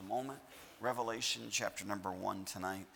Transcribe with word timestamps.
a 0.00 0.08
moment. 0.08 0.38
Revelation 0.80 1.42
chapter 1.50 1.84
number 1.84 2.10
one 2.10 2.44
tonight. 2.44 2.86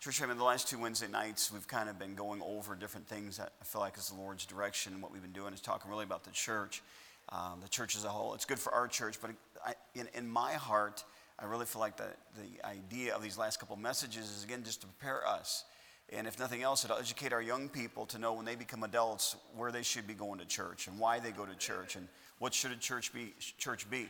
Church 0.00 0.18
family, 0.18 0.36
the 0.36 0.44
last 0.44 0.68
two 0.68 0.78
Wednesday 0.78 1.08
nights, 1.08 1.52
we've 1.52 1.66
kind 1.66 1.88
of 1.88 1.98
been 1.98 2.14
going 2.14 2.42
over 2.42 2.74
different 2.74 3.08
things 3.08 3.38
that 3.38 3.52
I 3.60 3.64
feel 3.64 3.80
like 3.80 3.96
is 3.98 4.10
the 4.10 4.20
Lord's 4.20 4.44
direction. 4.44 5.00
What 5.00 5.12
we've 5.12 5.22
been 5.22 5.32
doing 5.32 5.52
is 5.52 5.60
talking 5.60 5.90
really 5.90 6.04
about 6.04 6.24
the 6.24 6.30
church, 6.30 6.82
um, 7.30 7.60
the 7.62 7.68
church 7.68 7.96
as 7.96 8.04
a 8.04 8.08
whole. 8.08 8.34
It's 8.34 8.44
good 8.44 8.58
for 8.58 8.72
our 8.72 8.86
church, 8.86 9.18
but 9.20 9.30
I, 9.66 9.74
in, 9.94 10.08
in 10.14 10.28
my 10.28 10.52
heart, 10.52 11.04
I 11.38 11.46
really 11.46 11.66
feel 11.66 11.80
like 11.80 11.96
the, 11.96 12.08
the 12.36 12.66
idea 12.66 13.14
of 13.14 13.22
these 13.22 13.36
last 13.36 13.58
couple 13.58 13.76
messages 13.76 14.30
is 14.30 14.44
again 14.44 14.62
just 14.62 14.82
to 14.82 14.86
prepare 14.86 15.26
us. 15.26 15.64
And 16.12 16.26
if 16.26 16.38
nothing 16.38 16.62
else, 16.62 16.84
it'll 16.84 16.98
educate 16.98 17.32
our 17.32 17.42
young 17.42 17.68
people 17.68 18.06
to 18.06 18.18
know 18.18 18.34
when 18.34 18.44
they 18.44 18.54
become 18.54 18.84
adults 18.84 19.36
where 19.56 19.72
they 19.72 19.82
should 19.82 20.06
be 20.06 20.14
going 20.14 20.38
to 20.38 20.46
church 20.46 20.86
and 20.86 20.98
why 20.98 21.18
they 21.18 21.30
go 21.30 21.46
to 21.46 21.54
church 21.56 21.96
and 21.96 22.06
what 22.38 22.54
should 22.54 22.70
a 22.70 22.76
church 22.76 23.12
be. 23.12 23.32
Church 23.58 23.88
be. 23.90 24.08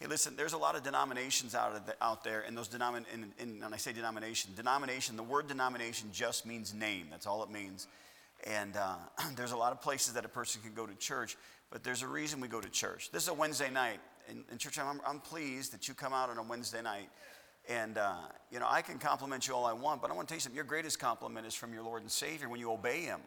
Hey, 0.00 0.08
listen, 0.08 0.34
there's 0.36 0.54
a 0.54 0.58
lot 0.58 0.74
of 0.74 0.82
denominations 0.82 1.54
out, 1.54 1.86
the, 1.86 1.94
out 2.02 2.24
there, 2.24 2.44
and 2.46 2.56
those 2.56 2.68
denomin- 2.68 3.04
and, 3.12 3.30
and 3.38 3.64
I 3.64 3.76
say 3.76 3.92
denomination, 3.92 4.50
denomination, 4.56 5.16
the 5.16 5.22
word 5.22 5.46
denomination 5.46 6.08
just 6.12 6.46
means 6.46 6.74
name. 6.74 7.06
That's 7.10 7.26
all 7.26 7.42
it 7.44 7.50
means. 7.50 7.86
And 8.44 8.76
uh, 8.76 8.96
there's 9.36 9.52
a 9.52 9.56
lot 9.56 9.72
of 9.72 9.80
places 9.80 10.14
that 10.14 10.24
a 10.24 10.28
person 10.28 10.60
can 10.62 10.74
go 10.74 10.84
to 10.86 10.94
church, 10.96 11.36
but 11.70 11.84
there's 11.84 12.02
a 12.02 12.08
reason 12.08 12.40
we 12.40 12.48
go 12.48 12.60
to 12.60 12.68
church. 12.68 13.10
This 13.12 13.22
is 13.22 13.28
a 13.28 13.34
Wednesday 13.34 13.70
night. 13.70 14.00
In, 14.28 14.44
in 14.50 14.58
church, 14.58 14.78
I'm, 14.78 15.00
I'm 15.06 15.20
pleased 15.20 15.72
that 15.72 15.86
you 15.86 15.94
come 15.94 16.12
out 16.12 16.28
on 16.28 16.38
a 16.38 16.42
Wednesday 16.42 16.82
night. 16.82 17.08
And, 17.68 17.96
uh, 17.96 18.16
you 18.50 18.58
know, 18.58 18.66
I 18.68 18.82
can 18.82 18.98
compliment 18.98 19.46
you 19.46 19.54
all 19.54 19.64
I 19.64 19.72
want, 19.72 20.02
but 20.02 20.10
I 20.10 20.14
want 20.14 20.28
to 20.28 20.32
tell 20.32 20.36
you 20.36 20.40
something. 20.40 20.56
Your 20.56 20.64
greatest 20.64 20.98
compliment 20.98 21.46
is 21.46 21.54
from 21.54 21.72
your 21.72 21.82
Lord 21.82 22.02
and 22.02 22.10
Savior 22.10 22.48
when 22.48 22.60
you 22.60 22.70
obey 22.70 23.02
Him. 23.02 23.20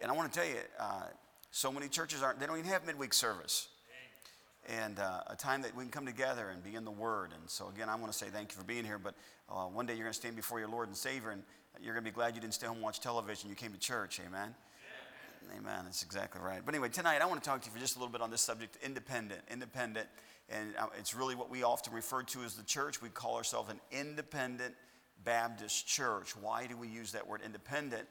And 0.00 0.10
I 0.10 0.14
want 0.14 0.32
to 0.32 0.38
tell 0.38 0.48
you, 0.48 0.56
uh, 0.80 1.02
so 1.52 1.70
many 1.70 1.88
churches 1.88 2.22
aren't, 2.22 2.40
they 2.40 2.46
don't 2.46 2.58
even 2.58 2.70
have 2.70 2.84
midweek 2.86 3.12
service 3.14 3.68
and 4.68 4.98
uh, 4.98 5.22
a 5.26 5.36
time 5.36 5.62
that 5.62 5.74
we 5.74 5.82
can 5.82 5.90
come 5.90 6.06
together 6.06 6.50
and 6.50 6.62
be 6.62 6.74
in 6.74 6.84
the 6.84 6.90
Word. 6.90 7.30
And 7.38 7.48
so, 7.50 7.68
again, 7.68 7.88
I 7.88 7.96
want 7.96 8.12
to 8.12 8.18
say 8.18 8.26
thank 8.26 8.52
you 8.52 8.58
for 8.58 8.64
being 8.64 8.84
here. 8.84 8.98
But 8.98 9.14
uh, 9.48 9.64
one 9.64 9.86
day 9.86 9.94
you're 9.94 10.04
going 10.04 10.12
to 10.12 10.18
stand 10.18 10.36
before 10.36 10.60
your 10.60 10.68
Lord 10.68 10.88
and 10.88 10.96
Savior, 10.96 11.30
and 11.30 11.42
you're 11.80 11.94
going 11.94 12.04
to 12.04 12.10
be 12.10 12.14
glad 12.14 12.34
you 12.34 12.40
didn't 12.40 12.54
stay 12.54 12.66
home 12.66 12.76
and 12.76 12.84
watch 12.84 13.00
television. 13.00 13.50
You 13.50 13.56
came 13.56 13.72
to 13.72 13.78
church. 13.78 14.20
Amen. 14.24 14.54
Amen. 15.58 15.80
That's 15.84 16.02
exactly 16.02 16.40
right. 16.40 16.62
But 16.64 16.74
anyway, 16.74 16.88
tonight 16.88 17.20
I 17.20 17.26
want 17.26 17.42
to 17.42 17.48
talk 17.48 17.60
to 17.62 17.66
you 17.66 17.72
for 17.72 17.80
just 17.80 17.96
a 17.96 17.98
little 17.98 18.12
bit 18.12 18.22
on 18.22 18.30
this 18.30 18.40
subject 18.40 18.78
independent. 18.84 19.40
Independent. 19.50 20.06
And 20.48 20.74
uh, 20.78 20.86
it's 20.98 21.14
really 21.14 21.34
what 21.34 21.50
we 21.50 21.62
often 21.62 21.92
refer 21.92 22.22
to 22.22 22.42
as 22.42 22.54
the 22.54 22.62
church. 22.62 23.02
We 23.02 23.08
call 23.08 23.36
ourselves 23.36 23.70
an 23.70 23.80
independent 23.90 24.74
Baptist 25.24 25.86
church. 25.86 26.36
Why 26.36 26.66
do 26.66 26.76
we 26.76 26.88
use 26.88 27.12
that 27.12 27.26
word 27.26 27.40
independent? 27.44 28.06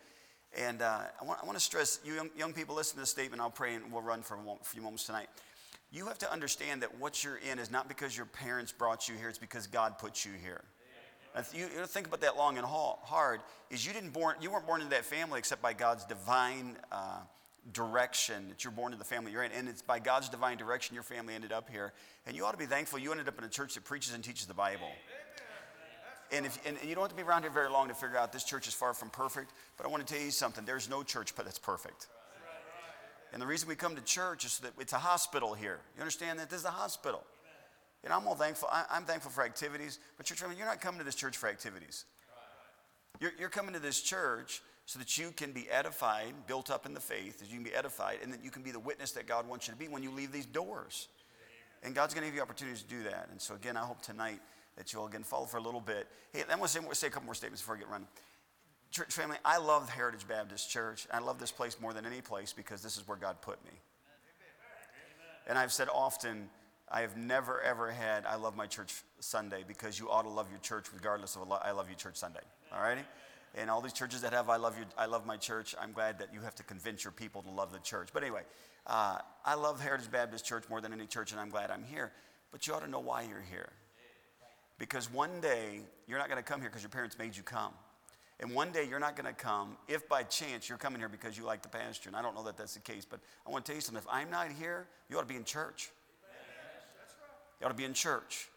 And 0.57 0.81
uh, 0.81 1.03
I, 1.19 1.23
want, 1.23 1.39
I, 1.41 1.45
want, 1.45 1.57
to 1.57 1.63
stress, 1.63 1.99
you 2.03 2.13
young, 2.13 2.29
young, 2.37 2.51
people, 2.51 2.75
listen 2.75 2.95
to 2.95 2.99
this 3.01 3.09
statement. 3.09 3.41
I'll 3.41 3.49
pray 3.49 3.75
and 3.75 3.91
we'll 3.91 4.01
run 4.01 4.21
for 4.21 4.35
a 4.35 4.65
few 4.65 4.81
moments 4.81 5.05
tonight 5.05 5.29
you 5.91 6.05
have 6.05 6.17
to 6.19 6.31
understand 6.31 6.81
that 6.83 6.99
what 6.99 7.23
you're 7.23 7.39
in 7.51 7.59
is 7.59 7.69
not 7.69 7.87
because 7.87 8.15
your 8.15 8.25
parents 8.25 8.71
brought 8.71 9.09
you 9.09 9.15
here, 9.15 9.29
it's 9.29 9.37
because 9.37 9.67
God 9.67 9.99
put 9.99 10.23
you 10.23 10.31
here. 10.41 10.61
You, 11.53 11.67
think 11.85 12.07
about 12.07 12.21
that 12.21 12.35
long 12.35 12.57
and 12.57 12.65
hard, 12.65 13.41
is 13.69 13.85
you 13.85 13.93
didn't 13.93 14.11
born, 14.11 14.35
you 14.41 14.51
weren't 14.51 14.67
born 14.67 14.81
into 14.81 14.91
that 14.91 15.05
family 15.05 15.39
except 15.39 15.61
by 15.61 15.73
God's 15.73 16.03
divine 16.05 16.77
uh, 16.91 17.19
direction 17.73 18.49
that 18.49 18.63
you're 18.63 18.71
born 18.71 18.91
into 18.91 18.99
the 18.99 19.07
family 19.07 19.31
you're 19.31 19.43
in. 19.43 19.51
And 19.51 19.69
it's 19.69 19.81
by 19.81 19.99
God's 19.99 20.27
divine 20.27 20.57
direction 20.57 20.93
your 20.93 21.03
family 21.03 21.33
ended 21.33 21.51
up 21.51 21.69
here. 21.69 21.93
And 22.25 22.35
you 22.35 22.45
ought 22.45 22.51
to 22.51 22.57
be 22.57 22.65
thankful 22.65 22.99
you 22.99 23.11
ended 23.11 23.27
up 23.27 23.37
in 23.37 23.43
a 23.45 23.49
church 23.49 23.75
that 23.75 23.85
preaches 23.85 24.13
and 24.13 24.23
teaches 24.23 24.45
the 24.45 24.53
Bible. 24.53 24.89
And, 26.33 26.45
if, 26.45 26.59
and 26.65 26.77
you 26.83 26.95
don't 26.95 27.03
have 27.03 27.11
to 27.11 27.15
be 27.15 27.23
around 27.23 27.43
here 27.43 27.51
very 27.51 27.69
long 27.69 27.89
to 27.89 27.93
figure 27.93 28.17
out 28.17 28.31
this 28.31 28.43
church 28.43 28.67
is 28.67 28.73
far 28.73 28.93
from 28.93 29.09
perfect. 29.09 29.51
But 29.77 29.85
I 29.85 29.89
want 29.89 30.05
to 30.05 30.13
tell 30.13 30.23
you 30.23 30.31
something 30.31 30.65
there's 30.65 30.89
no 30.89 31.03
church 31.03 31.33
that's 31.35 31.59
perfect. 31.59 32.07
And 33.33 33.41
the 33.41 33.47
reason 33.47 33.69
we 33.69 33.75
come 33.75 33.95
to 33.95 34.01
church 34.01 34.45
is 34.45 34.59
that 34.59 34.71
it's 34.79 34.93
a 34.93 34.97
hospital 34.97 35.53
here. 35.53 35.79
You 35.95 36.01
understand 36.01 36.39
that? 36.39 36.49
This 36.49 36.59
is 36.59 36.65
a 36.65 36.71
hospital. 36.71 37.23
And 38.03 38.11
I'm 38.11 38.27
all 38.27 38.35
thankful. 38.35 38.67
I, 38.71 38.97
am 38.97 39.03
thankful 39.03 39.31
for 39.31 39.43
activities, 39.43 39.99
but 40.17 40.25
church, 40.25 40.41
you're 40.41 40.65
not 40.65 40.81
coming 40.81 40.99
to 40.99 41.05
this 41.05 41.15
church 41.15 41.37
for 41.37 41.47
activities. 41.47 42.05
You're, 43.19 43.31
you're 43.39 43.49
coming 43.49 43.73
to 43.73 43.79
this 43.79 44.01
church 44.01 44.61
so 44.85 44.97
that 44.99 45.17
you 45.17 45.31
can 45.31 45.51
be 45.51 45.69
edified, 45.69 46.33
built 46.47 46.71
up 46.71 46.85
in 46.85 46.93
the 46.93 46.99
faith, 46.99 47.39
that 47.39 47.49
you 47.49 47.55
can 47.55 47.63
be 47.63 47.73
edified, 47.73 48.17
and 48.23 48.33
that 48.33 48.43
you 48.43 48.49
can 48.49 48.63
be 48.63 48.71
the 48.71 48.79
witness 48.79 49.11
that 49.11 49.27
God 49.27 49.47
wants 49.47 49.67
you 49.67 49.73
to 49.73 49.79
be 49.79 49.87
when 49.87 50.01
you 50.01 50.11
leave 50.11 50.31
these 50.31 50.47
doors. 50.47 51.07
And 51.83 51.95
God's 51.95 52.13
going 52.13 52.23
to 52.23 52.27
give 52.27 52.35
you 52.35 52.41
opportunities 52.41 52.81
to 52.81 52.89
do 52.89 53.03
that. 53.03 53.29
And 53.31 53.39
so, 53.39 53.55
again, 53.55 53.77
I 53.77 53.81
hope 53.81 54.01
tonight 54.01 54.39
that 54.77 54.91
you'll 54.91 55.05
again 55.05 55.23
follow 55.23 55.45
for 55.45 55.57
a 55.57 55.61
little 55.61 55.81
bit. 55.81 56.07
Hey, 56.33 56.41
I'm 56.41 56.57
going 56.57 56.61
to 56.63 56.67
say, 56.67 56.79
say 56.93 57.07
a 57.07 57.09
couple 57.09 57.25
more 57.25 57.35
statements 57.35 57.61
before 57.61 57.75
I 57.75 57.79
get 57.79 57.89
running. 57.89 58.07
Church 58.91 59.13
family, 59.13 59.37
I 59.45 59.57
love 59.57 59.89
Heritage 59.89 60.27
Baptist 60.27 60.69
Church. 60.69 61.07
I 61.13 61.19
love 61.19 61.39
this 61.39 61.51
place 61.51 61.77
more 61.79 61.93
than 61.93 62.05
any 62.05 62.19
place 62.19 62.51
because 62.51 62.83
this 62.83 62.97
is 62.97 63.07
where 63.07 63.17
God 63.17 63.41
put 63.41 63.63
me. 63.63 63.71
And 65.47 65.57
I've 65.57 65.71
said 65.71 65.87
often, 65.93 66.49
I 66.91 67.01
have 67.01 67.15
never 67.15 67.61
ever 67.61 67.89
had 67.89 68.25
I 68.25 68.35
love 68.35 68.57
my 68.57 68.67
church 68.67 69.01
Sunday 69.21 69.63
because 69.65 69.97
you 69.97 70.09
ought 70.09 70.23
to 70.23 70.29
love 70.29 70.49
your 70.51 70.59
church 70.59 70.87
regardless 70.93 71.37
of 71.37 71.49
I 71.49 71.71
love 71.71 71.89
you 71.89 71.95
church 71.95 72.17
Sunday. 72.17 72.41
All 72.73 72.81
righty? 72.81 73.03
And 73.55 73.69
all 73.69 73.79
these 73.79 73.93
churches 73.93 74.21
that 74.21 74.33
have 74.33 74.49
I 74.49 74.57
love 74.57 74.77
you, 74.77 74.83
I 74.97 75.05
love 75.05 75.25
my 75.25 75.37
church, 75.37 75.73
I'm 75.79 75.93
glad 75.93 76.19
that 76.19 76.33
you 76.33 76.41
have 76.41 76.55
to 76.55 76.63
convince 76.63 77.05
your 77.05 77.11
people 77.11 77.41
to 77.43 77.49
love 77.49 77.71
the 77.71 77.79
church. 77.79 78.09
But 78.13 78.23
anyway, 78.23 78.41
uh, 78.87 79.19
I 79.45 79.55
love 79.55 79.81
Heritage 79.81 80.11
Baptist 80.11 80.45
Church 80.45 80.65
more 80.69 80.81
than 80.81 80.91
any 80.91 81.05
church, 81.05 81.31
and 81.31 81.39
I'm 81.39 81.49
glad 81.49 81.71
I'm 81.71 81.83
here. 81.83 82.11
But 82.51 82.67
you 82.67 82.73
ought 82.73 82.83
to 82.83 82.89
know 82.89 82.99
why 82.99 83.23
you're 83.23 83.43
here. 83.49 83.69
Because 84.77 85.11
one 85.11 85.39
day, 85.41 85.81
you're 86.07 86.17
not 86.17 86.29
going 86.29 86.41
to 86.41 86.49
come 86.49 86.59
here 86.59 86.69
because 86.69 86.81
your 86.81 86.89
parents 86.89 87.17
made 87.17 87.35
you 87.35 87.43
come. 87.43 87.73
And 88.41 88.55
one 88.55 88.71
day 88.71 88.87
you're 88.89 88.99
not 88.99 89.15
going 89.15 89.27
to 89.27 89.39
come 89.39 89.77
if 89.87 90.09
by 90.09 90.23
chance 90.23 90.67
you're 90.67 90.77
coming 90.77 90.99
here 90.99 91.09
because 91.09 91.37
you 91.37 91.45
like 91.45 91.61
the 91.61 91.69
pastor. 91.69 92.09
And 92.09 92.15
I 92.15 92.23
don't 92.23 92.33
know 92.33 92.43
that 92.43 92.57
that's 92.57 92.73
the 92.73 92.79
case, 92.79 93.05
but 93.05 93.19
I 93.45 93.51
want 93.51 93.65
to 93.65 93.71
tell 93.71 93.75
you 93.75 93.81
something. 93.81 94.01
If 94.01 94.07
I'm 94.11 94.31
not 94.31 94.47
here, 94.51 94.87
you 95.09 95.17
ought 95.17 95.21
to 95.21 95.27
be 95.27 95.35
in 95.35 95.43
church. 95.43 95.91
You 97.59 97.67
ought 97.67 97.69
to 97.69 97.75
be 97.75 97.85
in 97.85 97.93
church. 97.93 98.49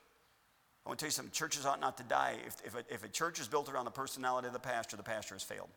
I 0.86 0.88
want 0.88 0.98
to 0.98 1.02
tell 1.02 1.08
you 1.08 1.12
something. 1.12 1.32
Churches 1.32 1.66
ought 1.66 1.80
not 1.80 1.98
to 1.98 2.02
die. 2.02 2.36
If, 2.46 2.56
if, 2.64 2.74
a, 2.74 2.94
if 2.94 3.04
a 3.04 3.08
church 3.08 3.38
is 3.38 3.46
built 3.46 3.68
around 3.68 3.84
the 3.84 3.90
personality 3.90 4.46
of 4.46 4.54
the 4.54 4.58
pastor, 4.58 4.96
the 4.96 5.02
pastor 5.02 5.34
has 5.34 5.42
failed. 5.42 5.68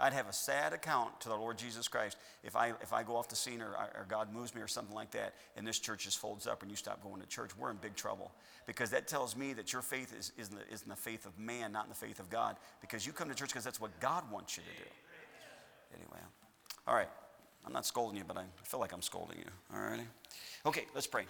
I'd 0.00 0.12
have 0.12 0.28
a 0.28 0.32
sad 0.32 0.72
account 0.72 1.20
to 1.22 1.28
the 1.28 1.34
Lord 1.34 1.58
Jesus 1.58 1.88
Christ 1.88 2.16
if 2.44 2.54
I, 2.54 2.68
if 2.82 2.92
I 2.92 3.02
go 3.02 3.16
off 3.16 3.28
the 3.28 3.36
scene 3.36 3.60
or, 3.60 3.70
or 3.70 4.06
God 4.08 4.32
moves 4.32 4.54
me 4.54 4.60
or 4.60 4.68
something 4.68 4.94
like 4.94 5.10
that 5.10 5.34
and 5.56 5.66
this 5.66 5.78
church 5.78 6.04
just 6.04 6.18
folds 6.18 6.46
up 6.46 6.62
and 6.62 6.70
you 6.70 6.76
stop 6.76 7.02
going 7.02 7.20
to 7.20 7.26
church. 7.26 7.50
We're 7.58 7.70
in 7.70 7.78
big 7.78 7.96
trouble 7.96 8.30
because 8.66 8.90
that 8.90 9.08
tells 9.08 9.36
me 9.36 9.54
that 9.54 9.72
your 9.72 9.82
faith 9.82 10.14
is, 10.16 10.32
is, 10.38 10.50
in 10.50 10.56
the, 10.56 10.62
is 10.72 10.82
in 10.82 10.88
the 10.88 10.96
faith 10.96 11.26
of 11.26 11.36
man, 11.38 11.72
not 11.72 11.84
in 11.84 11.90
the 11.90 11.96
faith 11.96 12.20
of 12.20 12.30
God 12.30 12.56
because 12.80 13.06
you 13.06 13.12
come 13.12 13.28
to 13.28 13.34
church 13.34 13.48
because 13.48 13.64
that's 13.64 13.80
what 13.80 13.98
God 13.98 14.30
wants 14.30 14.56
you 14.56 14.62
to 14.62 14.82
do. 14.82 14.90
Anyway, 15.94 16.20
all 16.86 16.94
right. 16.94 17.08
I'm 17.66 17.72
not 17.72 17.84
scolding 17.84 18.16
you, 18.16 18.24
but 18.26 18.38
I 18.38 18.44
feel 18.62 18.80
like 18.80 18.92
I'm 18.92 19.02
scolding 19.02 19.38
you. 19.38 19.44
All 19.74 19.80
righty? 19.80 20.04
Okay, 20.64 20.86
let's 20.94 21.06
pray. 21.06 21.24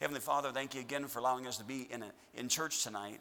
Heavenly 0.00 0.20
Father, 0.20 0.50
thank 0.50 0.74
you 0.74 0.80
again 0.80 1.06
for 1.06 1.20
allowing 1.20 1.46
us 1.46 1.56
to 1.58 1.64
be 1.64 1.86
in, 1.90 2.02
a, 2.02 2.10
in 2.34 2.48
church 2.48 2.82
tonight. 2.82 3.20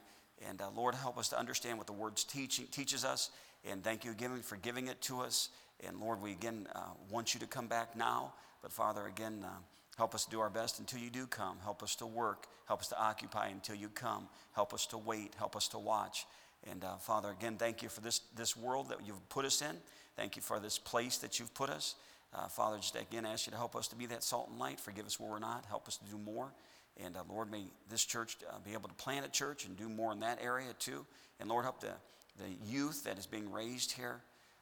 And 0.49 0.59
uh, 0.61 0.69
Lord, 0.75 0.95
help 0.95 1.17
us 1.17 1.29
to 1.29 1.39
understand 1.39 1.77
what 1.77 1.87
the 1.87 1.93
words 1.93 2.23
teach, 2.23 2.59
teaches 2.71 3.05
us 3.05 3.29
and 3.69 3.83
thank 3.83 4.03
you 4.03 4.11
again 4.11 4.41
for 4.41 4.57
giving 4.57 4.87
it 4.87 5.01
to 5.01 5.21
us. 5.21 5.49
And 5.85 5.99
Lord, 5.99 6.21
we 6.21 6.31
again 6.31 6.67
uh, 6.73 6.79
want 7.09 7.33
you 7.33 7.39
to 7.39 7.47
come 7.47 7.67
back 7.67 7.95
now. 7.95 8.33
But 8.61 8.71
Father, 8.71 9.05
again, 9.07 9.43
uh, 9.43 9.49
help 9.97 10.15
us 10.15 10.25
do 10.25 10.39
our 10.39 10.49
best 10.49 10.79
until 10.79 10.99
you 10.99 11.09
do 11.09 11.27
come. 11.27 11.57
Help 11.63 11.83
us 11.83 11.95
to 11.95 12.05
work. 12.05 12.47
Help 12.67 12.81
us 12.81 12.87
to 12.89 12.99
occupy 12.99 13.47
until 13.47 13.75
you 13.75 13.89
come. 13.89 14.27
Help 14.53 14.73
us 14.73 14.85
to 14.87 14.97
wait. 14.97 15.33
Help 15.37 15.55
us 15.55 15.67
to 15.69 15.77
watch. 15.77 16.25
And 16.69 16.83
uh, 16.83 16.95
Father, 16.95 17.29
again, 17.29 17.57
thank 17.57 17.83
you 17.83 17.89
for 17.89 18.01
this, 18.01 18.21
this 18.35 18.55
world 18.55 18.89
that 18.89 18.99
you've 19.05 19.27
put 19.29 19.45
us 19.45 19.61
in. 19.61 19.75
Thank 20.15 20.35
you 20.35 20.41
for 20.41 20.59
this 20.59 20.77
place 20.77 21.17
that 21.17 21.39
you've 21.39 21.53
put 21.53 21.69
us. 21.69 21.95
Uh, 22.33 22.47
Father, 22.47 22.77
just 22.77 22.95
again 22.95 23.25
ask 23.25 23.45
you 23.45 23.51
to 23.51 23.57
help 23.57 23.75
us 23.75 23.87
to 23.89 23.95
be 23.95 24.05
that 24.07 24.23
salt 24.23 24.49
and 24.49 24.59
light. 24.59 24.79
Forgive 24.79 25.05
us 25.05 25.19
where 25.19 25.29
we're 25.29 25.39
not. 25.39 25.65
Help 25.65 25.87
us 25.87 25.97
to 25.97 26.05
do 26.05 26.17
more. 26.17 26.51
And 27.03 27.15
uh, 27.17 27.23
Lord, 27.29 27.51
may 27.51 27.65
this 27.89 28.05
church 28.05 28.37
uh, 28.49 28.55
be 28.63 28.73
able 28.73 28.89
to 28.89 28.95
plant 28.95 29.25
a 29.25 29.29
church 29.29 29.65
and 29.65 29.75
do 29.75 29.89
more 29.89 30.11
in 30.11 30.19
that 30.21 30.39
area 30.41 30.73
too. 30.79 31.05
And 31.39 31.49
Lord, 31.49 31.63
help 31.63 31.81
the 31.81 31.91
the 32.37 32.49
youth 32.65 33.03
that 33.03 33.17
is 33.17 33.25
being 33.25 33.51
raised 33.51 33.91
here. 33.91 34.21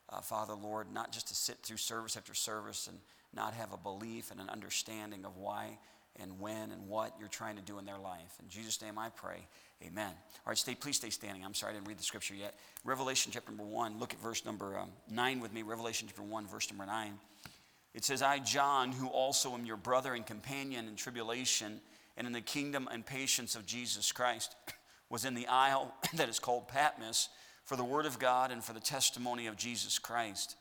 Uh, 0.09 0.21
Father, 0.21 0.53
Lord, 0.53 0.91
not 0.91 1.11
just 1.11 1.27
to 1.29 1.35
sit 1.35 1.57
through 1.63 1.77
service 1.77 2.17
after 2.17 2.33
service 2.33 2.87
and 2.87 2.97
not 3.33 3.53
have 3.53 3.71
a 3.71 3.77
belief 3.77 4.31
and 4.31 4.39
an 4.39 4.49
understanding 4.49 5.25
of 5.25 5.37
why 5.37 5.77
and 6.19 6.39
when 6.39 6.71
and 6.71 6.87
what 6.87 7.15
you're 7.19 7.29
trying 7.29 7.55
to 7.55 7.61
do 7.61 7.79
in 7.79 7.85
their 7.85 7.97
life. 7.97 8.37
In 8.41 8.49
Jesus' 8.49 8.81
name 8.81 8.97
I 8.97 9.09
pray. 9.09 9.47
Amen. 9.83 10.09
All 10.09 10.50
right, 10.50 10.57
stay, 10.57 10.75
please 10.75 10.97
stay 10.97 11.09
standing. 11.09 11.44
I'm 11.45 11.53
sorry 11.53 11.71
I 11.71 11.75
didn't 11.75 11.88
read 11.88 11.97
the 11.97 12.03
scripture 12.03 12.35
yet. 12.35 12.56
Revelation 12.83 13.31
chapter 13.33 13.51
number 13.51 13.63
one, 13.63 14.00
look 14.00 14.13
at 14.13 14.21
verse 14.21 14.45
number 14.45 14.77
um, 14.77 14.89
nine 15.09 15.39
with 15.39 15.53
me. 15.53 15.63
Revelation 15.63 16.07
chapter 16.07 16.24
one, 16.24 16.45
verse 16.45 16.69
number 16.69 16.85
nine. 16.85 17.13
It 17.94 18.06
says, 18.06 18.21
I, 18.21 18.39
John, 18.39 18.91
who 18.91 19.07
also 19.07 19.53
am 19.53 19.65
your 19.65 19.77
brother 19.77 20.13
and 20.13 20.25
companion 20.25 20.88
in 20.88 20.95
tribulation 20.95 21.81
and 22.15 22.27
in 22.27 22.33
the 22.33 22.41
kingdom 22.41 22.88
and 22.91 23.06
patience 23.06 23.56
of 23.56 23.65
Jesus 23.65 24.12
Christ, 24.12 24.56
was 25.09 25.25
in 25.25 25.33
the 25.33 25.47
isle 25.47 25.94
that 26.15 26.29
is 26.29 26.39
called 26.39 26.67
Patmos 26.67 27.29
for 27.71 27.77
the 27.77 27.85
Word 27.85 28.06
of 28.06 28.19
God 28.19 28.51
and 28.51 28.62
for 28.62 28.73
the 28.73 28.81
testimony 28.81 29.47
of 29.47 29.56
Jesus 29.56 29.97
Christ. 29.97 30.57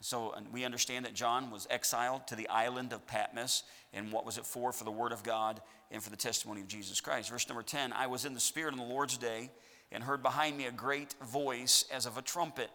So 0.00 0.34
we 0.50 0.64
understand 0.64 1.04
that 1.04 1.12
John 1.12 1.50
was 1.50 1.66
exiled 1.68 2.26
to 2.28 2.34
the 2.34 2.48
island 2.48 2.94
of 2.94 3.06
Patmos. 3.06 3.62
And 3.92 4.10
what 4.10 4.24
was 4.24 4.38
it 4.38 4.46
for? 4.46 4.72
For 4.72 4.84
the 4.84 4.90
Word 4.90 5.12
of 5.12 5.22
God 5.22 5.60
and 5.90 6.02
for 6.02 6.08
the 6.08 6.16
testimony 6.16 6.62
of 6.62 6.68
Jesus 6.68 6.98
Christ. 6.98 7.28
Verse 7.28 7.46
number 7.46 7.62
10 7.62 7.92
I 7.92 8.06
was 8.06 8.24
in 8.24 8.32
the 8.32 8.40
Spirit 8.40 8.72
on 8.72 8.78
the 8.78 8.86
Lord's 8.86 9.18
day 9.18 9.50
and 9.92 10.02
heard 10.02 10.22
behind 10.22 10.56
me 10.56 10.64
a 10.64 10.72
great 10.72 11.14
voice 11.26 11.84
as 11.92 12.06
of 12.06 12.16
a 12.16 12.22
trumpet 12.22 12.70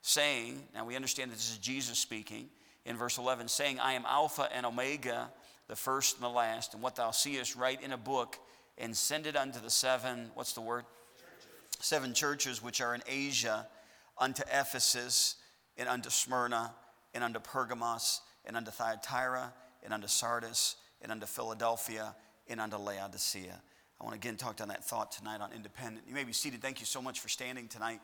saying, 0.00 0.62
Now 0.72 0.84
we 0.84 0.94
understand 0.94 1.32
that 1.32 1.36
this 1.36 1.50
is 1.50 1.58
Jesus 1.58 1.98
speaking 1.98 2.48
in 2.84 2.96
verse 2.96 3.18
11, 3.18 3.48
saying, 3.48 3.80
I 3.80 3.94
am 3.94 4.04
Alpha 4.06 4.48
and 4.54 4.64
Omega, 4.64 5.28
the 5.66 5.74
first 5.74 6.14
and 6.14 6.24
the 6.24 6.28
last. 6.28 6.72
And 6.72 6.80
what 6.84 6.94
thou 6.94 7.10
seest, 7.10 7.56
write 7.56 7.82
in 7.82 7.90
a 7.90 7.98
book 7.98 8.38
and 8.78 8.96
send 8.96 9.26
it 9.26 9.34
unto 9.34 9.58
the 9.58 9.70
seven, 9.70 10.30
what's 10.34 10.52
the 10.52 10.60
word? 10.60 10.84
Seven 11.84 12.14
churches 12.14 12.62
which 12.62 12.80
are 12.80 12.94
in 12.94 13.02
Asia, 13.06 13.68
unto 14.16 14.42
Ephesus, 14.50 15.36
and 15.76 15.86
unto 15.86 16.08
Smyrna, 16.08 16.72
and 17.12 17.22
unto 17.22 17.40
Pergamos, 17.40 18.22
and 18.46 18.56
unto 18.56 18.70
Thyatira, 18.70 19.52
and 19.82 19.92
unto 19.92 20.06
Sardis, 20.06 20.76
and 21.02 21.12
unto 21.12 21.26
Philadelphia, 21.26 22.16
and 22.48 22.58
unto 22.58 22.78
Laodicea. 22.78 23.60
I 24.00 24.02
want 24.02 24.14
to 24.14 24.16
again 24.16 24.38
talk 24.38 24.62
on 24.62 24.68
that 24.68 24.82
thought 24.82 25.12
tonight 25.12 25.42
on 25.42 25.52
independent. 25.52 26.06
You 26.08 26.14
may 26.14 26.24
be 26.24 26.32
seated. 26.32 26.62
Thank 26.62 26.80
you 26.80 26.86
so 26.86 27.02
much 27.02 27.20
for 27.20 27.28
standing 27.28 27.68
tonight. 27.68 28.00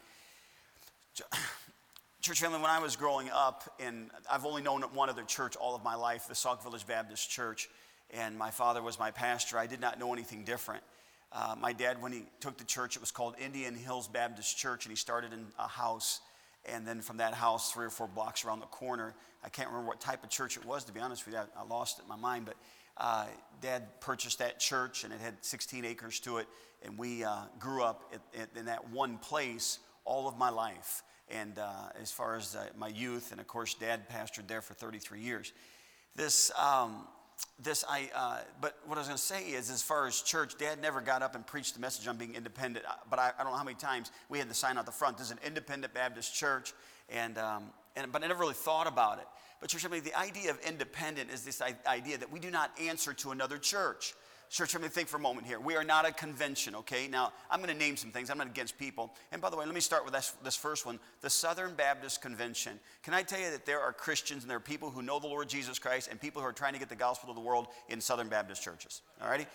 Church 2.20 2.38
family, 2.38 2.60
when 2.60 2.68
I 2.68 2.80
was 2.80 2.96
growing 2.96 3.30
up, 3.32 3.64
and 3.80 4.10
I've 4.30 4.44
only 4.44 4.60
known 4.60 4.82
one 4.92 5.08
other 5.08 5.24
church 5.24 5.56
all 5.56 5.74
of 5.74 5.82
my 5.82 5.94
life, 5.94 6.26
the 6.28 6.34
Sauk 6.34 6.62
Village 6.62 6.86
Baptist 6.86 7.30
Church, 7.30 7.70
and 8.10 8.36
my 8.36 8.50
father 8.50 8.82
was 8.82 8.98
my 8.98 9.10
pastor. 9.10 9.56
I 9.56 9.66
did 9.66 9.80
not 9.80 9.98
know 9.98 10.12
anything 10.12 10.44
different. 10.44 10.82
Uh, 11.32 11.54
my 11.60 11.72
dad, 11.72 12.02
when 12.02 12.12
he 12.12 12.24
took 12.40 12.58
the 12.58 12.64
church, 12.64 12.96
it 12.96 13.00
was 13.00 13.10
called 13.10 13.34
Indian 13.38 13.74
Hills 13.74 14.08
Baptist 14.08 14.56
Church, 14.56 14.84
and 14.84 14.92
he 14.92 14.96
started 14.96 15.32
in 15.32 15.46
a 15.58 15.68
house. 15.68 16.20
And 16.66 16.86
then 16.86 17.00
from 17.00 17.18
that 17.18 17.34
house, 17.34 17.72
three 17.72 17.86
or 17.86 17.90
four 17.90 18.08
blocks 18.08 18.44
around 18.44 18.60
the 18.60 18.66
corner, 18.66 19.14
I 19.44 19.48
can't 19.48 19.68
remember 19.68 19.88
what 19.88 20.00
type 20.00 20.24
of 20.24 20.30
church 20.30 20.56
it 20.56 20.64
was, 20.64 20.84
to 20.84 20.92
be 20.92 21.00
honest 21.00 21.24
with 21.24 21.34
you. 21.34 21.40
I, 21.40 21.60
I 21.60 21.64
lost 21.64 21.98
it 21.98 22.02
in 22.02 22.08
my 22.08 22.16
mind. 22.16 22.46
But 22.46 22.56
uh, 22.96 23.26
dad 23.62 24.00
purchased 24.00 24.40
that 24.40 24.58
church, 24.58 25.04
and 25.04 25.12
it 25.12 25.20
had 25.20 25.34
16 25.40 25.84
acres 25.84 26.20
to 26.20 26.38
it. 26.38 26.48
And 26.84 26.98
we 26.98 27.24
uh, 27.24 27.36
grew 27.58 27.82
up 27.82 28.12
at, 28.12 28.40
at, 28.40 28.48
in 28.58 28.66
that 28.66 28.90
one 28.90 29.18
place 29.18 29.78
all 30.04 30.28
of 30.28 30.36
my 30.36 30.50
life 30.50 31.02
and 31.30 31.58
uh, 31.58 31.90
as 32.00 32.10
far 32.10 32.36
as 32.36 32.56
uh, 32.56 32.66
my 32.76 32.88
youth, 32.88 33.30
and 33.30 33.40
of 33.40 33.46
course, 33.46 33.74
Dad 33.74 34.08
pastored 34.08 34.48
there 34.48 34.60
for 34.60 34.74
33 34.74 35.20
years. 35.20 35.52
This, 36.16 36.50
um, 36.58 37.06
this 37.62 37.84
I, 37.88 38.10
uh, 38.14 38.38
but 38.60 38.78
what 38.86 38.96
I 38.96 39.00
was 39.00 39.08
going 39.08 39.18
to 39.18 39.22
say 39.22 39.44
is, 39.44 39.70
as 39.70 39.82
far 39.82 40.06
as 40.06 40.20
church, 40.22 40.56
Dad 40.58 40.80
never 40.80 41.00
got 41.00 41.22
up 41.22 41.34
and 41.34 41.46
preached 41.46 41.74
the 41.74 41.80
message 41.80 42.08
on 42.08 42.16
being 42.16 42.34
independent. 42.34 42.86
Uh, 42.86 42.92
but 43.08 43.18
I, 43.18 43.32
I 43.38 43.42
don't 43.42 43.52
know 43.52 43.58
how 43.58 43.64
many 43.64 43.76
times 43.76 44.10
we 44.28 44.38
had 44.38 44.48
the 44.48 44.54
sign 44.54 44.78
out 44.78 44.86
the 44.86 44.92
front. 44.92 45.18
This 45.18 45.26
is 45.26 45.32
an 45.32 45.40
independent 45.46 45.92
Baptist 45.92 46.34
church, 46.34 46.72
and, 47.08 47.36
um, 47.38 47.64
and 47.96 48.10
but 48.10 48.24
I 48.24 48.28
never 48.28 48.40
really 48.40 48.54
thought 48.54 48.86
about 48.86 49.18
it. 49.18 49.26
But 49.60 49.68
church, 49.68 49.84
I 49.84 49.88
mean, 49.88 50.04
the 50.04 50.18
idea 50.18 50.50
of 50.50 50.58
independent 50.60 51.30
is 51.30 51.44
this 51.44 51.60
idea 51.86 52.16
that 52.16 52.32
we 52.32 52.40
do 52.40 52.50
not 52.50 52.70
answer 52.80 53.12
to 53.12 53.30
another 53.30 53.58
church. 53.58 54.14
Church, 54.50 54.74
let 54.74 54.82
me 54.82 54.88
think 54.88 55.06
for 55.06 55.16
a 55.16 55.20
moment 55.20 55.46
here. 55.46 55.60
We 55.60 55.76
are 55.76 55.84
not 55.84 56.08
a 56.08 56.12
convention, 56.12 56.74
okay? 56.74 57.06
Now, 57.06 57.32
I'm 57.48 57.62
going 57.62 57.72
to 57.72 57.78
name 57.78 57.96
some 57.96 58.10
things. 58.10 58.30
I'm 58.30 58.38
not 58.38 58.48
against 58.48 58.76
people. 58.76 59.14
And 59.30 59.40
by 59.40 59.48
the 59.48 59.56
way, 59.56 59.64
let 59.64 59.76
me 59.76 59.80
start 59.80 60.04
with 60.04 60.12
this, 60.12 60.34
this 60.42 60.56
first 60.56 60.84
one 60.84 60.98
the 61.20 61.30
Southern 61.30 61.74
Baptist 61.74 62.20
Convention. 62.20 62.80
Can 63.04 63.14
I 63.14 63.22
tell 63.22 63.38
you 63.38 63.48
that 63.52 63.64
there 63.64 63.78
are 63.80 63.92
Christians 63.92 64.42
and 64.42 64.50
there 64.50 64.56
are 64.56 64.60
people 64.60 64.90
who 64.90 65.02
know 65.02 65.20
the 65.20 65.28
Lord 65.28 65.48
Jesus 65.48 65.78
Christ 65.78 66.08
and 66.10 66.20
people 66.20 66.42
who 66.42 66.48
are 66.48 66.52
trying 66.52 66.72
to 66.72 66.80
get 66.80 66.88
the 66.88 66.96
gospel 66.96 67.28
to 67.28 67.34
the 67.34 67.46
world 67.46 67.68
in 67.88 68.00
Southern 68.00 68.28
Baptist 68.28 68.60
churches, 68.60 69.02
all 69.22 69.30
righty? 69.30 69.46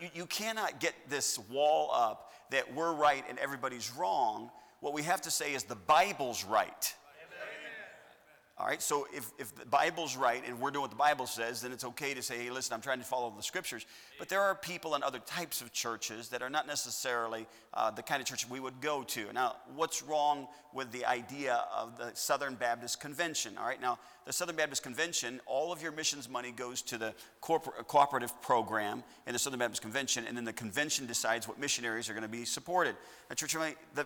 You, 0.00 0.08
you 0.14 0.26
cannot 0.26 0.78
get 0.78 0.94
this 1.10 1.36
wall 1.50 1.90
up 1.92 2.32
that 2.50 2.72
we're 2.72 2.94
right 2.94 3.24
and 3.28 3.40
everybody's 3.40 3.90
wrong. 3.98 4.52
What 4.78 4.92
we 4.92 5.02
have 5.02 5.22
to 5.22 5.32
say 5.32 5.54
is 5.54 5.64
the 5.64 5.74
Bible's 5.74 6.44
right. 6.44 6.94
All 8.56 8.66
right, 8.66 8.80
so 8.80 9.08
if, 9.12 9.32
if 9.36 9.52
the 9.56 9.66
Bible's 9.66 10.16
right 10.16 10.40
and 10.46 10.60
we're 10.60 10.70
doing 10.70 10.82
what 10.82 10.92
the 10.92 10.96
Bible 10.96 11.26
says, 11.26 11.60
then 11.60 11.72
it's 11.72 11.82
okay 11.82 12.14
to 12.14 12.22
say, 12.22 12.38
hey, 12.38 12.50
listen, 12.50 12.72
I'm 12.72 12.80
trying 12.80 13.00
to 13.00 13.04
follow 13.04 13.32
the 13.36 13.42
scriptures. 13.42 13.84
But 14.16 14.28
there 14.28 14.42
are 14.42 14.54
people 14.54 14.94
in 14.94 15.02
other 15.02 15.18
types 15.18 15.60
of 15.60 15.72
churches 15.72 16.28
that 16.28 16.40
are 16.40 16.48
not 16.50 16.68
necessarily 16.68 17.48
uh, 17.72 17.90
the 17.90 18.02
kind 18.02 18.20
of 18.20 18.28
church 18.28 18.48
we 18.48 18.60
would 18.60 18.80
go 18.80 19.02
to. 19.02 19.32
Now, 19.32 19.56
what's 19.74 20.04
wrong 20.04 20.46
with 20.72 20.92
the 20.92 21.04
idea 21.04 21.64
of 21.74 21.98
the 21.98 22.12
Southern 22.14 22.54
Baptist 22.54 23.00
Convention? 23.00 23.58
All 23.58 23.66
right, 23.66 23.80
now, 23.80 23.98
the 24.24 24.32
Southern 24.32 24.56
Baptist 24.56 24.82
Convention, 24.84 25.40
all 25.46 25.72
of 25.72 25.82
your 25.82 25.92
missions 25.92 26.28
money 26.28 26.52
goes 26.52 26.80
to 26.82 26.96
the 26.96 27.12
corporate, 27.40 27.88
cooperative 27.88 28.40
program 28.40 29.02
in 29.26 29.32
the 29.32 29.38
Southern 29.38 29.58
Baptist 29.58 29.82
Convention, 29.82 30.26
and 30.26 30.36
then 30.36 30.44
the 30.44 30.52
convention 30.52 31.06
decides 31.06 31.46
what 31.46 31.58
missionaries 31.58 32.08
are 32.08 32.12
going 32.12 32.22
to 32.22 32.28
be 32.28 32.44
supported. 32.44 32.96
Now, 33.28 33.34
church, 33.34 33.56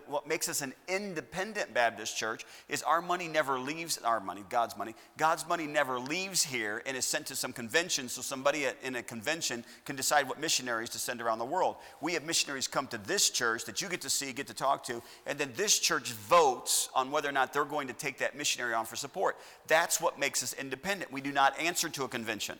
what 0.07 0.27
makes 0.27 0.49
us 0.49 0.61
an 0.61 0.73
independent 0.87 1.73
Baptist 1.73 2.17
church 2.17 2.45
is 2.67 2.81
our 2.83 3.01
money 3.01 3.27
never 3.27 3.59
leaves 3.59 3.97
our 3.99 4.19
money, 4.19 4.38
God's 4.49 4.75
money. 4.75 4.95
God's 5.15 5.47
money 5.47 5.65
never 5.65 5.99
leaves 5.99 6.43
here 6.43 6.81
and 6.85 6.97
is 6.97 7.05
sent 7.05 7.27
to 7.27 7.35
some 7.35 7.53
convention 7.53 8.09
so 8.09 8.21
somebody 8.21 8.65
in 8.83 8.95
a 8.95 9.03
convention 9.03 9.63
can 9.85 9.95
decide 9.95 10.27
what 10.27 10.39
missionaries 10.39 10.89
to 10.89 10.99
send 10.99 11.21
around 11.21 11.39
the 11.39 11.45
world. 11.45 11.77
We 12.01 12.13
have 12.13 12.25
missionaries 12.25 12.67
come 12.67 12.87
to 12.87 12.97
this 12.97 13.29
church 13.29 13.63
that 13.65 13.81
you 13.81 13.87
get 13.87 14.01
to 14.01 14.09
see, 14.09 14.33
get 14.33 14.47
to 14.47 14.53
talk 14.53 14.83
to, 14.85 15.01
and 15.25 15.39
then 15.39 15.53
this 15.55 15.79
church 15.79 16.11
votes 16.11 16.89
on 16.93 17.09
whether 17.09 17.29
or 17.29 17.31
not 17.31 17.53
they're 17.53 17.63
going 17.63 17.87
to 17.87 17.93
take 17.93 18.17
that 18.17 18.35
missionary 18.37 18.73
on 18.73 18.85
for 18.85 18.97
support. 18.97 19.37
That's 19.67 20.01
what 20.01 20.09
what 20.09 20.17
makes 20.17 20.41
us 20.41 20.53
independent. 20.53 21.11
We 21.11 21.21
do 21.21 21.31
not 21.31 21.59
answer 21.59 21.87
to 21.87 22.03
a 22.03 22.07
convention. 22.07 22.57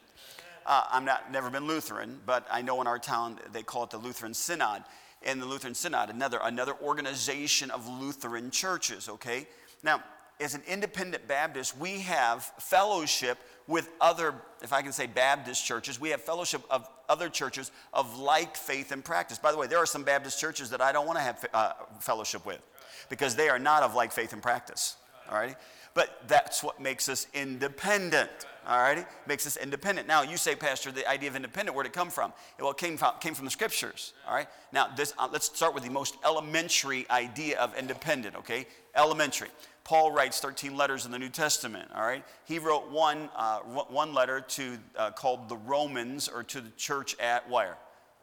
Uh, 0.67 0.83
I'm 0.91 1.03
not 1.03 1.31
never 1.31 1.49
been 1.49 1.65
Lutheran, 1.65 2.19
but 2.27 2.45
I 2.51 2.61
know 2.61 2.79
in 2.79 2.85
our 2.85 2.99
town 2.99 3.39
they 3.51 3.63
call 3.63 3.85
it 3.85 3.89
the 3.89 3.97
Lutheran 3.97 4.35
Synod. 4.35 4.83
And 5.23 5.41
the 5.41 5.47
Lutheran 5.47 5.73
Synod, 5.73 6.11
another 6.11 6.39
another 6.43 6.75
organization 6.79 7.71
of 7.71 7.87
Lutheran 7.87 8.51
churches. 8.51 9.09
Okay, 9.09 9.47
now 9.81 10.03
as 10.39 10.55
an 10.55 10.61
independent 10.67 11.27
Baptist, 11.27 11.77
we 11.77 11.99
have 11.99 12.43
fellowship 12.59 13.37
with 13.67 13.89
other, 14.01 14.33
if 14.61 14.73
I 14.73 14.81
can 14.81 14.91
say 14.91 15.05
Baptist 15.05 15.65
churches, 15.65 15.99
we 15.99 16.09
have 16.09 16.21
fellowship 16.21 16.61
of 16.69 16.87
other 17.07 17.29
churches 17.29 17.71
of 17.93 18.17
like 18.17 18.55
faith 18.55 18.91
and 18.91 19.03
practice. 19.03 19.37
By 19.37 19.51
the 19.51 19.57
way, 19.57 19.67
there 19.67 19.77
are 19.77 19.85
some 19.85 20.03
Baptist 20.03 20.39
churches 20.39 20.69
that 20.71 20.81
I 20.81 20.91
don't 20.91 21.05
want 21.05 21.17
to 21.17 21.23
have 21.23 21.45
uh, 21.53 21.71
fellowship 21.99 22.45
with 22.45 22.61
because 23.09 23.35
they 23.35 23.49
are 23.49 23.59
not 23.59 23.83
of 23.83 23.95
like 23.95 24.11
faith 24.11 24.33
and 24.33 24.41
practice. 24.41 24.97
All 25.29 25.37
right? 25.37 25.55
but 25.93 26.21
that's 26.27 26.63
what 26.63 26.79
makes 26.79 27.09
us 27.09 27.27
independent. 27.33 28.29
All 28.67 28.79
right? 28.79 29.05
Makes 29.27 29.47
us 29.47 29.57
independent. 29.57 30.07
Now, 30.07 30.21
you 30.21 30.37
say, 30.37 30.55
Pastor, 30.55 30.91
the 30.91 31.07
idea 31.09 31.29
of 31.29 31.35
independent, 31.35 31.75
where'd 31.75 31.87
it 31.87 31.93
come 31.93 32.09
from? 32.09 32.31
Well, 32.59 32.71
it 32.71 32.77
came 32.77 32.97
from, 32.97 33.13
came 33.19 33.33
from 33.33 33.45
the 33.45 33.51
scriptures. 33.51 34.13
All 34.27 34.33
right? 34.33 34.47
Now, 34.71 34.87
this, 34.95 35.13
uh, 35.17 35.27
let's 35.31 35.47
start 35.47 35.73
with 35.73 35.83
the 35.83 35.89
most 35.89 36.15
elementary 36.23 37.05
idea 37.09 37.59
of 37.59 37.75
independent, 37.77 38.35
okay? 38.35 38.67
Elementary. 38.95 39.49
Paul 39.89 40.11
writes 40.11 40.39
13 40.39 40.77
letters 40.77 41.07
in 41.07 41.11
the 41.11 41.17
New 41.17 41.29
Testament, 41.29 41.89
all 41.95 42.03
right? 42.03 42.23
He 42.45 42.59
wrote 42.59 42.91
one, 42.91 43.27
uh, 43.35 43.57
one 43.57 44.13
letter 44.13 44.39
to, 44.39 44.77
uh, 44.95 45.09
called 45.09 45.49
the 45.49 45.57
Romans, 45.57 46.27
or 46.27 46.43
to 46.43 46.61
the 46.61 46.69
church 46.77 47.17
at 47.19 47.49
where? 47.49 47.75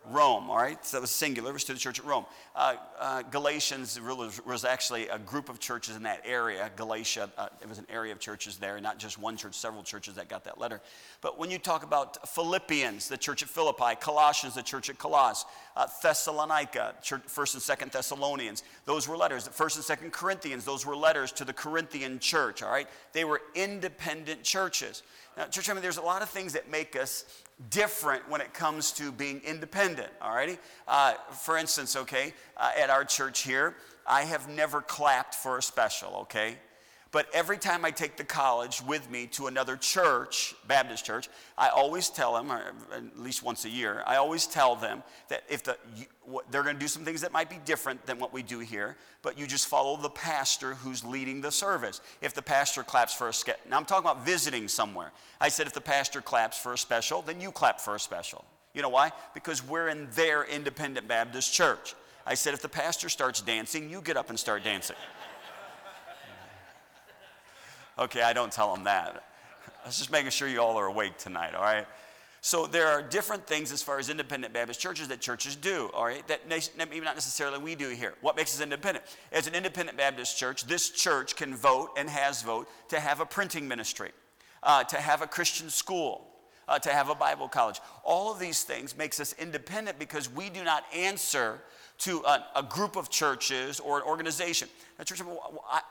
Rome, 0.09 0.49
all 0.49 0.59
right? 0.59 0.85
So 0.87 0.97
that 0.97 1.01
was 1.01 1.11
singular, 1.11 1.51
it 1.51 1.55
was 1.55 1.65
to 1.65 1.73
the 1.73 1.79
church 1.81 1.99
at 1.99 2.05
Rome. 2.05 2.25
Uh, 2.55 2.77
uh, 3.01 3.23
Galatians 3.23 4.01
was 4.01 4.65
actually 4.65 5.09
a 5.09 5.19
group 5.19 5.49
of 5.49 5.59
churches 5.59 5.97
in 5.97 6.05
that 6.05 6.23
area. 6.25 6.71
Galatia, 6.77 7.29
uh, 7.37 7.49
it 7.61 7.69
was 7.69 7.79
an 7.79 7.87
area 7.89 8.13
of 8.13 8.21
churches 8.21 8.59
there, 8.59 8.81
not 8.81 8.99
just 8.99 9.19
one 9.19 9.37
church, 9.37 9.55
several 9.55 9.83
churches 9.83 10.15
that 10.15 10.29
got 10.29 10.45
that 10.45 10.61
letter. 10.61 10.81
But 11.21 11.37
when 11.37 11.51
you 11.51 11.59
talk 11.59 11.83
about 11.83 12.29
Philippians, 12.29 13.09
the 13.09 13.17
church 13.17 13.43
at 13.43 13.49
Philippi, 13.49 13.97
Colossians, 14.01 14.55
the 14.55 14.63
church 14.63 14.89
at 14.89 14.99
Colossus, 14.99 15.45
uh, 15.77 15.87
Thessalonica, 16.03 16.95
church, 17.03 17.23
First 17.27 17.55
and 17.55 17.63
Second 17.63 17.93
Thessalonians, 17.93 18.63
those 18.87 19.07
were 19.07 19.17
letters. 19.17 19.47
First 19.49 19.77
and 19.77 19.85
Second 19.85 20.13
Corinthians, 20.13 20.65
those 20.65 20.87
were 20.87 20.97
letters 20.97 21.31
to 21.33 21.45
the 21.45 21.53
Corinthian 21.53 22.19
church, 22.19 22.63
all 22.63 22.71
right? 22.71 22.89
They 23.13 23.25
were 23.25 23.43
independent 23.55 24.43
churches. 24.43 25.03
Now, 25.37 25.45
church, 25.47 25.69
I 25.69 25.75
mean, 25.75 25.83
there's 25.83 25.99
a 25.99 26.03
lot 26.03 26.23
of 26.23 26.31
things 26.31 26.55
that 26.55 26.71
make 26.71 26.97
us 26.97 27.25
different 27.71 28.29
when 28.29 28.41
it 28.41 28.55
comes 28.55 28.91
to 28.93 29.13
being 29.13 29.41
independent, 29.45 30.11
all 30.21 30.35
righty? 30.35 30.59
Uh, 30.89 31.15
for 31.31 31.59
instance, 31.59 31.95
okay, 31.95 32.33
uh, 32.57 32.71
at 32.79 32.91
our 32.91 33.05
church 33.05 33.43
here, 33.43 33.77
I 34.07 34.23
have 34.23 34.49
never 34.49 34.81
clapped 34.81 35.35
for 35.35 35.59
a 35.59 35.63
special, 35.63 36.15
okay? 36.23 36.57
But 37.17 37.31
every 37.33 37.57
time 37.57 37.87
I 37.87 37.93
take 37.93 38.19
the 38.19 38.25
college 38.25 38.83
with 38.83 39.11
me 39.11 39.27
to 39.29 39.47
another 39.47 39.79
church, 39.79 40.55
Baptist 40.69 41.07
church, 41.07 41.31
I 41.57 41.71
always 41.71 42.11
tell 42.11 42.35
them, 42.35 42.53
or 42.53 42.61
at 42.95 43.19
least 43.19 43.43
once 43.43 43.65
a 43.65 43.71
year, 43.71 44.03
I 44.07 44.17
always 44.17 44.47
tell 44.47 44.77
them 44.77 45.03
that 45.29 45.43
if 45.49 45.63
the, 45.63 45.79
they're 46.51 46.63
going 46.63 46.77
to 46.77 46.79
do 46.79 46.87
some 46.87 47.07
things 47.07 47.23
that 47.23 47.33
might 47.33 47.49
be 47.49 47.57
different 47.65 48.05
than 48.05 48.19
what 48.19 48.35
we 48.35 48.43
do 48.43 48.59
here, 48.59 48.99
but 49.23 49.39
you 49.39 49.47
just 49.47 49.67
follow 49.67 49.97
the 49.97 50.11
pastor 50.11 50.75
who's 50.75 51.07
leading 51.07 51.41
the 51.41 51.51
service. 51.51 52.03
If 52.21 52.35
the 52.35 52.43
pastor 52.43 52.83
claps 52.83 53.15
for 53.15 53.31
a 53.31 53.33
sketch, 53.33 53.61
now 53.67 53.79
I'm 53.79 53.87
talking 53.87 54.11
about 54.11 54.27
visiting 54.27 54.69
somewhere. 54.69 55.11
I 55.41 55.49
said 55.49 55.67
if 55.67 55.73
the 55.73 55.81
pastor 55.81 56.21
claps 56.21 56.59
for 56.59 56.75
a 56.75 56.79
special, 56.79 57.23
then 57.23 57.41
you 57.41 57.51
clap 57.51 57.81
for 57.81 57.95
a 57.95 57.99
special. 57.99 58.45
You 58.75 58.83
know 58.83 58.91
why? 58.91 59.11
Because 59.33 59.67
we're 59.67 59.89
in 59.89 60.07
their 60.11 60.45
independent 60.45 61.09
Baptist 61.09 61.55
church. 61.55 61.95
I 62.27 62.35
said 62.35 62.53
if 62.53 62.61
the 62.61 62.69
pastor 62.69 63.09
starts 63.09 63.41
dancing, 63.41 63.89
you 63.89 64.03
get 64.03 64.19
up 64.19 64.29
and 64.29 64.39
start 64.39 64.65
dancing. 64.65 64.97
Okay, 67.99 68.23
I 68.23 68.33
don't 68.33 68.53
tell 68.53 68.75
them 68.75 68.85
that. 68.85 69.25
I 69.85 69.87
was 69.87 69.97
just 69.97 70.11
making 70.11 70.31
sure 70.31 70.49
you 70.49 70.61
all 70.61 70.79
are 70.79 70.87
awake 70.87 71.17
tonight, 71.17 71.55
all 71.55 71.63
right? 71.63 71.87
So 72.43 72.67
there 72.67 72.87
are 72.87 73.03
different 73.03 73.47
things 73.47 73.73
as 73.73 73.83
far 73.83 73.99
as 73.99 74.11
independent 74.11 74.53
Baptist 74.53 74.79
churches 74.79 75.09
that 75.09 75.21
churches 75.21 75.57
do, 75.57 75.91
all 75.95 76.05
right, 76.05 76.27
that 76.29 76.47
maybe 76.49 77.01
not 77.01 77.17
necessarily 77.17 77.59
we 77.59 77.75
do 77.75 77.89
here. 77.89 78.15
What 78.21 78.37
makes 78.37 78.55
us 78.55 78.61
independent? 78.61 79.05
As 79.33 79.47
an 79.47 79.55
independent 79.55 79.97
Baptist 79.97 80.37
church, 80.37 80.65
this 80.65 80.91
church 80.91 81.35
can 81.35 81.57
vote 81.57 81.91
and 81.97 82.09
has 82.09 82.43
vote 82.43 82.69
to 82.91 83.01
have 83.01 83.21
a 83.21 83.27
printing 83.27 83.67
ministry, 83.67 84.13
uh, 84.63 84.85
to 84.85 84.97
have 84.97 85.23
a 85.23 85.27
Christian 85.27 85.71
school, 85.71 86.29
uh, 86.69 86.79
to 86.79 86.91
have 86.91 87.09
a 87.09 87.15
Bible 87.15 87.49
college. 87.49 87.81
All 88.05 88.33
of 88.33 88.39
these 88.39 88.63
things 88.63 88.97
makes 88.97 89.21
us 89.21 89.35
independent 89.39 89.99
because 89.99 90.33
we 90.33 90.51
do 90.51 90.65
not 90.65 90.85
answer 90.95 91.61
to 91.99 92.23
a, 92.27 92.45
a 92.57 92.63
group 92.63 92.97
of 92.97 93.09
churches 93.09 93.81
or 93.81 93.99
an 93.99 94.05
organization. 94.05 94.69
Now, 94.99 95.05
church, 95.05 95.21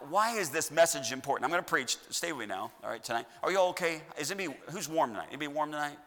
why 0.10 0.38
is 0.38 0.50
this 0.50 0.70
message 0.70 1.12
important? 1.12 1.46
I'm 1.46 1.52
going 1.52 1.64
to 1.64 1.70
preach. 1.70 1.98
Stay 2.10 2.32
with 2.32 2.42
me 2.42 2.46
now, 2.54 2.72
all 2.84 2.90
right, 2.90 3.04
tonight. 3.04 3.26
Are 3.42 3.52
you 3.52 3.58
all 3.58 3.70
okay? 3.70 4.02
Is 4.18 4.32
anybody, 4.32 4.60
who's 4.72 4.88
warm 4.88 5.12
tonight? 5.12 5.28
Anybody 5.30 5.48
warm 5.48 5.72
tonight? 5.72 5.98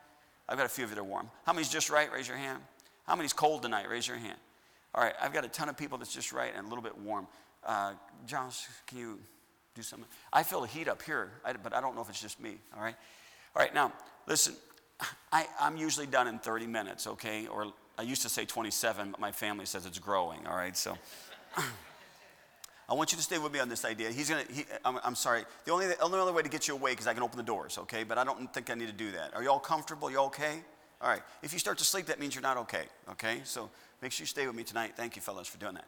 I've 0.49 0.57
got 0.57 0.67
a 0.67 0.69
few 0.69 0.85
of 0.85 0.91
you 0.91 0.97
that 0.97 1.01
are 1.01 1.05
warm. 1.05 1.29
How 1.45 1.53
many's 1.53 1.69
just 1.69 1.91
right? 1.91 2.11
Raise 2.13 2.29
your 2.29 2.37
hand. 2.37 2.63
How 3.07 3.17
many's 3.17 3.33
cold 3.33 3.63
tonight? 3.63 3.89
Raise 3.89 4.07
your 4.07 4.17
hand. 4.17 4.39
All 4.95 5.03
right, 5.03 5.15
I've 5.21 5.33
got 5.33 5.45
a 5.45 5.49
ton 5.49 5.69
of 5.69 5.77
people 5.77 5.99
that's 5.99 6.15
just 6.15 6.33
right 6.33 6.53
and 6.57 6.65
a 6.65 6.69
little 6.69 6.83
bit 6.83 6.97
warm. 6.99 7.27
Uh, 7.65 7.93
Josh, 8.27 8.67
can 8.87 8.99
you 8.99 9.19
do 9.75 9.83
something? 9.83 10.09
I 10.33 10.43
feel 10.43 10.61
the 10.61 10.67
heat 10.67 10.89
up 10.89 11.03
here, 11.03 11.33
but 11.63 11.75
I 11.75 11.81
don't 11.81 11.95
know 11.95 12.01
if 12.01 12.09
it's 12.09 12.23
just 12.23 12.41
me. 12.41 12.59
All 12.75 12.83
right. 12.83 12.95
All 13.55 13.63
right, 13.63 13.75
now 13.75 13.93
listen. 14.29 14.55
I, 15.33 15.47
I'm 15.61 15.77
usually 15.77 16.07
done 16.07 16.27
in 16.27 16.39
30 16.39 16.67
minutes, 16.67 17.07
okay? 17.07 17.47
Or 17.47 17.73
I 17.97 18.03
used 18.03 18.23
to 18.23 18.29
say 18.29 18.45
27, 18.45 19.13
but 19.13 19.21
my 19.21 19.33
family 19.33 19.67
says 19.67 19.87
it's 19.87 19.99
growing. 19.99 20.47
All 20.47 20.57
right, 20.57 20.77
so. 20.77 20.97
I 22.91 22.95
want 22.95 23.13
you 23.13 23.17
to 23.17 23.23
stay 23.23 23.37
with 23.37 23.53
me 23.53 23.59
on 23.59 23.69
this 23.69 23.85
idea. 23.85 24.11
He's 24.11 24.31
gonna. 24.31 24.45
He, 24.51 24.65
I'm, 24.83 24.99
I'm, 25.05 25.15
sorry. 25.15 25.45
The 25.67 25.73
only 25.73 25.89
the 25.89 26.01
only 26.01 26.19
other 26.19 26.33
way 26.33 26.43
to 26.43 26.49
get 26.49 26.69
you 26.69 26.75
awake 26.75 26.99
is 27.01 27.07
I 27.07 27.13
can 27.13 27.23
open 27.23 27.37
the 27.37 27.43
doors, 27.43 27.77
okay? 27.77 28.03
But 28.03 28.17
I 28.17 28.25
don't 28.25 28.53
think 28.55 28.71
I 28.71 28.75
need 28.75 28.87
to 28.87 28.95
do 28.95 29.11
that. 29.13 29.35
Are 29.35 29.43
you 29.43 29.51
all 29.51 29.61
comfortable? 29.61 30.11
You 30.11 30.21
all 30.21 30.27
okay? 30.27 30.61
All 31.03 31.11
right. 31.11 31.21
If 31.43 31.53
you 31.53 31.59
start 31.59 31.77
to 31.79 31.85
sleep, 31.85 32.07
that 32.07 32.19
means 32.19 32.35
you're 32.35 32.43
not 32.43 32.57
okay. 32.57 32.85
Okay. 33.11 33.43
So 33.45 33.69
make 34.01 34.13
sure 34.13 34.23
you 34.23 34.27
stay 34.27 34.47
with 34.47 34.57
me 34.57 34.65
tonight. 34.65 34.95
Thank 34.97 35.17
you, 35.17 35.23
fellas, 35.23 35.47
for 35.47 35.59
doing 35.59 35.75
that. 35.75 35.85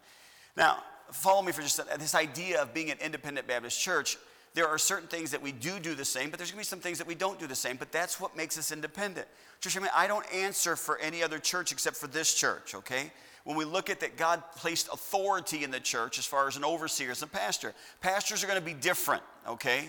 Now, 0.58 0.82
follow 1.10 1.40
me 1.40 1.52
for 1.52 1.62
just 1.62 1.80
this 1.98 2.14
idea 2.14 2.60
of 2.60 2.74
being 2.74 2.90
an 2.90 2.98
independent 3.00 3.46
Baptist 3.46 3.80
church. 3.80 4.18
There 4.54 4.66
are 4.66 4.78
certain 4.78 5.08
things 5.08 5.30
that 5.30 5.40
we 5.40 5.52
do 5.52 5.78
do 5.78 5.94
the 5.94 6.04
same, 6.04 6.30
but 6.30 6.38
there's 6.38 6.50
going 6.50 6.64
to 6.64 6.66
be 6.66 6.70
some 6.70 6.80
things 6.80 6.98
that 6.98 7.06
we 7.06 7.14
don't 7.14 7.38
do 7.38 7.46
the 7.46 7.54
same. 7.54 7.76
But 7.76 7.92
that's 7.92 8.20
what 8.20 8.36
makes 8.36 8.58
us 8.58 8.72
independent. 8.72 9.28
Church, 9.60 9.76
I 9.76 9.80
mean, 9.80 9.90
I 9.94 10.06
don't 10.06 10.26
answer 10.34 10.74
for 10.74 10.98
any 10.98 11.22
other 11.22 11.38
church 11.38 11.70
except 11.70 11.96
for 11.96 12.08
this 12.08 12.34
church. 12.34 12.74
Okay 12.74 13.12
when 13.44 13.56
we 13.56 13.64
look 13.64 13.90
at 13.90 14.00
that 14.00 14.16
God 14.16 14.42
placed 14.56 14.88
authority 14.92 15.64
in 15.64 15.70
the 15.70 15.80
church 15.80 16.18
as 16.18 16.26
far 16.26 16.46
as 16.46 16.56
an 16.56 16.64
overseer, 16.64 17.10
as 17.10 17.22
a 17.22 17.26
pastor. 17.26 17.74
Pastors 18.00 18.44
are 18.44 18.46
going 18.46 18.58
to 18.58 18.64
be 18.64 18.74
different, 18.74 19.22
okay? 19.48 19.88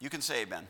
You 0.00 0.10
can 0.10 0.20
say 0.20 0.42
amen. 0.42 0.66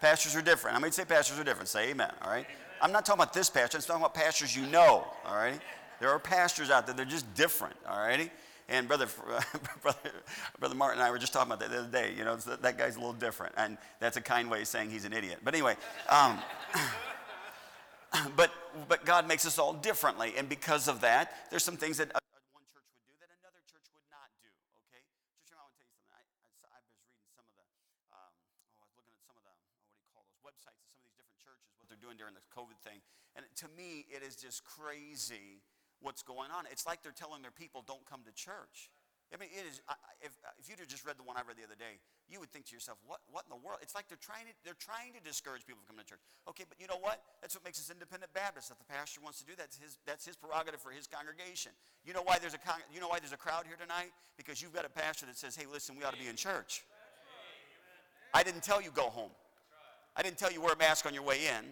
Pastors 0.00 0.36
are 0.36 0.42
different. 0.42 0.76
I 0.76 0.80
might 0.80 0.94
say 0.94 1.04
pastors 1.04 1.38
are 1.38 1.44
different. 1.44 1.68
Say 1.68 1.90
amen, 1.90 2.12
all 2.22 2.30
right? 2.30 2.44
Amen. 2.44 2.56
I'm 2.80 2.92
not 2.92 3.06
talking 3.06 3.22
about 3.22 3.32
this 3.32 3.50
pastor, 3.50 3.78
I'm 3.78 3.82
talking 3.82 4.02
about 4.02 4.14
pastors 4.14 4.54
you 4.54 4.66
know, 4.66 5.06
all 5.26 5.34
right? 5.36 5.60
There 6.00 6.10
are 6.10 6.18
pastors 6.18 6.70
out 6.70 6.86
there, 6.86 6.94
they're 6.94 7.04
just 7.04 7.32
different, 7.34 7.74
all 7.88 7.98
righty? 7.98 8.30
And 8.68 8.88
brother, 8.88 9.06
brother, 9.82 10.10
brother 10.58 10.74
Martin 10.74 10.98
and 10.98 11.06
I 11.06 11.10
were 11.10 11.18
just 11.18 11.32
talking 11.32 11.52
about 11.52 11.60
that 11.60 11.70
the 11.70 11.86
other 11.86 11.92
day. 11.92 12.12
You 12.18 12.24
know, 12.24 12.34
that 12.34 12.76
guy's 12.76 12.96
a 12.96 12.98
little 12.98 13.14
different, 13.14 13.54
and 13.56 13.78
that's 14.00 14.16
a 14.16 14.20
kind 14.20 14.50
way 14.50 14.62
of 14.62 14.68
saying 14.68 14.90
he's 14.90 15.04
an 15.04 15.12
idiot. 15.12 15.38
But 15.44 15.54
anyway, 15.54 15.76
um, 16.08 16.38
but, 18.36 18.50
but 18.88 19.04
God 19.04 19.28
makes 19.28 19.46
us 19.46 19.58
all 19.58 19.72
differently. 19.72 20.34
And 20.36 20.48
because 20.48 20.88
of 20.88 21.00
that, 21.02 21.30
there's 21.50 21.62
some 21.62 21.76
things 21.76 21.98
that 22.02 22.10
one 22.10 22.66
church 22.66 22.90
would 22.90 23.06
do 23.06 23.14
that 23.22 23.30
another 23.38 23.62
church 23.70 23.86
would 23.94 24.08
not 24.10 24.34
do, 24.42 24.50
okay? 24.90 24.98
Church, 25.46 25.54
I 25.54 25.62
want 25.62 25.70
to 25.70 25.78
tell 25.78 25.86
you 25.86 25.94
something. 26.02 26.18
I, 26.18 26.26
I, 26.66 26.82
I 26.82 26.82
was 26.82 26.90
reading 26.98 27.22
some 27.38 27.46
of 27.46 27.54
the, 27.54 27.70
I 28.10 28.26
was 28.34 28.42
looking 28.82 29.06
at 29.06 29.14
some 29.30 29.38
of 29.38 29.46
the, 29.46 29.54
what 29.86 29.94
do 29.94 30.02
you 30.02 30.10
call 30.10 30.26
those, 30.26 30.42
websites 30.42 30.82
of 30.82 30.90
some 30.90 30.98
of 30.98 31.06
these 31.06 31.14
different 31.14 31.38
churches, 31.38 31.70
what 31.78 31.86
they're 31.86 32.02
doing 32.02 32.18
during 32.18 32.34
this 32.34 32.50
COVID 32.50 32.82
thing. 32.82 32.98
And 33.38 33.46
to 33.62 33.70
me, 33.78 34.10
it 34.10 34.26
is 34.26 34.34
just 34.34 34.66
crazy 34.66 35.62
what's 36.00 36.22
going 36.22 36.50
on. 36.50 36.64
It's 36.70 36.86
like 36.86 37.02
they're 37.02 37.16
telling 37.16 37.42
their 37.42 37.54
people, 37.54 37.84
don't 37.86 38.04
come 38.04 38.20
to 38.26 38.32
church. 38.32 38.90
I 39.34 39.42
mean, 39.42 39.50
it 39.50 39.66
is, 39.66 39.82
if, 40.22 40.38
if 40.54 40.70
you'd 40.70 40.78
have 40.78 40.86
just 40.86 41.02
read 41.02 41.18
the 41.18 41.26
one 41.26 41.34
I 41.34 41.42
read 41.42 41.58
the 41.58 41.66
other 41.66 41.74
day, 41.74 41.98
you 42.30 42.38
would 42.38 42.50
think 42.54 42.70
to 42.70 42.74
yourself, 42.78 43.02
what, 43.02 43.18
what 43.26 43.42
in 43.42 43.50
the 43.50 43.58
world? 43.58 43.82
It's 43.82 43.90
like 43.90 44.06
they're 44.06 44.22
trying, 44.22 44.46
to, 44.46 44.54
they're 44.62 44.78
trying 44.78 45.18
to 45.18 45.22
discourage 45.22 45.66
people 45.66 45.82
from 45.82 45.98
coming 45.98 46.06
to 46.06 46.10
church. 46.14 46.22
Okay, 46.46 46.62
but 46.62 46.78
you 46.78 46.86
know 46.86 47.02
what? 47.02 47.18
That's 47.42 47.58
what 47.58 47.66
makes 47.66 47.82
us 47.82 47.90
independent 47.90 48.30
Baptists. 48.38 48.70
If 48.70 48.78
the 48.78 48.86
pastor 48.86 49.18
wants 49.18 49.42
to 49.42 49.46
do 49.46 49.58
that, 49.58 49.66
that's 49.66 49.82
his, 49.82 49.98
that's 50.06 50.22
his 50.22 50.38
prerogative 50.38 50.78
for 50.78 50.94
his 50.94 51.10
congregation. 51.10 51.74
You 52.06 52.14
know, 52.14 52.22
why 52.22 52.38
there's 52.38 52.54
a 52.54 52.62
con- 52.62 52.86
you 52.94 53.02
know 53.02 53.10
why 53.10 53.18
there's 53.18 53.34
a 53.34 53.40
crowd 53.40 53.66
here 53.66 53.74
tonight? 53.74 54.14
Because 54.38 54.62
you've 54.62 54.74
got 54.74 54.86
a 54.86 54.92
pastor 54.94 55.26
that 55.26 55.34
says, 55.34 55.58
hey, 55.58 55.66
listen, 55.66 55.98
we 55.98 56.06
ought 56.06 56.14
to 56.14 56.22
be 56.22 56.30
in 56.30 56.38
church. 56.38 56.86
I 58.30 58.46
didn't 58.46 58.62
tell 58.62 58.78
you 58.78 58.94
go 58.94 59.10
home. 59.10 59.34
I 60.14 60.22
didn't 60.22 60.38
tell 60.38 60.52
you 60.52 60.62
wear 60.62 60.72
a 60.72 60.78
mask 60.78 61.04
on 61.04 61.14
your 61.14 61.26
way 61.26 61.50
in. 61.50 61.66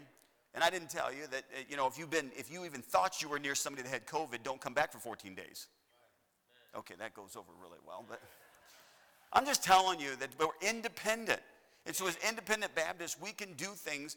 And 0.55 0.63
I 0.63 0.71
didn't 0.71 0.91
tell 0.91 1.13
you 1.13 1.27
that, 1.31 1.45
uh, 1.53 1.63
you 1.69 1.77
know, 1.77 1.87
if 1.87 1.99
you've 1.99 2.11
been, 2.11 2.31
if 2.37 2.51
you 2.51 2.65
even 2.65 2.81
thought 2.81 3.21
you 3.21 3.29
were 3.29 3.39
near 3.39 3.55
somebody 3.55 3.83
that 3.83 3.93
had 3.93 4.07
COVID, 4.07 4.43
don't 4.45 4.61
come 4.61 4.73
back 4.73 4.93
for 4.93 4.99
14 4.99 5.35
days. 5.35 5.67
Okay, 6.77 6.95
that 6.99 7.15
goes 7.15 7.37
over 7.37 7.51
really 7.61 7.79
well, 7.87 8.05
but 8.09 8.21
I'm 9.33 9.45
just 9.45 9.65
telling 9.65 9.99
you 9.99 10.17
that 10.17 10.31
we're 10.39 10.69
independent. 10.69 11.41
And 11.87 11.95
so, 11.95 12.07
as 12.07 12.17
independent 12.27 12.75
Baptists, 12.75 13.21
we 13.21 13.33
can 13.33 13.53
do 13.55 13.67
things 13.67 14.17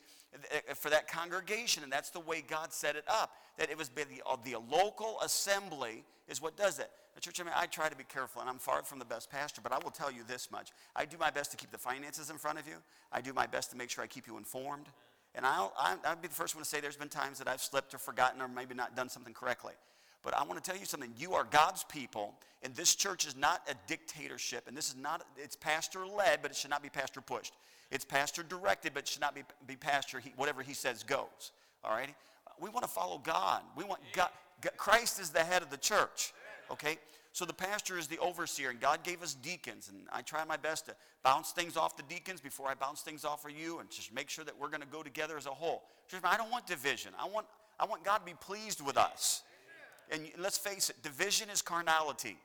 for 0.75 0.89
that 0.89 1.07
congregation, 1.09 1.83
and 1.83 1.91
that's 1.91 2.11
the 2.11 2.19
way 2.19 2.41
God 2.47 2.71
set 2.71 2.95
it 2.95 3.03
up. 3.07 3.31
That 3.57 3.69
it 3.69 3.77
was 3.77 3.89
the, 3.89 4.05
uh, 4.25 4.37
the 4.43 4.55
local 4.71 5.17
assembly 5.21 6.03
is 6.29 6.41
what 6.41 6.55
does 6.55 6.79
it. 6.79 6.89
The 7.15 7.21
church, 7.21 7.41
I 7.41 7.43
mean, 7.43 7.53
I 7.55 7.65
try 7.65 7.89
to 7.89 7.95
be 7.95 8.03
careful, 8.03 8.41
and 8.41 8.49
I'm 8.49 8.59
far 8.59 8.83
from 8.83 8.99
the 8.99 9.05
best 9.05 9.29
pastor, 9.29 9.61
but 9.61 9.71
I 9.71 9.79
will 9.83 9.91
tell 9.91 10.11
you 10.11 10.21
this 10.25 10.49
much: 10.49 10.71
I 10.95 11.05
do 11.05 11.17
my 11.17 11.29
best 11.29 11.51
to 11.51 11.57
keep 11.57 11.71
the 11.71 11.77
finances 11.77 12.29
in 12.29 12.37
front 12.37 12.59
of 12.59 12.67
you. 12.67 12.75
I 13.11 13.19
do 13.19 13.33
my 13.33 13.47
best 13.47 13.71
to 13.71 13.77
make 13.77 13.89
sure 13.89 14.03
I 14.03 14.07
keep 14.07 14.27
you 14.27 14.37
informed. 14.37 14.85
And 15.37 15.45
I'll, 15.45 15.71
I'll 15.77 16.15
be 16.15 16.27
the 16.27 16.33
first 16.33 16.55
one 16.55 16.63
to 16.63 16.69
say 16.69 16.81
there's 16.81 16.97
been 16.97 17.09
times 17.09 17.37
that 17.37 17.47
I've 17.47 17.61
slipped 17.61 17.93
or 17.93 17.99
forgotten 17.99 18.41
or 18.41 18.47
maybe 18.47 18.73
not 18.73 18.95
done 18.95 19.07
something 19.07 19.35
correctly. 19.35 19.73
But 20.23 20.35
I 20.35 20.43
want 20.43 20.61
to 20.61 20.67
tell 20.67 20.77
you 20.77 20.85
something. 20.85 21.13
You 21.15 21.35
are 21.35 21.45
God's 21.45 21.83
people, 21.83 22.33
and 22.63 22.75
this 22.75 22.95
church 22.95 23.27
is 23.27 23.37
not 23.37 23.61
a 23.69 23.75
dictatorship. 23.85 24.67
And 24.67 24.75
this 24.75 24.89
is 24.89 24.95
not, 24.95 25.23
it's 25.37 25.55
pastor 25.55 26.07
led, 26.07 26.41
but 26.41 26.49
it 26.49 26.57
should 26.57 26.71
not 26.71 26.81
be 26.81 26.89
pastor 26.89 27.21
pushed. 27.21 27.53
It's 27.91 28.03
pastor 28.03 28.41
directed, 28.41 28.95
but 28.95 29.03
it 29.03 29.07
should 29.07 29.21
not 29.21 29.35
be, 29.35 29.43
be 29.67 29.75
pastor, 29.75 30.19
he, 30.19 30.33
whatever 30.35 30.63
he 30.63 30.73
says 30.73 31.03
goes. 31.03 31.51
All 31.83 31.91
right? 31.95 32.09
We 32.59 32.71
want 32.71 32.83
to 32.83 32.91
follow 32.91 33.19
God. 33.19 33.61
We 33.77 33.83
want 33.83 34.01
God, 34.13 34.29
Christ 34.75 35.19
is 35.19 35.29
the 35.29 35.43
head 35.43 35.61
of 35.61 35.69
the 35.69 35.77
church. 35.77 36.33
Okay? 36.71 36.97
So 37.37 37.45
the 37.45 37.53
pastor 37.53 37.99
is 37.99 38.07
the 38.07 38.17
overseer, 38.17 38.71
and 38.71 38.79
God 38.79 39.03
gave 39.03 39.21
us 39.21 39.35
deacons, 39.35 39.89
and 39.89 40.07
I 40.11 40.23
try 40.23 40.43
my 40.43 40.57
best 40.57 40.87
to 40.87 40.95
bounce 41.21 41.51
things 41.51 41.77
off 41.77 41.95
the 41.95 42.01
deacons 42.01 42.41
before 42.41 42.67
I 42.67 42.73
bounce 42.73 43.01
things 43.01 43.23
off 43.23 43.43
for 43.43 43.49
you, 43.49 43.77
and 43.77 43.87
just 43.91 44.11
make 44.11 44.27
sure 44.27 44.43
that 44.43 44.57
we're 44.59 44.69
going 44.69 44.81
to 44.81 44.87
go 44.87 45.03
together 45.03 45.37
as 45.37 45.45
a 45.45 45.51
whole. 45.51 45.83
I 46.23 46.35
don't 46.35 46.49
want 46.49 46.65
division. 46.65 47.11
I 47.15 47.27
want, 47.27 47.45
I 47.79 47.85
want 47.85 48.03
God 48.03 48.17
to 48.17 48.25
be 48.25 48.33
pleased 48.41 48.83
with 48.83 48.97
us. 48.97 49.43
And 50.09 50.31
let's 50.39 50.57
face 50.57 50.89
it, 50.89 51.03
division 51.03 51.51
is 51.51 51.61
carnality. 51.61 52.39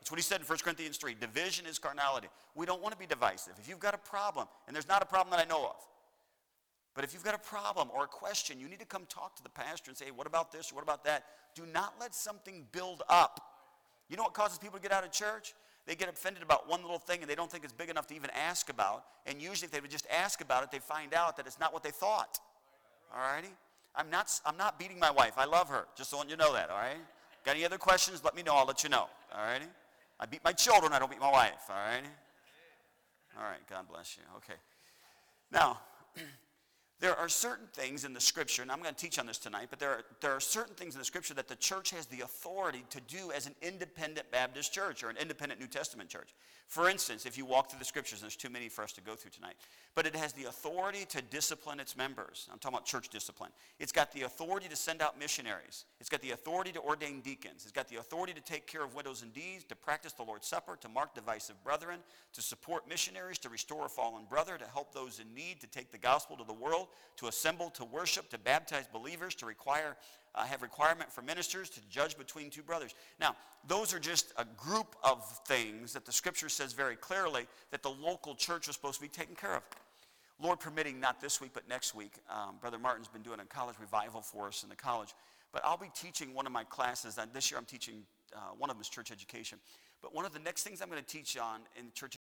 That's 0.00 0.10
what 0.10 0.18
he 0.18 0.24
said 0.24 0.40
in 0.40 0.46
1 0.48 0.58
Corinthians 0.58 0.96
3. 0.96 1.14
Division 1.20 1.64
is 1.64 1.78
carnality. 1.78 2.26
We 2.56 2.66
don't 2.66 2.82
want 2.82 2.94
to 2.94 2.98
be 2.98 3.06
divisive. 3.06 3.52
If 3.60 3.68
you've 3.68 3.78
got 3.78 3.94
a 3.94 3.98
problem, 3.98 4.48
and 4.66 4.74
there's 4.74 4.88
not 4.88 5.04
a 5.04 5.06
problem 5.06 5.30
that 5.30 5.46
I 5.46 5.48
know 5.48 5.66
of, 5.66 5.76
but 6.96 7.04
if 7.04 7.14
you've 7.14 7.22
got 7.22 7.36
a 7.36 7.38
problem 7.38 7.90
or 7.94 8.02
a 8.02 8.08
question, 8.08 8.58
you 8.58 8.68
need 8.68 8.80
to 8.80 8.86
come 8.86 9.04
talk 9.08 9.36
to 9.36 9.42
the 9.44 9.50
pastor 9.50 9.92
and 9.92 9.96
say, 9.96 10.06
hey, 10.06 10.10
what 10.10 10.26
about 10.26 10.50
this 10.50 10.72
or 10.72 10.74
what 10.74 10.82
about 10.82 11.04
that? 11.04 11.26
Do 11.54 11.62
not 11.72 11.94
let 12.00 12.12
something 12.12 12.66
build 12.72 13.04
up. 13.08 13.50
You 14.12 14.18
know 14.18 14.24
what 14.24 14.34
causes 14.34 14.58
people 14.58 14.76
to 14.78 14.82
get 14.82 14.92
out 14.92 15.04
of 15.04 15.10
church? 15.10 15.54
They 15.86 15.94
get 15.94 16.10
offended 16.10 16.42
about 16.42 16.68
one 16.68 16.82
little 16.82 16.98
thing 16.98 17.22
and 17.22 17.30
they 17.30 17.34
don't 17.34 17.50
think 17.50 17.64
it's 17.64 17.72
big 17.72 17.88
enough 17.88 18.06
to 18.08 18.14
even 18.14 18.28
ask 18.30 18.68
about. 18.68 19.04
And 19.26 19.40
usually, 19.40 19.64
if 19.64 19.70
they 19.70 19.80
would 19.80 19.90
just 19.90 20.06
ask 20.12 20.42
about 20.42 20.62
it, 20.62 20.70
they 20.70 20.80
find 20.80 21.14
out 21.14 21.38
that 21.38 21.46
it's 21.46 21.58
not 21.58 21.72
what 21.72 21.82
they 21.82 21.92
thought. 21.92 22.38
All 23.10 23.20
righty? 23.20 23.48
I'm 23.96 24.10
not, 24.10 24.30
I'm 24.44 24.58
not 24.58 24.78
beating 24.78 24.98
my 24.98 25.10
wife. 25.10 25.32
I 25.38 25.46
love 25.46 25.70
her. 25.70 25.86
Just 25.96 26.10
so 26.10 26.22
you 26.28 26.36
know 26.36 26.52
that, 26.52 26.68
all 26.68 26.76
right? 26.76 26.98
Got 27.46 27.56
any 27.56 27.64
other 27.64 27.78
questions? 27.78 28.22
Let 28.22 28.36
me 28.36 28.42
know. 28.42 28.54
I'll 28.54 28.66
let 28.66 28.84
you 28.84 28.90
know. 28.90 29.08
All 29.34 29.44
righty? 29.46 29.64
I 30.20 30.26
beat 30.26 30.44
my 30.44 30.52
children. 30.52 30.92
I 30.92 30.98
don't 30.98 31.10
beat 31.10 31.18
my 31.18 31.32
wife. 31.32 31.70
All 31.70 31.76
righty? 31.76 32.06
All 33.38 33.44
right. 33.44 33.66
God 33.70 33.88
bless 33.90 34.18
you. 34.18 34.24
Okay. 34.36 34.60
Now, 35.50 35.80
there 37.02 37.18
are 37.18 37.28
certain 37.28 37.66
things 37.72 38.04
in 38.04 38.12
the 38.12 38.20
scripture, 38.20 38.62
and 38.62 38.70
I'm 38.70 38.80
going 38.80 38.94
to 38.94 39.00
teach 39.00 39.18
on 39.18 39.26
this 39.26 39.36
tonight, 39.36 39.66
but 39.70 39.80
there 39.80 39.90
are, 39.90 40.04
there 40.20 40.30
are 40.30 40.40
certain 40.40 40.76
things 40.76 40.94
in 40.94 41.00
the 41.00 41.04
scripture 41.04 41.34
that 41.34 41.48
the 41.48 41.56
church 41.56 41.90
has 41.90 42.06
the 42.06 42.20
authority 42.20 42.84
to 42.90 43.00
do 43.00 43.32
as 43.32 43.48
an 43.48 43.56
independent 43.60 44.30
Baptist 44.30 44.72
church 44.72 45.02
or 45.02 45.10
an 45.10 45.16
independent 45.16 45.60
New 45.60 45.66
Testament 45.66 46.08
church. 46.08 46.28
For 46.72 46.88
instance, 46.88 47.26
if 47.26 47.36
you 47.36 47.44
walk 47.44 47.68
through 47.68 47.80
the 47.80 47.84
scriptures, 47.84 48.22
there's 48.22 48.34
too 48.34 48.48
many 48.48 48.70
for 48.70 48.82
us 48.82 48.92
to 48.92 49.02
go 49.02 49.14
through 49.14 49.32
tonight, 49.32 49.56
but 49.94 50.06
it 50.06 50.16
has 50.16 50.32
the 50.32 50.44
authority 50.44 51.04
to 51.10 51.20
discipline 51.20 51.78
its 51.78 51.98
members. 51.98 52.48
I'm 52.50 52.58
talking 52.58 52.76
about 52.76 52.86
church 52.86 53.10
discipline. 53.10 53.50
It's 53.78 53.92
got 53.92 54.10
the 54.10 54.22
authority 54.22 54.68
to 54.70 54.74
send 54.74 55.02
out 55.02 55.18
missionaries. 55.18 55.84
It's 56.00 56.08
got 56.08 56.22
the 56.22 56.30
authority 56.30 56.72
to 56.72 56.80
ordain 56.80 57.20
deacons. 57.20 57.64
It's 57.64 57.72
got 57.72 57.88
the 57.88 57.96
authority 57.96 58.32
to 58.32 58.40
take 58.40 58.66
care 58.66 58.82
of 58.82 58.94
widows 58.94 59.20
and 59.20 59.34
deeds, 59.34 59.64
to 59.64 59.76
practice 59.76 60.14
the 60.14 60.22
Lord's 60.22 60.46
Supper, 60.46 60.78
to 60.80 60.88
mark 60.88 61.14
divisive 61.14 61.62
brethren, 61.62 61.98
to 62.32 62.40
support 62.40 62.88
missionaries, 62.88 63.36
to 63.40 63.50
restore 63.50 63.84
a 63.84 63.90
fallen 63.90 64.24
brother, 64.24 64.56
to 64.56 64.64
help 64.64 64.94
those 64.94 65.20
in 65.20 65.34
need, 65.34 65.60
to 65.60 65.66
take 65.66 65.92
the 65.92 65.98
gospel 65.98 66.38
to 66.38 66.44
the 66.44 66.54
world, 66.54 66.88
to 67.18 67.26
assemble, 67.26 67.68
to 67.68 67.84
worship, 67.84 68.30
to 68.30 68.38
baptize 68.38 68.86
believers, 68.90 69.34
to 69.34 69.44
require 69.44 69.94
uh, 70.34 70.44
have 70.44 70.62
requirement 70.62 71.12
for 71.12 71.22
ministers 71.22 71.68
to 71.70 71.80
judge 71.90 72.16
between 72.16 72.50
two 72.50 72.62
brothers. 72.62 72.94
Now, 73.20 73.36
those 73.66 73.94
are 73.94 73.98
just 73.98 74.32
a 74.36 74.44
group 74.56 74.96
of 75.04 75.24
things 75.46 75.92
that 75.92 76.04
the 76.04 76.12
scripture 76.12 76.48
says 76.48 76.72
very 76.72 76.96
clearly 76.96 77.46
that 77.70 77.82
the 77.82 77.90
local 77.90 78.34
church 78.34 78.66
was 78.66 78.76
supposed 78.76 78.96
to 78.96 79.02
be 79.02 79.08
taken 79.08 79.34
care 79.34 79.56
of. 79.56 79.62
Lord 80.40 80.58
permitting, 80.58 80.98
not 80.98 81.20
this 81.20 81.40
week, 81.40 81.50
but 81.54 81.68
next 81.68 81.94
week. 81.94 82.14
Um, 82.28 82.56
Brother 82.60 82.78
Martin's 82.78 83.08
been 83.08 83.22
doing 83.22 83.40
a 83.40 83.44
college 83.44 83.76
revival 83.80 84.20
for 84.20 84.48
us 84.48 84.62
in 84.62 84.68
the 84.68 84.76
college. 84.76 85.14
But 85.52 85.62
I'll 85.64 85.76
be 85.76 85.90
teaching 85.94 86.34
one 86.34 86.46
of 86.46 86.52
my 86.52 86.64
classes. 86.64 87.18
This 87.32 87.50
year 87.50 87.58
I'm 87.58 87.66
teaching, 87.66 88.02
uh, 88.34 88.54
one 88.58 88.70
of 88.70 88.76
them 88.76 88.80
is 88.80 88.88
church 88.88 89.12
education. 89.12 89.58
But 90.00 90.14
one 90.14 90.24
of 90.24 90.32
the 90.32 90.40
next 90.40 90.64
things 90.64 90.82
I'm 90.82 90.88
going 90.88 91.02
to 91.02 91.06
teach 91.06 91.36
on 91.38 91.60
in 91.78 91.92
church 91.94 92.16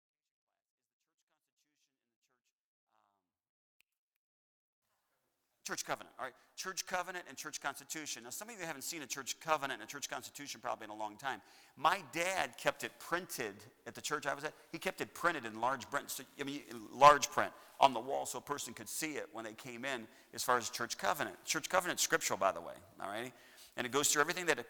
Church 5.68 5.84
covenant, 5.84 6.14
all 6.18 6.24
right? 6.24 6.34
Church 6.56 6.86
covenant 6.86 7.26
and 7.28 7.36
church 7.36 7.60
constitution. 7.60 8.22
Now, 8.24 8.30
some 8.30 8.48
of 8.48 8.58
you 8.58 8.64
haven't 8.64 8.84
seen 8.84 9.02
a 9.02 9.06
church 9.06 9.38
covenant 9.38 9.82
and 9.82 9.86
a 9.86 9.92
church 9.92 10.08
constitution 10.08 10.62
probably 10.62 10.84
in 10.84 10.90
a 10.90 10.96
long 10.96 11.18
time. 11.18 11.42
My 11.76 12.00
dad 12.14 12.56
kept 12.56 12.84
it 12.84 12.92
printed 12.98 13.52
at 13.86 13.94
the 13.94 14.00
church 14.00 14.26
I 14.26 14.32
was 14.32 14.44
at. 14.44 14.54
He 14.72 14.78
kept 14.78 15.02
it 15.02 15.12
printed 15.12 15.44
in 15.44 15.60
large 15.60 15.90
print, 15.90 16.10
so, 16.10 16.24
I 16.40 16.44
mean, 16.44 16.62
large 16.90 17.30
print 17.30 17.52
on 17.80 17.92
the 17.92 18.00
wall 18.00 18.24
so 18.24 18.38
a 18.38 18.40
person 18.40 18.72
could 18.72 18.88
see 18.88 19.16
it 19.16 19.28
when 19.34 19.44
they 19.44 19.52
came 19.52 19.84
in 19.84 20.06
as 20.32 20.42
far 20.42 20.56
as 20.56 20.70
church 20.70 20.96
covenant. 20.96 21.36
Church 21.44 21.68
covenant 21.68 22.00
scriptural, 22.00 22.38
by 22.38 22.50
the 22.50 22.62
way, 22.62 22.72
all 22.98 23.10
right? 23.10 23.34
And 23.76 23.86
it 23.86 23.92
goes 23.92 24.08
through 24.08 24.22
everything 24.22 24.46
that, 24.46 24.64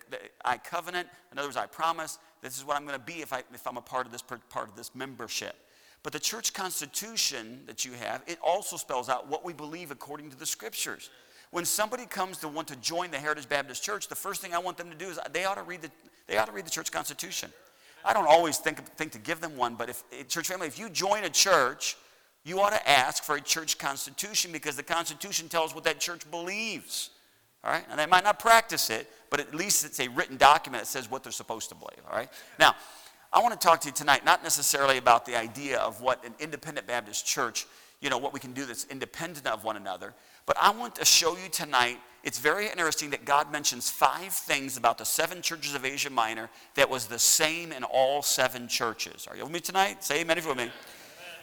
I 0.44 0.56
covenant. 0.56 1.06
In 1.30 1.38
other 1.38 1.46
words, 1.46 1.56
I 1.56 1.66
promise 1.66 2.18
this 2.42 2.58
is 2.58 2.64
what 2.64 2.76
I'm 2.76 2.84
going 2.84 2.98
to 2.98 3.06
be 3.06 3.22
if, 3.22 3.32
I, 3.32 3.44
if 3.54 3.68
I'm 3.68 3.76
a 3.76 3.82
part 3.82 4.06
of 4.06 4.10
this 4.10 4.22
part 4.22 4.68
of 4.68 4.74
this 4.74 4.96
membership. 4.96 5.54
But 6.02 6.12
the 6.12 6.20
church 6.20 6.54
constitution 6.54 7.62
that 7.66 7.84
you 7.84 7.92
have, 7.92 8.22
it 8.26 8.38
also 8.42 8.76
spells 8.76 9.08
out 9.08 9.28
what 9.28 9.44
we 9.44 9.52
believe 9.52 9.90
according 9.90 10.30
to 10.30 10.38
the 10.38 10.46
scriptures. 10.46 11.10
When 11.50 11.64
somebody 11.64 12.06
comes 12.06 12.38
to 12.38 12.48
want 12.48 12.68
to 12.68 12.76
join 12.76 13.10
the 13.10 13.18
Heritage 13.18 13.48
Baptist 13.48 13.82
Church, 13.82 14.08
the 14.08 14.14
first 14.14 14.40
thing 14.40 14.54
I 14.54 14.58
want 14.58 14.76
them 14.76 14.90
to 14.90 14.96
do 14.96 15.06
is 15.06 15.18
they 15.32 15.44
ought 15.44 15.56
to 15.56 15.62
read 15.62 15.82
the, 15.82 15.90
they 16.26 16.36
ought 16.36 16.46
to 16.46 16.52
read 16.52 16.66
the 16.66 16.70
church 16.70 16.92
constitution. 16.92 17.50
I 18.04 18.12
don't 18.12 18.26
always 18.26 18.58
think, 18.58 18.84
think 18.96 19.12
to 19.12 19.18
give 19.18 19.40
them 19.40 19.56
one, 19.56 19.74
but 19.74 19.88
if 19.88 20.04
eh, 20.12 20.22
church 20.24 20.48
family, 20.48 20.66
if 20.66 20.78
you 20.78 20.88
join 20.88 21.24
a 21.24 21.30
church, 21.30 21.96
you 22.44 22.60
ought 22.60 22.70
to 22.70 22.88
ask 22.88 23.24
for 23.24 23.36
a 23.36 23.40
church 23.40 23.78
constitution 23.78 24.52
because 24.52 24.76
the 24.76 24.82
constitution 24.82 25.48
tells 25.48 25.74
what 25.74 25.84
that 25.84 26.00
church 26.00 26.30
believes. 26.30 27.10
All 27.64 27.72
right? 27.72 27.84
And 27.90 27.98
they 27.98 28.06
might 28.06 28.24
not 28.24 28.38
practice 28.38 28.90
it, 28.90 29.10
but 29.30 29.40
at 29.40 29.54
least 29.54 29.84
it's 29.84 30.00
a 30.00 30.08
written 30.08 30.36
document 30.36 30.84
that 30.84 30.86
says 30.86 31.10
what 31.10 31.22
they're 31.22 31.32
supposed 31.32 31.68
to 31.70 31.74
believe. 31.74 32.00
All 32.08 32.16
right? 32.16 32.30
Now, 32.58 32.74
I 33.32 33.40
want 33.40 33.58
to 33.58 33.66
talk 33.66 33.80
to 33.82 33.88
you 33.88 33.92
tonight 33.92 34.24
not 34.24 34.42
necessarily 34.42 34.96
about 34.96 35.26
the 35.26 35.36
idea 35.36 35.78
of 35.78 36.00
what 36.00 36.24
an 36.24 36.34
independent 36.38 36.86
Baptist 36.86 37.26
church, 37.26 37.66
you 38.00 38.08
know, 38.08 38.16
what 38.16 38.32
we 38.32 38.40
can 38.40 38.52
do 38.52 38.64
that's 38.64 38.86
independent 38.86 39.46
of 39.46 39.64
one 39.64 39.76
another, 39.76 40.14
but 40.46 40.56
I 40.60 40.70
want 40.70 40.94
to 40.96 41.04
show 41.04 41.36
you 41.36 41.48
tonight 41.50 41.98
it's 42.24 42.38
very 42.38 42.66
interesting 42.68 43.10
that 43.10 43.24
God 43.24 43.52
mentions 43.52 43.90
five 43.90 44.32
things 44.32 44.76
about 44.76 44.98
the 44.98 45.04
seven 45.04 45.40
churches 45.40 45.74
of 45.74 45.84
Asia 45.84 46.10
Minor 46.10 46.50
that 46.74 46.88
was 46.88 47.06
the 47.06 47.18
same 47.18 47.70
in 47.70 47.84
all 47.84 48.22
seven 48.22 48.66
churches. 48.66 49.26
Are 49.28 49.36
you 49.36 49.44
with 49.44 49.52
me 49.52 49.60
tonight? 49.60 50.02
Say 50.02 50.20
amen 50.20 50.38
if 50.38 50.44
you're 50.44 50.54
with 50.54 50.66
me. 50.66 50.72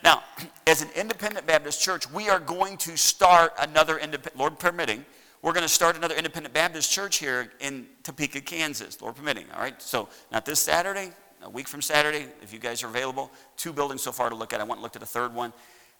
Now, 0.04 0.24
as 0.68 0.82
an 0.82 0.90
independent 0.96 1.46
Baptist 1.46 1.82
church, 1.82 2.12
we 2.12 2.30
are 2.30 2.40
going 2.40 2.78
to 2.78 2.98
start 2.98 3.54
another 3.60 3.98
independent, 3.98 4.38
Lord 4.38 4.60
permitting, 4.60 5.06
we're 5.42 5.54
going 5.54 5.62
to 5.62 5.70
start 5.70 5.96
another 5.96 6.16
independent 6.16 6.56
Baptist 6.56 6.92
church 6.92 7.18
here 7.18 7.52
in 7.60 7.86
Topeka, 8.02 8.42
Kansas, 8.42 9.00
Lord 9.00 9.16
permitting. 9.16 9.46
All 9.54 9.62
right, 9.62 9.80
so 9.80 10.10
not 10.32 10.44
this 10.44 10.60
Saturday, 10.60 11.12
a 11.46 11.50
week 11.50 11.68
from 11.68 11.82
Saturday, 11.82 12.26
if 12.42 12.52
you 12.52 12.60
guys 12.60 12.84
are 12.84 12.88
available. 12.88 13.32
Two 13.56 13.72
buildings 13.72 14.02
so 14.02 14.12
far 14.12 14.30
to 14.30 14.36
look 14.36 14.52
at. 14.52 14.60
I 14.60 14.64
went 14.64 14.78
and 14.78 14.84
looked 14.84 14.96
at 14.96 15.04
a 15.04 15.08
third 15.08 15.34
one 15.34 15.54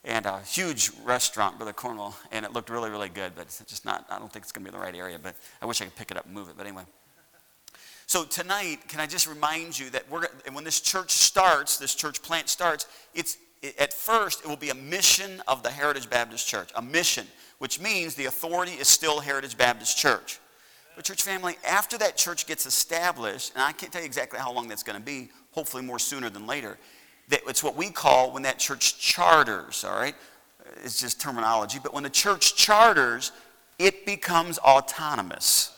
and 0.04 0.26
a 0.26 0.40
huge 0.42 0.92
restaurant, 1.04 1.58
Brother 1.58 1.74
Cornwall, 1.74 2.16
and 2.32 2.46
it 2.46 2.54
looked 2.54 2.70
really, 2.70 2.90
really 2.90 3.10
good, 3.10 3.34
but 3.36 3.44
it's 3.44 3.64
just 3.66 3.86
not, 3.86 4.06
I 4.10 4.20
don't 4.20 4.32
think 4.32 4.44
it's 4.44 4.52
going 4.52 4.64
to 4.66 4.72
be 4.72 4.78
the 4.78 4.82
right 4.82 4.96
area, 4.96 5.18
but 5.22 5.36
I 5.62 5.66
wish 5.66 5.82
I 5.82 5.86
could 5.86 5.96
pick 5.96 6.12
it 6.12 6.18
up 6.18 6.26
and 6.26 6.34
move 6.34 6.50
it. 6.50 6.56
But 6.58 6.68
anyway. 6.68 6.84
So 8.08 8.24
tonight, 8.24 8.88
can 8.88 9.00
I 9.00 9.08
just 9.08 9.28
remind 9.28 9.78
you 9.78 9.90
that 9.90 10.10
we're, 10.10 10.28
when 10.54 10.64
this 10.64 10.80
church 10.80 11.12
starts, 11.12 11.78
this 11.78 11.96
church 11.96 12.22
plant 12.22 12.50
starts, 12.50 12.86
it's, 13.16 13.38
at 13.80 13.94
first, 13.94 14.44
it 14.44 14.48
will 14.48 14.56
be 14.58 14.70
a 14.70 14.76
mission 14.76 15.42
of 15.48 15.64
the 15.64 15.72
Heritage 15.72 16.08
Baptist 16.08 16.48
Church, 16.48 16.70
a 16.76 16.82
mission, 16.84 17.26
which 17.58 17.80
means 17.80 18.14
the 18.14 18.26
authority 18.26 18.74
is 18.74 18.88
still 18.88 19.20
Heritage 19.20 19.58
Baptist 19.58 19.98
Church. 19.98 20.40
But, 20.96 21.04
church 21.04 21.24
family, 21.24 21.58
after 21.68 21.98
that 21.98 22.16
church 22.16 22.48
gets 22.48 22.66
established, 22.66 23.54
and 23.54 23.64
I 23.64 23.74
can't 23.74 23.92
tell 23.92 24.02
you 24.02 24.06
exactly 24.06 24.40
how 24.40 24.54
long 24.54 24.68
that's 24.68 24.84
going 24.84 24.98
to 24.98 25.04
be, 25.04 25.30
hopefully 25.52 25.84
more 25.84 26.00
sooner 26.00 26.30
than 26.30 26.48
later, 26.48 26.78
that 27.30 27.42
it's 27.48 27.64
what 27.64 27.76
we 27.76 27.90
call 27.90 28.32
when 28.32 28.44
that 28.44 28.60
church 28.60 28.98
charters, 28.98 29.84
all 29.84 29.96
right? 29.96 30.16
It's 30.84 31.00
just 31.00 31.20
terminology, 31.20 31.80
but 31.82 31.94
when 31.94 32.04
the 32.04 32.10
church 32.10 32.56
charters, 32.56 33.32
it 33.78 34.06
becomes 34.06 34.58
autonomous. 34.60 35.78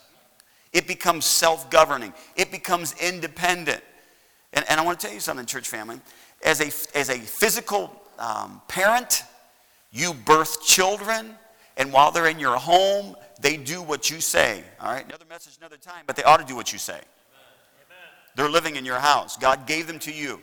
It 0.71 0.87
becomes 0.87 1.25
self 1.25 1.69
governing. 1.69 2.13
It 2.35 2.51
becomes 2.51 2.93
independent. 3.01 3.81
And, 4.53 4.65
and, 4.69 4.79
I 4.79 4.83
want 4.83 4.99
to 4.99 5.05
tell 5.05 5.13
you 5.13 5.19
something, 5.19 5.45
church 5.45 5.67
family. 5.67 5.99
As 6.43 6.61
a, 6.61 6.97
as 6.97 7.09
a 7.09 7.17
physical 7.17 7.91
um, 8.19 8.61
parent, 8.67 9.23
you 9.91 10.13
birth 10.13 10.63
children, 10.63 11.35
and 11.75 11.91
while 11.91 12.11
they're 12.11 12.27
in 12.27 12.39
your 12.39 12.57
home, 12.57 13.15
they 13.39 13.57
do 13.57 13.81
what 13.81 14.09
you 14.09 14.19
say. 14.19 14.63
All 14.81 14.91
right? 14.91 15.05
Another 15.05 15.25
message, 15.29 15.57
another 15.59 15.77
time, 15.77 16.03
but 16.07 16.15
they 16.15 16.23
ought 16.23 16.37
to 16.37 16.45
do 16.45 16.55
what 16.55 16.73
you 16.73 16.79
say. 16.79 16.93
Amen. 16.93 17.03
They're 18.35 18.49
living 18.49 18.75
in 18.75 18.85
your 18.85 18.99
house. 18.99 19.37
God 19.37 19.67
gave 19.67 19.87
them 19.87 19.99
to 19.99 20.11
you. 20.11 20.41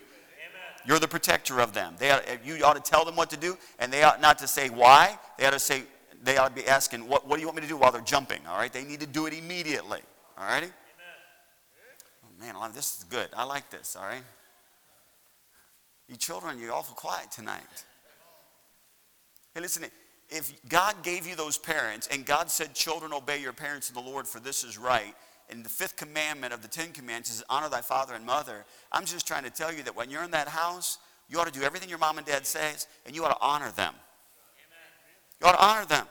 You're 0.86 0.98
the 0.98 1.08
protector 1.08 1.60
of 1.60 1.72
them. 1.72 1.94
They 1.98 2.10
ought, 2.10 2.24
you 2.44 2.62
ought 2.64 2.82
to 2.82 2.90
tell 2.90 3.04
them 3.04 3.16
what 3.16 3.30
to 3.30 3.36
do, 3.36 3.56
and 3.78 3.92
they 3.92 4.02
ought 4.02 4.20
not 4.20 4.38
to 4.40 4.46
say 4.46 4.68
why. 4.68 5.18
They 5.38 5.46
ought 5.46 5.52
to 5.52 5.58
say, 5.58 5.84
they 6.22 6.36
ought 6.36 6.54
to 6.54 6.62
be 6.62 6.68
asking, 6.68 7.08
what, 7.08 7.26
what 7.26 7.36
do 7.36 7.40
you 7.40 7.46
want 7.46 7.56
me 7.56 7.62
to 7.62 7.68
do 7.68 7.76
while 7.76 7.90
they're 7.90 8.02
jumping? 8.02 8.40
All 8.46 8.58
right? 8.58 8.72
They 8.72 8.84
need 8.84 9.00
to 9.00 9.06
do 9.06 9.26
it 9.26 9.32
immediately. 9.32 10.00
All 10.36 10.44
righty? 10.44 10.68
Oh, 12.22 12.28
man, 12.38 12.54
this 12.74 12.98
is 12.98 13.04
good. 13.04 13.28
I 13.34 13.44
like 13.44 13.70
this. 13.70 13.96
All 13.96 14.04
right? 14.04 14.22
You 16.08 16.16
children, 16.16 16.58
you're 16.60 16.72
awful 16.72 16.94
quiet 16.94 17.30
tonight. 17.30 17.62
Hey, 19.54 19.62
listen, 19.62 19.84
if 20.30 20.52
God 20.68 21.02
gave 21.02 21.26
you 21.26 21.36
those 21.36 21.58
parents 21.58 22.08
and 22.10 22.24
God 22.24 22.50
said, 22.50 22.74
children, 22.74 23.12
obey 23.12 23.40
your 23.40 23.52
parents 23.52 23.88
in 23.88 23.94
the 23.94 24.00
Lord, 24.00 24.26
for 24.26 24.40
this 24.40 24.64
is 24.64 24.78
right, 24.78 25.14
and 25.50 25.64
the 25.64 25.68
fifth 25.68 25.96
commandment 25.96 26.52
of 26.52 26.62
the 26.62 26.68
Ten 26.68 26.92
Commandments 26.92 27.30
is 27.30 27.42
honor 27.50 27.68
thy 27.68 27.82
father 27.82 28.14
and 28.14 28.24
mother. 28.24 28.64
I'm 28.90 29.04
just 29.04 29.26
trying 29.26 29.44
to 29.44 29.50
tell 29.50 29.72
you 29.72 29.82
that 29.82 29.94
when 29.94 30.10
you're 30.10 30.24
in 30.24 30.30
that 30.30 30.48
house, 30.48 30.98
you 31.28 31.38
ought 31.38 31.52
to 31.52 31.58
do 31.58 31.64
everything 31.64 31.88
your 31.88 31.98
mom 31.98 32.18
and 32.18 32.26
dad 32.26 32.46
says, 32.46 32.86
and 33.06 33.14
you 33.14 33.24
ought 33.24 33.36
to 33.36 33.40
honor 33.40 33.70
them. 33.70 33.94
You 35.40 35.46
ought 35.46 35.52
to 35.52 35.64
honor 35.64 35.86
them. 35.86 36.06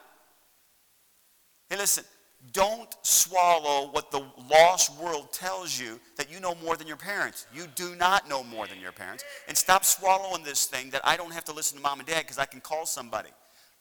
Hey, 1.70 1.78
listen, 1.78 2.04
don't 2.52 2.94
swallow 3.02 3.90
what 3.92 4.12
the 4.12 4.24
lost 4.50 5.00
world 5.00 5.32
tells 5.32 5.80
you 5.80 6.00
that 6.18 6.32
you 6.32 6.40
know 6.40 6.56
more 6.64 6.76
than 6.76 6.88
your 6.88 6.98
parents. 6.98 7.48
You 7.54 7.66
do 7.76 7.96
not 7.96 8.28
know 8.28 8.44
more 8.44 8.68
than 8.68 8.80
your 8.80 8.92
parents. 8.92 9.24
And 9.48 9.58
stop 9.58 9.86
swallowing 9.86 10.44
this 10.44 10.66
thing 10.66 10.90
that 10.90 11.02
I 11.04 11.16
don't 11.16 11.32
have 11.32 11.46
to 11.46 11.54
listen 11.54 11.78
to 11.78 11.82
mom 11.82 12.00
and 12.00 12.08
dad 12.08 12.22
because 12.22 12.38
I 12.38 12.46
can 12.46 12.60
call 12.60 12.86
somebody. 12.86 13.30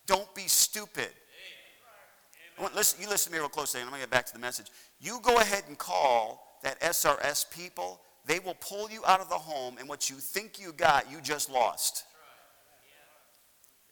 Don't 0.07 0.33
be 0.35 0.43
stupid. 0.43 1.11
Want, 2.61 2.75
listen, 2.77 3.03
you 3.03 3.09
listen 3.09 3.33
to 3.33 3.37
me 3.37 3.41
real 3.41 3.49
closely, 3.49 3.81
and 3.81 3.89
I'm 3.89 3.93
going 3.93 4.03
to 4.03 4.07
get 4.07 4.13
back 4.13 4.27
to 4.27 4.33
the 4.33 4.39
message. 4.39 4.67
You 5.01 5.19
go 5.23 5.39
ahead 5.39 5.65
and 5.69 5.77
call 5.77 6.59
that 6.63 6.81
SRS 6.81 7.51
people. 7.51 8.01
They 8.25 8.39
will 8.39 8.55
pull 8.61 8.89
you 8.91 9.03
out 9.07 9.21
of 9.21 9.29
the 9.29 9.39
home, 9.39 9.79
and 9.79 9.89
what 9.89 10.09
you 10.09 10.17
think 10.17 10.61
you 10.61 10.73
got, 10.73 11.11
you 11.11 11.21
just 11.21 11.51
lost. 11.51 12.05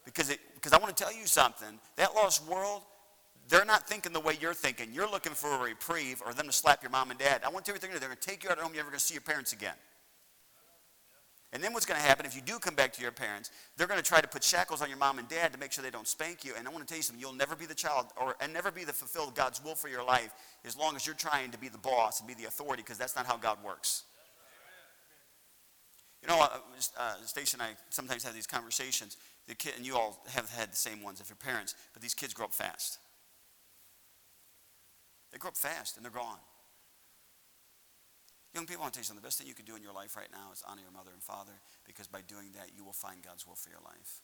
Because, 0.05 0.29
it, 0.29 0.39
because 0.55 0.73
I 0.73 0.77
want 0.77 0.95
to 0.95 1.03
tell 1.03 1.13
you 1.13 1.25
something. 1.25 1.79
That 1.97 2.15
lost 2.15 2.47
world, 2.47 2.83
they're 3.49 3.65
not 3.65 3.87
thinking 3.87 4.13
the 4.13 4.19
way 4.19 4.37
you're 4.39 4.53
thinking. 4.53 4.93
You're 4.93 5.09
looking 5.09 5.33
for 5.33 5.53
a 5.53 5.57
reprieve 5.59 6.21
or 6.25 6.33
them 6.33 6.45
to 6.45 6.53
slap 6.53 6.81
your 6.81 6.91
mom 6.91 7.11
and 7.11 7.19
dad. 7.19 7.41
I 7.45 7.49
want 7.49 7.65
to 7.65 7.71
tell 7.71 7.75
you 7.75 7.89
they're 7.89 7.99
going 7.99 8.17
to 8.17 8.27
take 8.27 8.43
you 8.43 8.49
out 8.49 8.57
of 8.57 8.63
home. 8.63 8.73
You're 8.73 8.83
never 8.83 8.91
going 8.91 8.99
to 8.99 9.05
see 9.05 9.13
your 9.15 9.21
parents 9.21 9.53
again. 9.53 9.75
And 11.53 11.61
then 11.61 11.73
what's 11.73 11.85
going 11.85 11.99
to 11.99 12.05
happen 12.05 12.25
if 12.25 12.33
you 12.33 12.41
do 12.41 12.59
come 12.59 12.75
back 12.75 12.93
to 12.93 13.01
your 13.01 13.11
parents? 13.11 13.51
They're 13.75 13.87
going 13.87 13.99
to 13.99 14.05
try 14.05 14.21
to 14.21 14.27
put 14.27 14.41
shackles 14.41 14.81
on 14.81 14.87
your 14.87 14.97
mom 14.97 15.19
and 15.19 15.27
dad 15.27 15.51
to 15.51 15.59
make 15.59 15.73
sure 15.73 15.83
they 15.83 15.89
don't 15.89 16.07
spank 16.07 16.45
you. 16.45 16.53
And 16.57 16.65
I 16.65 16.71
want 16.71 16.81
to 16.81 16.87
tell 16.87 16.97
you 16.97 17.03
something: 17.03 17.19
you'll 17.19 17.33
never 17.33 17.55
be 17.55 17.65
the 17.65 17.75
child, 17.75 18.07
or 18.15 18.35
and 18.39 18.53
never 18.53 18.71
be 18.71 18.85
the 18.85 18.93
fulfilled 18.93 19.35
God's 19.35 19.61
will 19.61 19.75
for 19.75 19.89
your 19.89 20.03
life, 20.03 20.31
as 20.63 20.77
long 20.77 20.95
as 20.95 21.05
you're 21.05 21.15
trying 21.15 21.51
to 21.51 21.57
be 21.57 21.67
the 21.67 21.77
boss 21.77 22.19
and 22.19 22.27
be 22.27 22.33
the 22.35 22.45
authority, 22.45 22.83
because 22.83 22.97
that's 22.97 23.17
not 23.17 23.25
how 23.25 23.35
God 23.35 23.57
works. 23.65 24.03
You 26.21 26.29
know, 26.29 26.39
uh, 26.39 26.59
uh, 26.97 27.13
Station 27.25 27.59
and 27.59 27.71
I 27.71 27.75
sometimes 27.89 28.23
have 28.23 28.33
these 28.33 28.47
conversations. 28.47 29.17
The 29.47 29.55
kid, 29.55 29.73
and 29.75 29.85
you 29.85 29.95
all 29.95 30.23
have 30.29 30.49
had 30.51 30.71
the 30.71 30.75
same 30.75 31.01
ones 31.01 31.19
if 31.19 31.29
you're 31.29 31.35
parents, 31.35 31.75
but 31.93 32.01
these 32.01 32.13
kids 32.13 32.33
grow 32.33 32.45
up 32.45 32.53
fast. 32.53 32.99
They 35.31 35.37
grow 35.37 35.49
up 35.49 35.57
fast 35.57 35.97
and 35.97 36.05
they're 36.05 36.11
gone. 36.11 36.37
Young 38.53 38.65
people, 38.67 38.83
I 38.83 38.91
want 38.91 38.93
to 38.93 38.97
tell 38.99 39.01
you 39.01 39.07
something. 39.07 39.23
The 39.23 39.27
best 39.27 39.39
thing 39.39 39.47
you 39.47 39.55
can 39.55 39.63
do 39.63 39.75
in 39.75 39.83
your 39.83 39.95
life 39.95 40.17
right 40.17 40.27
now 40.31 40.51
is 40.51 40.63
honor 40.67 40.83
your 40.83 40.91
mother 40.91 41.11
and 41.13 41.23
father 41.23 41.55
because 41.87 42.07
by 42.07 42.19
doing 42.27 42.51
that, 42.59 42.75
you 42.75 42.83
will 42.83 42.95
find 42.95 43.23
God's 43.23 43.47
will 43.47 43.55
for 43.55 43.69
your 43.69 43.79
life. 43.79 44.19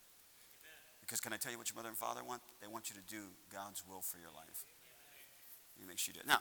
Amen. 0.59 0.99
Because 0.99 1.23
can 1.23 1.31
I 1.31 1.37
tell 1.37 1.51
you 1.51 1.57
what 1.57 1.71
your 1.71 1.79
mother 1.79 1.87
and 1.87 1.97
father 1.97 2.21
want? 2.27 2.41
They 2.59 2.67
want 2.67 2.91
you 2.91 2.95
to 2.99 3.05
do 3.07 3.31
God's 3.47 3.87
will 3.87 4.01
for 4.01 4.19
your 4.19 4.31
life. 4.35 4.67
He 5.79 5.87
makes 5.87 6.07
you 6.07 6.13
do 6.13 6.19
it. 6.19 6.27
Now, 6.27 6.39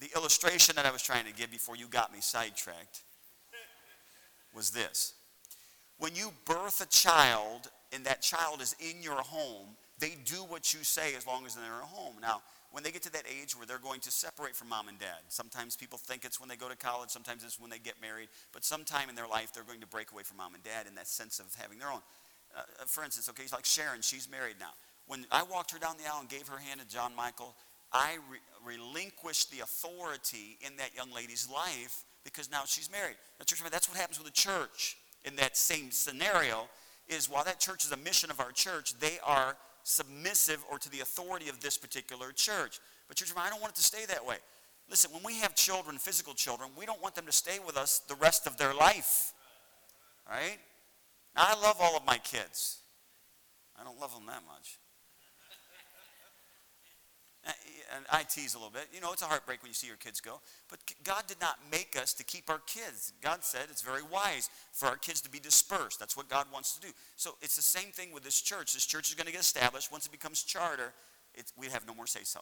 the 0.00 0.10
illustration 0.14 0.76
that 0.76 0.84
I 0.84 0.90
was 0.90 1.02
trying 1.02 1.24
to 1.24 1.32
give 1.32 1.50
before 1.50 1.76
you 1.76 1.86
got 1.86 2.12
me 2.12 2.20
sidetracked 2.20 3.00
was 4.54 4.70
this. 4.70 5.14
When 5.98 6.14
you 6.14 6.32
birth 6.44 6.80
a 6.80 6.86
child 6.86 7.70
and 7.92 8.04
that 8.04 8.20
child 8.20 8.60
is 8.60 8.76
in 8.80 9.02
your 9.02 9.22
home, 9.22 9.68
they 9.98 10.16
do 10.24 10.44
what 10.48 10.74
you 10.74 10.82
say 10.82 11.14
as 11.14 11.26
long 11.26 11.46
as 11.46 11.54
they're 11.54 11.64
in 11.64 11.70
your 11.70 11.86
home. 11.86 12.16
Now, 12.20 12.42
when 12.72 12.82
they 12.82 12.90
get 12.90 13.02
to 13.02 13.12
that 13.12 13.24
age 13.28 13.56
where 13.56 13.66
they're 13.66 13.78
going 13.78 14.00
to 14.00 14.10
separate 14.10 14.56
from 14.56 14.70
mom 14.70 14.88
and 14.88 14.98
dad. 14.98 15.20
Sometimes 15.28 15.76
people 15.76 15.98
think 15.98 16.24
it's 16.24 16.40
when 16.40 16.48
they 16.48 16.56
go 16.56 16.68
to 16.68 16.76
college, 16.76 17.10
sometimes 17.10 17.44
it's 17.44 17.60
when 17.60 17.70
they 17.70 17.78
get 17.78 18.00
married, 18.00 18.28
but 18.52 18.64
sometime 18.64 19.08
in 19.08 19.14
their 19.14 19.28
life 19.28 19.52
they're 19.52 19.62
going 19.62 19.80
to 19.80 19.86
break 19.86 20.10
away 20.10 20.22
from 20.22 20.38
mom 20.38 20.54
and 20.54 20.64
dad 20.64 20.86
in 20.88 20.94
that 20.96 21.06
sense 21.06 21.38
of 21.38 21.54
having 21.54 21.78
their 21.78 21.90
own. 21.90 22.00
Uh, 22.56 22.62
for 22.86 23.04
instance, 23.04 23.28
okay, 23.28 23.42
it's 23.42 23.52
like 23.52 23.64
Sharon, 23.64 24.00
she's 24.00 24.28
married 24.30 24.56
now. 24.58 24.72
When 25.06 25.26
I 25.30 25.42
walked 25.42 25.70
her 25.72 25.78
down 25.78 25.96
the 26.02 26.10
aisle 26.10 26.20
and 26.20 26.28
gave 26.28 26.48
her 26.48 26.58
hand 26.58 26.80
to 26.80 26.86
John 26.86 27.14
Michael, 27.14 27.54
I 27.92 28.16
re- 28.30 28.76
relinquished 28.76 29.50
the 29.50 29.60
authority 29.60 30.58
in 30.60 30.76
that 30.76 30.94
young 30.94 31.12
lady's 31.12 31.48
life 31.52 32.04
because 32.24 32.50
now 32.50 32.62
she's 32.66 32.90
married. 32.90 33.16
Now, 33.38 33.44
church, 33.44 33.62
that's 33.70 33.88
what 33.88 33.98
happens 33.98 34.18
with 34.18 34.26
the 34.26 34.32
church 34.32 34.96
in 35.24 35.36
that 35.36 35.56
same 35.56 35.90
scenario. 35.90 36.68
Is 37.08 37.28
while 37.28 37.44
that 37.44 37.58
church 37.58 37.84
is 37.84 37.92
a 37.92 37.96
mission 37.96 38.30
of 38.30 38.40
our 38.40 38.52
church, 38.52 38.98
they 38.98 39.18
are 39.26 39.56
submissive 39.84 40.64
or 40.70 40.78
to 40.78 40.90
the 40.90 41.00
authority 41.00 41.48
of 41.48 41.60
this 41.60 41.76
particular 41.76 42.32
church. 42.32 42.80
But, 43.08 43.16
church, 43.16 43.32
I 43.36 43.50
don't 43.50 43.60
want 43.60 43.72
it 43.72 43.76
to 43.76 43.82
stay 43.82 44.04
that 44.06 44.24
way. 44.24 44.36
Listen, 44.88 45.12
when 45.12 45.22
we 45.22 45.38
have 45.40 45.54
children, 45.54 45.98
physical 45.98 46.34
children, 46.34 46.70
we 46.76 46.86
don't 46.86 47.00
want 47.02 47.14
them 47.14 47.26
to 47.26 47.32
stay 47.32 47.58
with 47.64 47.76
us 47.76 48.00
the 48.08 48.14
rest 48.16 48.46
of 48.46 48.56
their 48.56 48.74
life. 48.74 49.32
Right? 50.28 50.58
Now, 51.34 51.44
I 51.48 51.60
love 51.60 51.76
all 51.80 51.96
of 51.96 52.04
my 52.06 52.18
kids. 52.18 52.78
I 53.78 53.84
don't 53.84 53.98
love 53.98 54.12
them 54.14 54.26
that 54.26 54.42
much. 54.46 54.78
And 57.94 58.06
I 58.10 58.22
tease 58.22 58.54
a 58.54 58.58
little 58.58 58.72
bit. 58.72 58.88
You 58.92 59.00
know, 59.00 59.12
it's 59.12 59.22
a 59.22 59.26
heartbreak 59.26 59.62
when 59.62 59.70
you 59.70 59.74
see 59.74 59.86
your 59.86 59.96
kids 59.96 60.20
go. 60.20 60.40
But 60.68 60.80
God 61.04 61.24
did 61.26 61.40
not 61.40 61.58
make 61.70 61.96
us 62.00 62.14
to 62.14 62.24
keep 62.24 62.48
our 62.48 62.60
kids. 62.66 63.12
God 63.20 63.44
said 63.44 63.66
it's 63.70 63.82
very 63.82 64.02
wise 64.02 64.50
for 64.72 64.86
our 64.86 64.96
kids 64.96 65.20
to 65.22 65.30
be 65.30 65.38
dispersed. 65.38 65.98
That's 66.00 66.16
what 66.16 66.28
God 66.28 66.46
wants 66.52 66.74
to 66.74 66.80
do. 66.80 66.92
So 67.16 67.36
it's 67.42 67.56
the 67.56 67.62
same 67.62 67.92
thing 67.92 68.12
with 68.12 68.24
this 68.24 68.40
church. 68.40 68.74
This 68.74 68.86
church 68.86 69.08
is 69.08 69.14
going 69.14 69.26
to 69.26 69.32
get 69.32 69.40
established. 69.40 69.92
Once 69.92 70.06
it 70.06 70.12
becomes 70.12 70.42
charter, 70.42 70.92
we 71.56 71.66
have 71.68 71.86
no 71.86 71.94
more 71.94 72.06
say 72.06 72.24
so. 72.24 72.40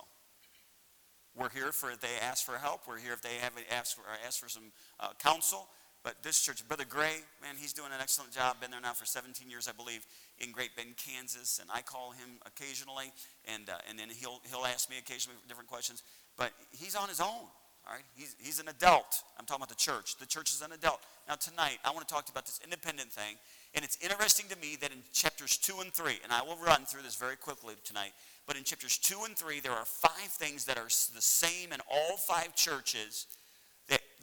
We're 1.37 1.51
here 1.51 1.73
for 1.73 1.91
if 1.91 2.01
they 2.01 2.09
ask 2.21 2.45
for 2.45 2.59
help. 2.59 2.83
We're 2.89 2.99
here 2.99 3.13
if 3.13 3.23
they 3.23 3.35
have 3.41 3.53
asked 3.71 3.95
for, 3.95 4.03
ask 4.27 4.41
for 4.41 4.49
some 4.49 4.73
uh, 4.99 5.11
counsel. 5.23 5.69
But 6.03 6.23
this 6.23 6.41
church, 6.41 6.67
Brother 6.67 6.87
Gray, 6.89 7.21
man, 7.43 7.57
he's 7.59 7.75
doing 7.75 7.93
an 7.95 8.01
excellent 8.01 8.33
job. 8.33 8.59
Been 8.61 8.71
there 8.71 8.81
now 8.81 8.95
for 8.95 9.05
17 9.05 9.51
years, 9.51 9.69
I 9.69 9.73
believe, 9.73 10.07
in 10.39 10.51
Great 10.51 10.75
Bend, 10.75 10.97
Kansas. 10.97 11.59
And 11.61 11.69
I 11.73 11.83
call 11.83 12.13
him 12.13 12.41
occasionally, 12.47 13.13
and, 13.45 13.69
uh, 13.69 13.75
and 13.89 13.99
then 13.99 14.09
he'll, 14.09 14.41
he'll 14.49 14.65
ask 14.65 14.89
me 14.89 14.97
occasionally 14.99 15.37
different 15.47 15.69
questions. 15.69 16.03
But 16.39 16.53
he's 16.71 16.97
on 16.97 17.11
his 17.11 17.21
own, 17.21 17.27
all 17.27 17.93
right? 17.93 18.05
He's, 18.15 18.35
he's 18.39 18.61
an 18.61 18.69
adult. 18.69 19.23
I'm 19.39 19.45
talking 19.45 19.61
about 19.61 19.69
the 19.69 19.75
church. 19.75 20.17
The 20.17 20.25
church 20.25 20.53
is 20.53 20.63
an 20.63 20.73
adult. 20.73 21.01
Now, 21.29 21.35
tonight, 21.35 21.79
I 21.85 21.91
want 21.91 22.09
to 22.09 22.13
talk 22.15 22.25
to 22.25 22.31
you 22.31 22.33
about 22.33 22.47
this 22.47 22.61
independent 22.65 23.13
thing. 23.13 23.37
And 23.75 23.85
it's 23.85 23.99
interesting 24.01 24.47
to 24.49 24.59
me 24.59 24.77
that 24.81 24.93
in 24.93 25.03
chapters 25.13 25.59
2 25.59 25.81
and 25.81 25.93
3, 25.93 26.19
and 26.25 26.33
I 26.33 26.41
will 26.41 26.57
run 26.65 26.87
through 26.87 27.03
this 27.03 27.15
very 27.15 27.37
quickly 27.37 27.75
tonight, 27.85 28.13
but 28.47 28.57
in 28.57 28.65
chapters 28.65 28.97
2 28.97 29.25
and 29.27 29.37
3, 29.37 29.61
there 29.61 29.73
are 29.73 29.85
five 29.85 30.33
things 30.33 30.65
that 30.65 30.79
are 30.79 30.89
the 30.89 31.21
same 31.21 31.73
in 31.73 31.81
all 31.93 32.17
five 32.17 32.55
churches 32.55 33.27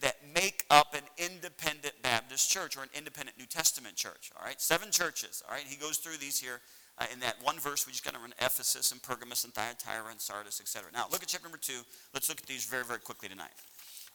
that, 0.01 0.17
make 0.33 0.65
up 0.69 0.93
an 0.93 1.03
independent 1.17 1.93
Baptist 2.01 2.49
church 2.49 2.77
or 2.77 2.83
an 2.83 2.89
independent 2.93 3.37
New 3.37 3.45
Testament 3.45 3.95
church. 3.95 4.31
All 4.37 4.45
right, 4.45 4.59
seven 4.61 4.91
churches. 4.91 5.43
All 5.47 5.53
right, 5.53 5.65
he 5.65 5.75
goes 5.75 5.97
through 5.97 6.17
these 6.17 6.39
here 6.39 6.61
uh, 6.99 7.05
in 7.11 7.19
that 7.21 7.35
one 7.41 7.57
verse. 7.59 7.85
We 7.85 7.91
just 7.91 8.05
got 8.05 8.13
to 8.13 8.19
run 8.19 8.33
Ephesus 8.39 8.91
and 8.91 9.01
Pergamos 9.01 9.43
and 9.43 9.53
Thyatira 9.53 10.11
and 10.11 10.19
Sardis, 10.19 10.59
etc. 10.61 10.89
Now 10.93 11.05
look 11.11 11.21
at 11.23 11.29
chapter 11.29 11.45
number 11.45 11.57
two. 11.57 11.81
Let's 12.13 12.29
look 12.29 12.39
at 12.39 12.47
these 12.47 12.65
very 12.65 12.83
very 12.83 12.99
quickly 12.99 13.29
tonight. 13.29 13.51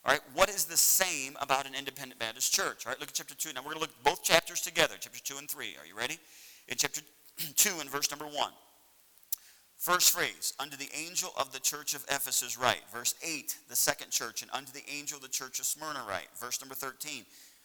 All 0.04 0.12
right, 0.12 0.20
what 0.34 0.48
is 0.48 0.64
the 0.64 0.76
same 0.76 1.36
about 1.40 1.64
an 1.64 1.74
independent 1.76 2.18
Baptist 2.18 2.52
church? 2.52 2.86
All 2.86 2.90
right, 2.90 2.98
look 2.98 3.10
at 3.10 3.14
chapter 3.14 3.36
2. 3.36 3.52
Now 3.54 3.60
we're 3.60 3.74
going 3.74 3.76
to 3.76 3.80
look 3.82 4.02
both 4.02 4.24
chapters 4.24 4.60
together, 4.60 4.94
chapter 4.98 5.20
2 5.20 5.38
and 5.38 5.48
3. 5.48 5.76
Are 5.80 5.86
you 5.86 5.96
ready? 5.96 6.18
In 6.66 6.76
chapter 6.76 7.02
2 7.56 7.78
and 7.80 7.88
verse 7.88 8.10
number 8.10 8.24
1. 8.24 8.34
First 9.82 10.12
phrase, 10.12 10.52
unto 10.60 10.76
the 10.76 10.88
angel 10.94 11.32
of 11.36 11.50
the 11.50 11.58
church 11.58 11.94
of 11.94 12.04
Ephesus 12.04 12.56
write. 12.56 12.82
Verse 12.94 13.16
8, 13.20 13.56
the 13.68 13.74
second 13.74 14.12
church, 14.12 14.40
and 14.40 14.50
unto 14.52 14.70
the 14.70 14.84
angel 14.88 15.16
of 15.16 15.24
the 15.24 15.28
church 15.28 15.58
of 15.58 15.66
Smyrna 15.66 16.04
write. 16.08 16.28
Verse 16.38 16.60
number 16.60 16.76
13, 16.76 17.24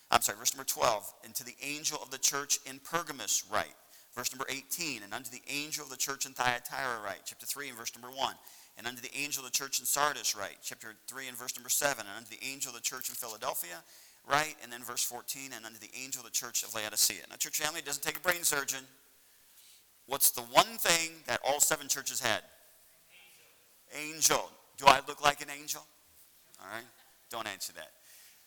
I'm 0.10 0.21
sorry, 0.21 0.39
verse 0.39 0.56
number 0.56 0.65
12, 0.65 1.13
and 1.23 1.36
to 1.36 1.43
the 1.43 1.53
angel 1.62 1.99
of 2.01 2.10
the 2.10 2.17
church 2.17 2.58
in 2.65 2.80
Pergamos 2.80 3.43
write. 3.53 3.75
Verse 4.15 4.34
number 4.34 4.47
18, 4.49 5.03
and 5.03 5.13
unto 5.13 5.30
the 5.30 5.43
angel 5.47 5.84
of 5.84 5.91
the 5.91 5.95
church 5.95 6.25
in 6.25 6.32
Thyatira 6.32 7.01
write. 7.06 7.21
Chapter 7.23 7.45
3 7.45 7.69
and 7.69 7.77
verse 7.77 7.93
number 7.93 8.10
1. 8.10 8.34
And 8.80 8.88
unto 8.88 9.01
the 9.03 9.15
angel 9.15 9.45
of 9.45 9.51
the 9.51 9.56
church 9.56 9.80
in 9.80 9.86
Sardis 9.86 10.36
write. 10.36 10.58
Chapter 10.63 10.95
3 11.06 11.27
and 11.27 11.38
verse 11.38 11.56
number 11.56 11.69
7. 11.69 11.99
And 11.99 12.17
unto 12.17 12.36
the 12.36 12.43
angel 12.43 12.69
of 12.69 12.77
the 12.77 12.82
church 12.82 13.10
in 13.10 13.15
Philadelphia 13.15 13.84
write. 14.27 14.56
And 14.63 14.73
then 14.73 14.82
verse 14.82 15.03
14, 15.03 15.51
and 15.56 15.67
unto 15.67 15.77
the 15.77 15.91
angel 15.93 16.21
of 16.21 16.25
the 16.25 16.32
church 16.32 16.63
of 16.63 16.73
Laodicea. 16.73 17.30
Now, 17.30 17.36
church 17.36 17.60
family, 17.60 17.82
doesn't 17.86 18.01
take 18.01 18.17
a 18.17 18.21
brain 18.21 18.41
surgeon. 18.41 18.82
What's 20.08 20.32
the 20.32 20.41
one 20.41 20.78
thing 20.78 21.12
that 21.28 21.39
all 21.46 21.60
seven 21.60 21.88
churches 21.88 22.20
had? 22.20 22.41
Angel. 23.98 24.50
Do 24.78 24.86
I 24.88 25.02
look 25.08 25.24
like 25.24 25.41
an 25.41 25.50
angel? 25.50 25.86
All 26.62 26.67
right. 26.74 26.86
Don't 27.30 27.48
answer 27.48 27.74
that. 27.74 27.91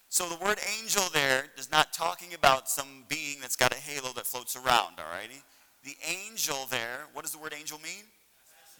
So 0.09 0.29
the 0.29 0.37
word 0.44 0.59
angel 0.81 1.05
there 1.12 1.44
is 1.57 1.70
not 1.70 1.92
talking 1.92 2.35
about 2.35 2.68
some 2.68 3.05
being 3.09 3.40
that's 3.40 3.57
got 3.57 3.73
a 3.73 3.79
halo 3.79 4.12
that 4.14 4.27
floats 4.27 4.57
around, 4.57 4.99
all 4.99 5.12
righty? 5.12 5.42
The 5.85 5.96
angel 6.09 6.66
there, 6.70 7.07
what 7.12 7.23
does 7.23 7.33
the 7.33 7.38
word 7.38 7.55
angel 7.57 7.79
mean? 7.79 8.05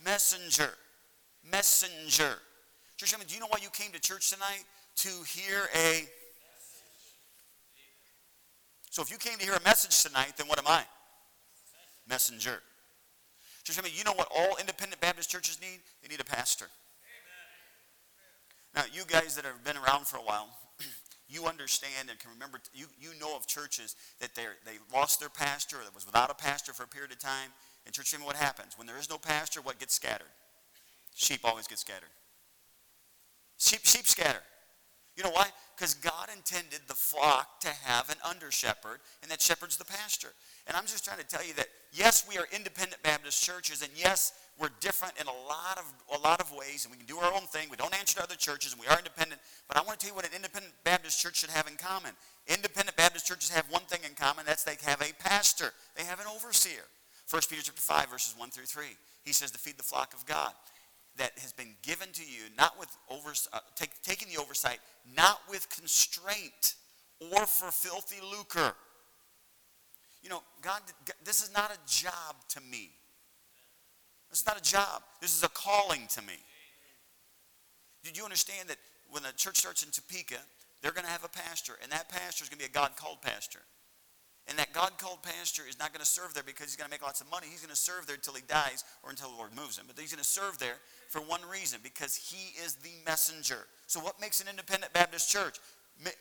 Messenger. 0.05 0.71
Messenger. 1.49 2.35
Church, 2.97 3.15
do 3.27 3.35
you 3.35 3.41
know 3.41 3.47
why 3.49 3.59
you 3.63 3.71
came 3.71 3.93
to 3.93 4.01
church 4.01 4.31
tonight? 4.31 4.65
To 4.97 5.09
hear 5.25 5.69
a 5.75 6.09
so 8.91 9.03
if 9.03 9.11
you 9.11 9.19
came 9.19 9.39
to 9.39 9.45
hear 9.45 9.55
a 9.55 9.63
message 9.63 10.03
tonight, 10.03 10.33
then 10.37 10.49
what 10.49 10.59
am 10.59 10.67
I? 10.67 10.83
Messenger. 12.09 12.61
Church, 13.71 13.79
I 13.79 13.87
mean, 13.87 13.97
you 13.97 14.03
know 14.03 14.13
what 14.13 14.27
all 14.35 14.57
independent 14.59 15.01
Baptist 15.01 15.31
churches 15.31 15.61
need? 15.61 15.79
They 16.03 16.09
need 16.09 16.21
a 16.21 16.25
pastor. 16.25 16.67
Now, 18.75 18.83
you 18.93 19.03
guys 19.07 19.37
that 19.37 19.45
have 19.45 19.63
been 19.65 19.77
around 19.77 20.09
for 20.09 20.17
a 20.17 20.23
while, 20.23 20.49
you 21.29 21.47
understand 21.47 22.11
and 22.11 22.19
can 22.19 22.31
remember, 22.33 22.59
you, 22.75 22.87
you 23.01 23.11
know 23.21 23.37
of 23.37 23.47
churches 23.47 23.95
that 24.19 24.35
they 24.35 24.43
lost 24.93 25.21
their 25.21 25.29
pastor 25.29 25.77
or 25.77 25.85
that 25.85 25.95
was 25.95 26.05
without 26.05 26.31
a 26.31 26.35
pastor 26.35 26.73
for 26.73 26.83
a 26.83 26.89
period 26.89 27.13
of 27.13 27.21
time. 27.21 27.51
And 27.87 27.95
church, 27.95 28.13
mean, 28.17 28.27
what 28.27 28.37
happens? 28.37 28.77
When 28.77 28.89
there 28.89 28.99
is 28.99 29.09
no 29.09 29.19
pastor, 29.19 29.61
what 29.61 29.79
gets 29.79 29.95
scattered? 29.95 30.27
Sheep 31.15 31.41
always 31.45 31.69
get 31.69 31.79
scattered. 31.79 32.11
Sheep, 33.59 33.85
sheep 33.85 34.07
scatter. 34.07 34.43
You 35.17 35.23
know 35.23 35.31
why? 35.31 35.49
Because 35.77 35.95
God 35.95 36.29
intended 36.35 36.81
the 36.89 36.95
flock 36.95 37.61
to 37.61 37.69
have 37.85 38.11
an 38.11 38.17
under 38.29 38.51
shepherd, 38.51 39.01
and 39.23 39.31
that 39.31 39.41
shepherd's 39.41 39.77
the 39.77 39.85
pastor. 39.85 40.29
And 40.67 40.77
I'm 40.77 40.87
just 40.87 41.05
trying 41.05 41.19
to 41.19 41.27
tell 41.27 41.45
you 41.45 41.55
that 41.55 41.69
yes, 41.93 42.27
we 42.29 42.39
are 42.39 42.47
independent 42.53 43.03
Baptist 43.03 43.43
churches, 43.43 43.83
and 43.83 43.91
yes, 43.97 44.33
we're 44.59 44.71
different 44.81 45.15
in 45.21 45.27
a 45.27 45.39
lot 45.49 45.79
of 45.79 45.85
a 46.15 46.21
lot 46.23 46.41
of 46.41 46.53
ways, 46.53 46.85
and 46.85 46.93
we 46.93 46.99
can 46.99 47.07
do 47.07 47.19
our 47.19 47.33
own 47.33 47.47
thing. 47.49 47.69
We 47.71 47.77
don't 47.77 47.97
answer 47.99 48.19
to 48.19 48.23
other 48.23 48.37
churches, 48.37 48.73
and 48.73 48.81
we 48.81 48.87
are 48.87 48.99
independent. 48.99 49.41
But 49.69 49.77
I 49.77 49.83
want 49.83 49.99
to 49.99 50.07
tell 50.07 50.13
you 50.13 50.17
what 50.17 50.27
an 50.27 50.35
independent 50.35 50.75
Baptist 50.85 51.21
church 51.21 51.37
should 51.37 51.51
have 51.51 51.67
in 51.67 51.77
common. 51.77 52.13
Independent 52.47 52.97
Baptist 52.97 53.27
churches 53.27 53.51
have 53.51 53.65
one 53.71 53.83
thing 53.83 54.01
in 54.05 54.15
common, 54.15 54.45
that's 54.47 54.65
they 54.65 54.77
have 54.85 55.01
a 55.01 55.13
pastor. 55.23 55.73
They 55.97 56.05
have 56.05 56.21
an 56.21 56.27
overseer. 56.35 56.85
1 57.31 57.43
Peter 57.49 57.63
chapter 57.63 57.81
5, 57.81 58.11
verses 58.11 58.35
1 58.37 58.51
through 58.51 58.65
3. 58.65 58.87
He 59.25 59.33
says 59.33 59.53
to 59.53 59.59
feed 59.59 59.77
the 59.77 59.85
flock 59.85 60.15
of 60.15 60.27
God 60.27 60.53
that 61.17 61.33
has 61.39 61.53
been 61.53 61.75
given 61.83 62.09
to 62.13 62.23
you, 62.23 62.51
not 62.59 62.79
with 62.79 62.89
over, 63.09 63.33
uh, 63.53 63.59
take, 63.77 63.91
taking 64.03 64.29
the 64.29 64.41
oversight, 64.41 64.79
not 65.15 65.41
with 65.49 65.69
constraint 65.71 66.75
or 67.21 67.47
for 67.47 67.71
filthy 67.71 68.17
lucre 68.21 68.75
you 70.23 70.29
know, 70.29 70.43
God, 70.63 70.83
this 71.25 71.43
is 71.43 71.53
not 71.53 71.73
a 71.73 71.79
job 71.87 72.37
to 72.51 72.61
me. 72.61 72.91
This 74.29 74.41
is 74.41 74.47
not 74.47 74.59
a 74.59 74.63
job. 74.63 75.03
This 75.21 75.37
is 75.37 75.43
a 75.43 75.49
calling 75.49 76.07
to 76.15 76.23
me. 76.23 76.35
Did 78.05 78.17
you 78.17 78.25
understand 78.25 78.69
that 78.69 78.79
when 79.11 79.23
the 79.23 79.33
church 79.37 79.59
starts 79.59 79.83
in 79.83 79.91
Topeka, 79.91 80.39
they're 80.83 80.93
going 80.93 81.05
to 81.05 81.11
have 81.11 81.25
a 81.25 81.29
pastor, 81.29 81.75
and 81.83 81.93
that 81.93 82.09
pastor 82.09 82.45
is 82.45 82.49
going 82.49 82.59
to 82.59 82.65
be 82.65 82.71
a 82.71 82.73
God 82.73 82.97
called 82.97 83.21
pastor. 83.21 83.61
And 84.49 84.59
that 84.59 84.73
God 84.73 84.99
called 84.99 85.23
pastor 85.23 85.63
is 85.69 85.79
not 85.79 85.93
going 85.93 86.01
to 86.01 86.09
serve 86.09 86.35
there 86.35 86.43
because 86.43 86.67
he's 86.67 86.77
going 86.77 86.89
to 86.89 86.91
make 86.91 87.03
lots 87.03 87.21
of 87.21 87.31
money. 87.31 87.47
He's 87.49 87.61
going 87.61 87.71
to 87.71 87.77
serve 87.77 88.07
there 88.07 88.17
until 88.17 88.35
he 88.35 88.43
dies 88.49 88.85
or 89.05 89.11
until 89.11 89.31
the 89.31 89.37
Lord 89.37 89.51
moves 89.55 89.79
him. 89.79 89.85
But 89.87 89.99
he's 90.01 90.13
going 90.13 90.23
to 90.23 90.29
serve 90.29 90.59
there 90.59 90.77
for 91.09 91.21
one 91.21 91.41
reason 91.49 91.79
because 91.83 92.17
he 92.17 92.59
is 92.65 92.75
the 92.77 92.91
messenger. 93.07 93.67
So, 93.87 94.01
what 94.01 94.21
makes 94.21 94.41
an 94.41 94.49
independent 94.49 94.93
Baptist 94.93 95.31
church? 95.31 95.59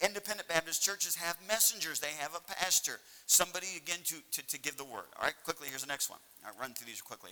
Independent 0.02 0.48
Baptist 0.48 0.84
churches 0.84 1.16
have 1.16 1.38
messengers. 1.48 2.00
They 2.00 2.14
have 2.20 2.36
a 2.36 2.42
pastor, 2.54 3.00
somebody 3.26 3.68
again 3.78 4.00
to, 4.06 4.16
to, 4.32 4.48
to 4.48 4.60
give 4.60 4.78
the 4.78 4.84
word. 4.84 5.08
All 5.18 5.24
right, 5.24 5.36
quickly, 5.44 5.68
here's 5.70 5.82
the 5.82 5.88
next 5.88 6.10
one. 6.10 6.20
I'll 6.46 6.60
run 6.60 6.74
through 6.74 6.88
these 6.88 7.02
quickly. 7.02 7.32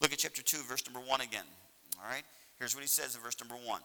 Look 0.00 0.12
at 0.12 0.18
chapter 0.18 0.42
2, 0.42 0.58
verse 0.68 0.84
number 0.86 1.00
1 1.08 1.20
again. 1.20 1.46
All 1.98 2.08
right, 2.10 2.24
here's 2.58 2.74
what 2.74 2.82
he 2.82 2.88
says 2.88 3.14
in 3.14 3.22
verse 3.22 3.36
number 3.40 3.54
1. 3.54 3.80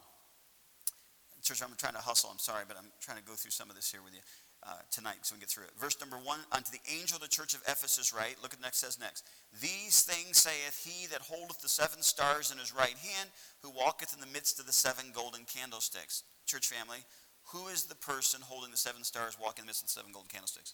Church, 1.41 1.63
I'm 1.63 1.74
trying 1.78 1.93
to 1.93 2.00
hustle. 2.00 2.30
I'm 2.32 2.38
sorry, 2.38 2.65
but 2.67 2.78
I'm 2.78 2.91
trying 3.02 3.17
to 3.17 3.24
go 3.24 3.34
through 3.34 3.50
some 3.50 3.69
of 3.69 3.76
this 3.76 3.89
here 3.89 4.02
with 4.04 4.13
you 4.13 4.21
uh, 4.63 4.78
tonight 4.91 5.17
so 5.24 5.34
we 5.34 5.39
can 5.39 5.47
get 5.47 5.50
through 5.50 5.63
it. 5.63 5.71
Verse 5.80 5.97
number 6.00 6.17
1 6.17 6.39
Unto 6.52 6.71
the 6.71 6.82
angel 6.86 7.15
of 7.15 7.21
the 7.21 7.28
church 7.28 7.54
of 7.54 7.62
Ephesus, 7.65 8.13
right? 8.13 8.36
Look 8.43 8.54
at 8.54 8.60
the 8.60 8.65
next 8.65 8.78
says 8.78 9.00
next. 9.00 9.26
These 9.60 10.06
things 10.06 10.38
saith 10.38 10.86
he 10.86 11.08
that 11.08 11.21
holdeth 11.21 11.62
the 11.62 11.69
seven 11.69 12.02
stars 12.02 12.52
in 12.52 12.60
his 12.60 12.76
right 12.76 12.97
hand, 13.02 13.30
who 13.62 13.71
walketh 13.71 14.13
in 14.13 14.21
the 14.21 14.30
midst 14.30 14.60
of 14.60 14.67
the 14.67 14.74
seven 14.74 15.06
golden 15.13 15.41
candlesticks. 15.45 16.24
Church 16.45 16.67
family, 16.67 17.02
who 17.51 17.67
is 17.67 17.85
the 17.85 17.95
person 17.95 18.41
holding 18.41 18.71
the 18.71 18.77
seven 18.77 19.03
stars 19.03 19.37
walking 19.41 19.63
in 19.63 19.65
the 19.65 19.69
midst 19.69 19.83
of 19.83 19.87
the 19.87 19.93
seven 19.93 20.11
golden 20.11 20.29
candlesticks? 20.29 20.73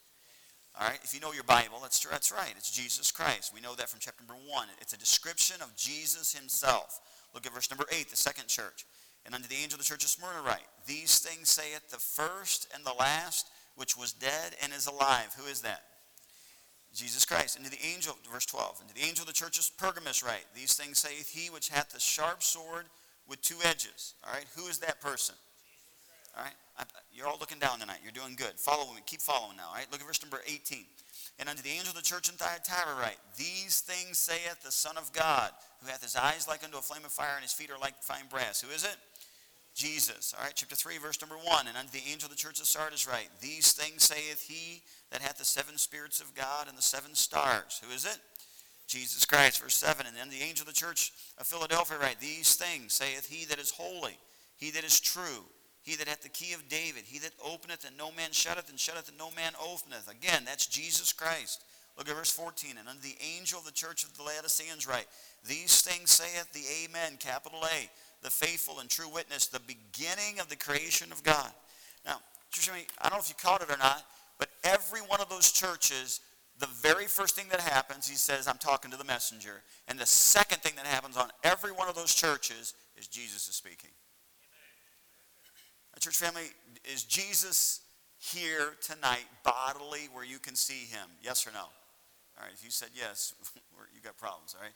All 0.79 0.87
right, 0.87 0.99
if 1.03 1.13
you 1.13 1.19
know 1.19 1.33
your 1.33 1.43
Bible, 1.43 1.79
that's, 1.81 1.99
that's 1.99 2.31
right. 2.31 2.53
It's 2.55 2.69
Jesus 2.69 3.11
Christ. 3.11 3.51
We 3.53 3.61
know 3.61 3.73
that 3.75 3.89
from 3.89 3.99
chapter 3.99 4.23
number 4.23 4.39
one. 4.47 4.67
It's 4.79 4.93
a 4.93 4.97
description 4.97 5.55
of 5.61 5.75
Jesus 5.75 6.35
himself. 6.35 6.99
Look 7.33 7.47
at 7.47 7.53
verse 7.53 7.71
number 7.71 7.85
eight, 7.91 8.09
the 8.09 8.15
second 8.15 8.47
church. 8.47 8.85
And 9.25 9.33
unto 9.33 9.47
the 9.47 9.55
angel 9.55 9.75
of 9.75 9.85
the 9.85 9.89
church 9.89 10.03
of 10.03 10.09
Smyrna 10.09 10.41
write, 10.45 10.67
These 10.85 11.19
things 11.19 11.49
saith 11.49 11.89
the 11.89 11.97
first 11.97 12.67
and 12.73 12.85
the 12.85 12.93
last, 12.93 13.49
which 13.75 13.97
was 13.97 14.13
dead 14.13 14.55
and 14.61 14.71
is 14.71 14.85
alive. 14.85 15.35
Who 15.37 15.49
is 15.49 15.61
that? 15.61 15.81
Jesus 16.93 17.25
Christ. 17.25 17.55
And 17.55 17.65
to 17.65 17.71
the 17.71 17.85
angel, 17.85 18.15
verse 18.31 18.45
12, 18.45 18.77
and 18.81 18.89
to 18.89 18.95
the 18.95 19.01
angel 19.01 19.23
of 19.23 19.27
the 19.27 19.33
church 19.33 19.59
of 19.59 19.69
Pergamos 19.77 20.23
write, 20.23 20.45
These 20.55 20.75
things 20.75 20.99
saith 20.99 21.29
he 21.29 21.49
which 21.49 21.69
hath 21.69 21.89
the 21.89 21.99
sharp 21.99 22.43
sword 22.43 22.85
with 23.27 23.41
two 23.41 23.57
edges. 23.63 24.13
All 24.25 24.33
right, 24.33 24.45
who 24.55 24.67
is 24.67 24.79
that 24.79 25.01
person? 25.01 25.35
All 26.37 26.43
right? 26.43 26.53
You're 27.11 27.27
all 27.27 27.37
looking 27.39 27.59
down 27.59 27.79
tonight. 27.79 27.99
You're 28.03 28.11
doing 28.11 28.35
good. 28.35 28.59
Follow 28.59 28.93
me. 28.93 29.01
Keep 29.05 29.21
following 29.21 29.57
now. 29.57 29.69
All 29.69 29.75
right? 29.75 29.87
Look 29.91 30.01
at 30.01 30.07
verse 30.07 30.21
number 30.21 30.41
18. 30.45 30.85
And 31.39 31.49
unto 31.49 31.61
the 31.61 31.69
angel 31.69 31.89
of 31.89 31.95
the 31.95 32.01
church 32.01 32.29
in 32.29 32.35
Thyatira 32.35 32.95
write, 32.99 33.17
These 33.37 33.81
things 33.81 34.17
saith 34.17 34.61
the 34.63 34.71
Son 34.71 34.97
of 34.97 35.11
God, 35.13 35.51
who 35.81 35.89
hath 35.89 36.01
his 36.01 36.15
eyes 36.15 36.47
like 36.47 36.63
unto 36.63 36.77
a 36.77 36.81
flame 36.81 37.05
of 37.05 37.11
fire, 37.11 37.33
and 37.35 37.43
his 37.43 37.53
feet 37.53 37.71
are 37.71 37.79
like 37.79 38.01
fine 38.01 38.25
brass. 38.29 38.61
Who 38.61 38.73
is 38.73 38.83
it? 38.83 38.97
Jesus. 39.75 40.33
All 40.35 40.43
right, 40.43 40.53
chapter 40.55 40.75
3, 40.75 40.97
verse 40.97 41.21
number 41.21 41.35
1. 41.35 41.67
And 41.67 41.77
unto 41.77 41.91
the 41.91 42.11
angel 42.11 42.25
of 42.25 42.31
the 42.31 42.41
church 42.41 42.59
of 42.59 42.65
Sardis 42.65 43.07
write, 43.07 43.29
These 43.41 43.73
things 43.73 44.03
saith 44.03 44.47
he 44.47 44.81
that 45.11 45.21
hath 45.21 45.37
the 45.37 45.45
seven 45.45 45.77
spirits 45.77 46.19
of 46.19 46.33
God 46.33 46.67
and 46.67 46.77
the 46.77 46.81
seven 46.81 47.13
stars. 47.13 47.81
Who 47.85 47.93
is 47.93 48.05
it? 48.05 48.17
Jesus 48.87 49.25
Christ. 49.25 49.61
Verse 49.61 49.75
7 49.75 50.07
And 50.07 50.15
then 50.15 50.29
the 50.29 50.41
angel 50.41 50.63
of 50.63 50.73
the 50.73 50.79
church 50.79 51.13
of 51.37 51.45
Philadelphia 51.45 51.99
write, 51.99 52.19
These 52.19 52.55
things 52.55 52.93
saith 52.93 53.27
he 53.27 53.45
that 53.45 53.59
is 53.59 53.71
holy, 53.71 54.17
he 54.57 54.71
that 54.71 54.83
is 54.83 54.99
true, 54.99 55.45
he 55.87 55.95
that 55.95 56.09
hath 56.09 56.21
the 56.21 56.29
key 56.29 56.51
of 56.51 56.67
David, 56.67 57.03
he 57.05 57.17
that 57.19 57.31
openeth 57.41 57.85
and 57.87 57.97
no 57.97 58.11
man 58.11 58.33
shutteth, 58.33 58.69
and 58.69 58.77
shutteth 58.77 59.07
and 59.07 59.17
no 59.17 59.31
man 59.31 59.53
openeth. 59.55 60.11
Again, 60.11 60.43
that's 60.45 60.67
Jesus 60.67 61.13
Christ. 61.13 61.63
Look 61.97 62.09
at 62.09 62.15
verse 62.15 62.29
14. 62.29 62.71
And 62.77 62.89
unto 62.89 63.01
the 63.01 63.15
angel 63.37 63.59
of 63.59 63.65
the 63.65 63.71
church 63.71 64.03
of 64.03 64.15
the 64.17 64.23
Laodiceans 64.23 64.85
write, 64.85 65.07
These 65.47 65.81
things 65.81 66.11
saith 66.11 66.51
the 66.51 66.65
Amen, 66.83 67.17
capital 67.19 67.59
A, 67.63 67.89
the 68.21 68.29
faithful 68.29 68.81
and 68.81 68.89
true 68.89 69.07
witness, 69.07 69.47
the 69.47 69.61
beginning 69.61 70.41
of 70.41 70.49
the 70.49 70.57
creation 70.57 71.13
of 71.13 71.23
God. 71.23 71.51
Now, 72.05 72.17
I 72.99 73.09
don't 73.09 73.13
know 73.13 73.19
if 73.19 73.29
you 73.29 73.35
caught 73.41 73.61
it 73.61 73.71
or 73.71 73.77
not, 73.77 74.03
but 74.37 74.49
every 74.65 74.99
one 74.99 75.21
of 75.21 75.29
those 75.29 75.53
churches 75.53 76.19
the 76.59 76.67
very 76.67 77.05
first 77.05 77.35
thing 77.35 77.45
that 77.51 77.59
happens, 77.59 78.07
he 78.07 78.15
says, 78.15 78.47
I'm 78.47 78.57
talking 78.57 78.89
to 78.89 78.97
the 78.97 79.03
messenger. 79.03 79.61
And 79.87 79.99
the 79.99 80.07
second 80.07 80.61
thing 80.61 80.73
that 80.75 80.87
happens 80.87 81.15
on 81.15 81.29
every 81.43 81.71
one 81.71 81.87
of 81.87 81.93
those 81.93 82.15
churches 82.15 82.73
is 82.97 83.07
Jesus 83.07 83.47
is 83.47 83.55
speaking. 83.55 83.91
Church 85.99 86.17
family, 86.17 86.43
is 86.85 87.03
Jesus 87.03 87.81
here 88.19 88.75
tonight 88.81 89.25
bodily 89.43 90.09
where 90.13 90.23
you 90.23 90.39
can 90.39 90.55
see 90.55 90.85
him? 90.85 91.09
Yes 91.21 91.47
or 91.47 91.51
no? 91.51 91.59
All 92.37 92.43
right, 92.43 92.53
if 92.53 92.63
you 92.63 92.69
said 92.69 92.89
yes, 92.95 93.33
you 93.95 94.01
got 94.01 94.15
problems, 94.17 94.55
all 94.55 94.63
right? 94.63 94.73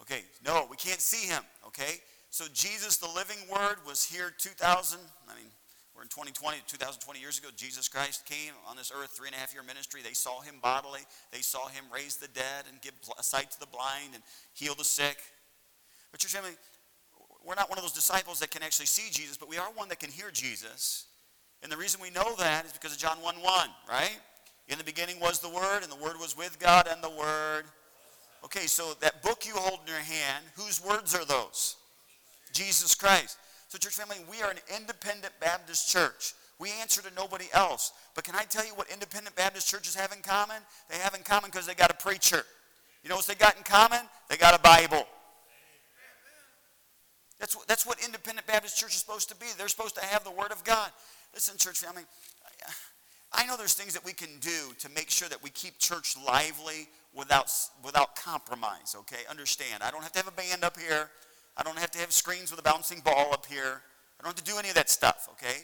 Okay, 0.00 0.22
no, 0.44 0.66
we 0.70 0.76
can't 0.76 1.00
see 1.00 1.26
him, 1.26 1.42
okay? 1.66 2.00
So 2.30 2.44
Jesus, 2.52 2.98
the 2.98 3.08
living 3.08 3.38
word, 3.50 3.78
was 3.84 4.04
here 4.04 4.32
2,000, 4.38 5.00
I 5.28 5.34
mean, 5.34 5.50
we're 5.98 6.02
in 6.02 6.08
2020, 6.08 6.58
2020 6.68 7.18
years 7.18 7.40
ago, 7.40 7.48
Jesus 7.56 7.88
Christ 7.88 8.24
came 8.24 8.54
on 8.70 8.76
this 8.76 8.92
earth, 8.94 9.10
three 9.10 9.26
and 9.26 9.34
a 9.34 9.38
half 9.40 9.52
year 9.52 9.64
ministry. 9.64 10.00
They 10.00 10.12
saw 10.12 10.40
him 10.40 10.62
bodily. 10.62 11.00
They 11.32 11.40
saw 11.40 11.66
him 11.66 11.82
raise 11.92 12.14
the 12.14 12.28
dead 12.28 12.70
and 12.70 12.80
give 12.80 12.92
sight 13.20 13.50
to 13.50 13.58
the 13.58 13.66
blind 13.66 14.14
and 14.14 14.22
heal 14.54 14.76
the 14.76 14.84
sick. 14.84 15.18
But 16.12 16.20
church 16.20 16.30
family, 16.30 16.54
we're 17.44 17.54
not 17.54 17.68
one 17.68 17.78
of 17.78 17.84
those 17.84 17.92
disciples 17.92 18.40
that 18.40 18.50
can 18.50 18.62
actually 18.62 18.86
see 18.86 19.10
Jesus, 19.10 19.36
but 19.36 19.48
we 19.48 19.58
are 19.58 19.68
one 19.74 19.88
that 19.88 20.00
can 20.00 20.10
hear 20.10 20.30
Jesus. 20.30 21.06
And 21.62 21.72
the 21.72 21.76
reason 21.76 22.00
we 22.00 22.10
know 22.10 22.34
that 22.36 22.66
is 22.66 22.72
because 22.72 22.92
of 22.92 22.98
John 22.98 23.18
1 23.22 23.36
1, 23.36 23.68
right? 23.88 24.18
In 24.68 24.78
the 24.78 24.84
beginning 24.84 25.18
was 25.18 25.40
the 25.40 25.48
Word, 25.48 25.82
and 25.82 25.90
the 25.90 25.96
Word 25.96 26.18
was 26.20 26.36
with 26.36 26.58
God, 26.58 26.88
and 26.90 27.02
the 27.02 27.10
Word. 27.10 27.64
Okay, 28.44 28.66
so 28.66 28.94
that 29.00 29.22
book 29.22 29.46
you 29.46 29.54
hold 29.54 29.80
in 29.86 29.92
your 29.92 30.02
hand, 30.02 30.44
whose 30.56 30.84
words 30.84 31.14
are 31.14 31.24
those? 31.24 31.76
Jesus 32.52 32.94
Christ. 32.94 33.38
So, 33.68 33.78
church 33.78 33.94
family, 33.94 34.16
we 34.30 34.42
are 34.42 34.50
an 34.50 34.58
independent 34.74 35.32
Baptist 35.40 35.90
church. 35.90 36.34
We 36.58 36.70
answer 36.80 37.02
to 37.02 37.14
nobody 37.14 37.46
else. 37.52 37.92
But 38.14 38.24
can 38.24 38.34
I 38.34 38.44
tell 38.44 38.66
you 38.66 38.74
what 38.74 38.90
independent 38.90 39.36
Baptist 39.36 39.68
churches 39.68 39.94
have 39.94 40.12
in 40.12 40.22
common? 40.22 40.56
They 40.88 40.96
have 40.96 41.14
in 41.14 41.22
common 41.22 41.50
because 41.50 41.66
they 41.66 41.74
got 41.74 41.90
a 41.90 41.96
preacher. 41.96 42.42
You 43.02 43.10
know 43.10 43.16
what 43.16 43.26
they 43.26 43.34
got 43.34 43.56
in 43.56 43.62
common? 43.62 44.00
They 44.28 44.36
got 44.36 44.58
a 44.58 44.60
Bible. 44.60 45.06
That's 47.38 47.54
what, 47.56 47.68
that's 47.68 47.86
what 47.86 48.04
independent 48.04 48.46
Baptist 48.46 48.76
church 48.76 48.94
is 48.94 49.00
supposed 49.00 49.28
to 49.28 49.36
be. 49.36 49.46
They're 49.56 49.68
supposed 49.68 49.94
to 49.96 50.04
have 50.04 50.24
the 50.24 50.30
Word 50.30 50.50
of 50.50 50.64
God. 50.64 50.90
Listen, 51.34 51.56
church 51.56 51.78
family, 51.78 52.02
I 53.32 53.46
know 53.46 53.56
there's 53.56 53.74
things 53.74 53.92
that 53.94 54.04
we 54.04 54.12
can 54.12 54.30
do 54.40 54.74
to 54.78 54.88
make 54.90 55.10
sure 55.10 55.28
that 55.28 55.42
we 55.42 55.50
keep 55.50 55.78
church 55.78 56.16
lively 56.26 56.88
without, 57.14 57.50
without 57.84 58.16
compromise, 58.16 58.96
okay? 58.96 59.22
Understand, 59.30 59.82
I 59.82 59.90
don't 59.90 60.02
have 60.02 60.12
to 60.12 60.18
have 60.18 60.28
a 60.28 60.32
band 60.32 60.64
up 60.64 60.78
here. 60.78 61.10
I 61.56 61.62
don't 61.62 61.78
have 61.78 61.90
to 61.92 61.98
have 61.98 62.12
screens 62.12 62.50
with 62.50 62.60
a 62.60 62.62
bouncing 62.62 63.00
ball 63.00 63.32
up 63.32 63.46
here. 63.46 63.82
I 64.18 64.22
don't 64.22 64.36
have 64.36 64.44
to 64.44 64.50
do 64.50 64.58
any 64.58 64.68
of 64.68 64.74
that 64.76 64.90
stuff, 64.90 65.28
okay? 65.32 65.62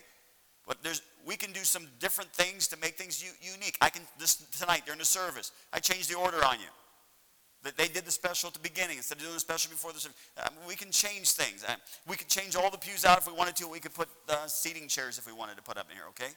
But 0.67 0.83
there's, 0.83 1.01
we 1.25 1.35
can 1.35 1.51
do 1.51 1.63
some 1.63 1.87
different 1.99 2.31
things 2.31 2.67
to 2.69 2.77
make 2.77 2.97
things 2.97 3.23
u- 3.23 3.53
unique. 3.53 3.77
I 3.81 3.89
can, 3.89 4.01
this 4.19 4.35
tonight 4.59 4.83
during 4.85 4.99
the 4.99 5.05
service, 5.05 5.51
I 5.73 5.79
changed 5.79 6.09
the 6.09 6.17
order 6.17 6.43
on 6.45 6.59
you. 6.59 6.67
That 7.65 7.77
they 7.77 7.87
did 7.87 8.05
the 8.05 8.11
special 8.11 8.47
at 8.47 8.53
the 8.53 8.59
beginning 8.59 8.97
instead 8.97 9.17
of 9.17 9.23
doing 9.23 9.33
the 9.33 9.39
special 9.39 9.71
before 9.71 9.91
the 9.91 9.99
service. 9.99 10.15
Um, 10.37 10.53
we 10.67 10.75
can 10.75 10.91
change 10.91 11.31
things. 11.31 11.65
Uh, 11.67 11.73
we 12.07 12.15
could 12.15 12.27
change 12.27 12.55
all 12.55 12.69
the 12.69 12.77
pews 12.77 13.05
out 13.05 13.17
if 13.17 13.25
we 13.25 13.33
wanted 13.33 13.55
to. 13.55 13.67
We 13.67 13.79
could 13.79 13.93
put 13.93 14.07
uh, 14.29 14.45
seating 14.45 14.87
chairs 14.87 15.17
if 15.17 15.25
we 15.25 15.33
wanted 15.33 15.57
to 15.57 15.63
put 15.63 15.75
up 15.75 15.87
in 15.89 15.95
here, 15.97 16.05
okay? 16.09 16.31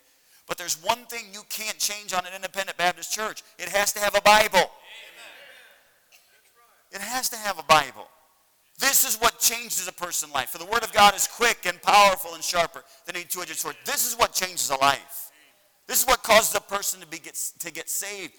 But 0.47 0.57
there's 0.57 0.83
one 0.83 1.05
thing 1.11 1.27
you 1.35 1.43
can't 1.51 1.79
change 1.79 2.15
on 2.15 2.25
an 2.25 2.33
independent 2.35 2.79
Baptist 2.79 3.13
church. 3.13 3.43
It 3.59 3.69
has 3.69 3.93
to 3.93 4.01
have 4.01 4.17
a 4.17 4.23
Bible. 4.23 4.71
It 6.91 7.03
has 7.03 7.29
to 7.29 7.37
have 7.37 7.59
a 7.59 7.63
Bible. 7.65 8.09
This 8.79 9.07
is 9.07 9.21
what 9.21 9.39
changes 9.39 9.87
a 9.87 9.93
person's 9.93 10.33
life. 10.33 10.49
For 10.49 10.59
the 10.59 10.65
word 10.65 10.83
of 10.83 10.95
God 10.95 11.15
is 11.15 11.27
quick 11.27 11.67
and 11.67 11.83
powerful 11.83 12.33
and 12.35 12.43
sharper 12.43 12.85
than 13.05 13.17
any 13.17 13.27
two-edged 13.27 13.57
sword. 13.57 13.77
This 13.85 14.07
is 14.07 14.15
what 14.19 14.33
changes 14.33 14.71
a 14.71 14.77
life. 14.77 15.31
This 15.87 16.01
is 16.01 16.07
what 16.07 16.23
causes 16.23 16.55
a 16.55 16.61
person 16.61 17.01
to, 17.01 17.07
be, 17.07 17.19
get, 17.19 17.39
to 17.59 17.71
get 17.71 17.91
saved 17.91 18.33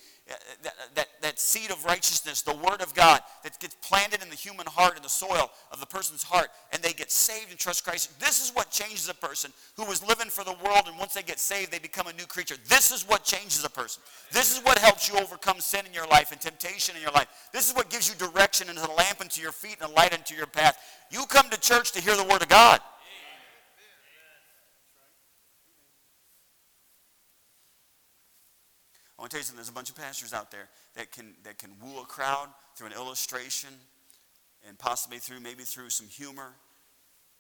that, 0.64 0.74
that, 0.96 1.08
that 1.22 1.40
seed 1.40 1.72
of 1.72 1.84
righteousness, 1.86 2.42
the 2.42 2.56
Word 2.56 2.82
of 2.82 2.94
God, 2.94 3.22
that 3.44 3.60
gets 3.60 3.76
planted 3.76 4.22
in 4.22 4.30
the 4.30 4.36
human 4.36 4.66
heart, 4.68 4.96
in 4.98 5.04
the 5.04 5.10
soil 5.10 5.50
of 5.72 5.80
the 5.80 5.86
person's 5.86 6.24
heart, 6.24 6.50
and 6.72 6.82
they 6.82 6.94
get 6.94 7.12
saved 7.12 7.50
and 7.50 7.60
trust 7.60 7.84
Christ. 7.84 8.20
This 8.20 8.44
is 8.44 8.56
what 8.56 8.70
changes 8.70 9.10
a 9.10 9.14
person 9.14 9.52
who 9.76 9.86
was 9.86 10.06
living 10.06 10.30
for 10.30 10.44
the 10.44 10.56
world, 10.64 10.84
and 10.88 10.98
once 10.98 11.14
they 11.14 11.24
get 11.24 11.40
saved, 11.40 11.72
they 11.72 11.80
become 11.80 12.08
a 12.08 12.14
new 12.14 12.26
creature. 12.26 12.56
This 12.68 12.92
is 12.92 13.08
what 13.08 13.24
changes 13.24 13.64
a 13.64 13.70
person. 13.70 14.02
This 14.32 14.56
is 14.56 14.64
what 14.64 14.78
helps 14.78 15.10
you 15.10 15.18
overcome 15.20 15.60
sin 15.60 15.86
in 15.86 15.94
your 15.94 16.08
life 16.08 16.32
and 16.32 16.40
temptation 16.40 16.96
in 16.96 17.02
your 17.02 17.12
life. 17.12 17.28
This 17.54 17.70
is 17.70 17.76
what 17.76 17.90
gives 17.90 18.10
you 18.10 18.16
direction 18.16 18.70
and 18.70 18.78
a 18.78 18.92
lamp 18.92 19.22
unto 19.22 19.42
your 19.42 19.52
feet 19.52 19.78
and 19.82 19.92
a 19.92 19.94
light 19.94 20.14
unto 20.14 20.36
your 20.36 20.48
path. 20.48 20.78
You 21.12 21.26
come 21.26 21.50
to 21.50 21.60
church 21.60 21.92
to 21.94 22.02
hear 22.02 22.16
the 22.16 22.24
Word 22.24 22.42
of 22.42 22.50
God. 22.50 22.82
I 29.20 29.22
want 29.22 29.32
to 29.32 29.36
tell 29.36 29.42
you 29.42 29.44
something. 29.44 29.58
There's 29.58 29.68
a 29.68 29.74
bunch 29.74 29.90
of 29.90 29.98
pastors 29.98 30.32
out 30.32 30.50
there 30.50 30.70
that 30.96 31.12
can, 31.12 31.34
that 31.44 31.58
can 31.58 31.72
woo 31.84 32.00
a 32.00 32.06
crowd 32.06 32.48
through 32.78 32.88
an 32.88 32.94
illustration 32.94 33.68
and 34.66 34.80
possibly 34.80 35.18
through 35.18 35.42
maybe 35.42 35.64
through 35.64 35.90
some 35.90 36.08
humor. 36.08 36.54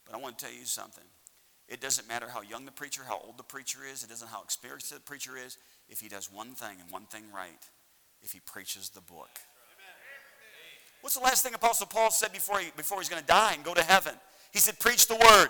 But 0.05 0.13
I 0.13 0.17
want 0.17 0.37
to 0.37 0.45
tell 0.45 0.53
you 0.53 0.65
something. 0.65 1.05
It 1.69 1.79
doesn't 1.79 2.05
matter 2.05 2.27
how 2.27 2.41
young 2.41 2.65
the 2.65 2.73
preacher, 2.73 3.03
how 3.07 3.21
old 3.23 3.37
the 3.37 3.43
preacher 3.43 3.79
is. 3.89 4.03
It 4.03 4.09
doesn't 4.09 4.27
how 4.27 4.43
experienced 4.43 4.93
the 4.93 4.99
preacher 4.99 5.37
is. 5.37 5.57
If 5.87 6.01
he 6.01 6.09
does 6.09 6.29
one 6.29 6.51
thing 6.51 6.81
and 6.81 6.91
one 6.91 7.05
thing 7.05 7.23
right, 7.33 7.63
if 8.21 8.33
he 8.33 8.41
preaches 8.41 8.89
the 8.89 9.01
book. 9.01 9.39
What's 10.99 11.15
the 11.15 11.23
last 11.23 11.43
thing 11.43 11.53
Apostle 11.53 11.87
Paul 11.87 12.11
said 12.11 12.33
before, 12.33 12.59
he, 12.59 12.71
before 12.75 12.99
he's 12.99 13.07
going 13.07 13.21
to 13.21 13.27
die 13.27 13.53
and 13.53 13.63
go 13.63 13.73
to 13.73 13.83
heaven? 13.83 14.15
He 14.51 14.59
said, 14.59 14.81
preach 14.81 15.07
the 15.07 15.15
word. 15.15 15.47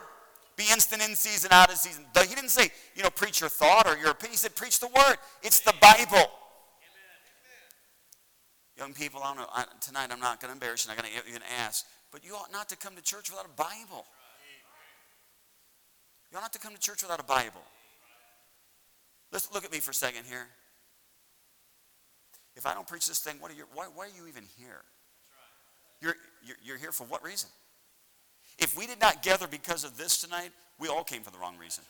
Be 0.59 0.65
instant 0.73 1.01
in 1.01 1.15
season, 1.15 1.53
out 1.53 1.71
of 1.71 1.77
season. 1.77 2.03
He 2.13 2.35
didn't 2.35 2.49
say, 2.49 2.69
you 2.93 3.01
know, 3.01 3.09
preach 3.09 3.39
your 3.39 3.49
thought 3.49 3.87
or 3.87 3.95
your 3.95 4.11
opinion. 4.11 4.31
He 4.31 4.37
said, 4.37 4.57
preach 4.57 4.81
the 4.81 4.87
word. 4.87 5.15
It's 5.41 5.61
the 5.61 5.73
Bible. 5.79 6.11
Amen. 6.11 6.27
Young 8.77 8.93
people, 8.93 9.21
I 9.23 9.27
don't 9.27 9.37
know, 9.37 9.47
I, 9.53 9.63
tonight 9.79 10.09
I'm 10.11 10.19
not 10.19 10.41
going 10.41 10.49
to 10.49 10.55
embarrass 10.55 10.85
you. 10.85 10.91
I'm 10.91 10.97
going 10.97 11.09
to 11.09 11.53
ask, 11.61 11.85
but 12.11 12.25
you 12.25 12.33
ought 12.33 12.51
not 12.51 12.67
to 12.69 12.75
come 12.75 12.93
to 12.97 13.01
church 13.01 13.29
without 13.29 13.45
a 13.45 13.55
Bible. 13.55 14.05
You 16.29 16.37
ought 16.37 16.41
not 16.41 16.51
to 16.51 16.59
come 16.59 16.73
to 16.73 16.79
church 16.79 17.03
without 17.03 17.21
a 17.21 17.23
Bible. 17.23 17.63
Let's 19.31 19.53
look 19.53 19.63
at 19.63 19.71
me 19.71 19.79
for 19.79 19.91
a 19.91 19.93
second 19.93 20.25
here. 20.25 20.47
If 22.57 22.65
I 22.65 22.73
don't 22.73 22.85
preach 22.85 23.07
this 23.07 23.19
thing, 23.19 23.37
what 23.39 23.49
are 23.49 23.55
you, 23.55 23.63
why, 23.73 23.85
why 23.95 24.07
are 24.07 24.13
you 24.13 24.27
even 24.27 24.43
here? 24.57 24.81
You're, 26.01 26.15
you're, 26.45 26.57
you're 26.61 26.77
here 26.77 26.91
for 26.91 27.05
what 27.05 27.23
reason? 27.23 27.49
If 28.59 28.77
we 28.77 28.85
did 28.87 28.99
not 28.99 29.23
gather 29.23 29.47
because 29.47 29.83
of 29.83 29.97
this 29.97 30.19
tonight, 30.19 30.51
we 30.79 30.87
all 30.87 31.03
came 31.03 31.21
for 31.21 31.31
the 31.31 31.37
wrong 31.37 31.57
reason. 31.57 31.83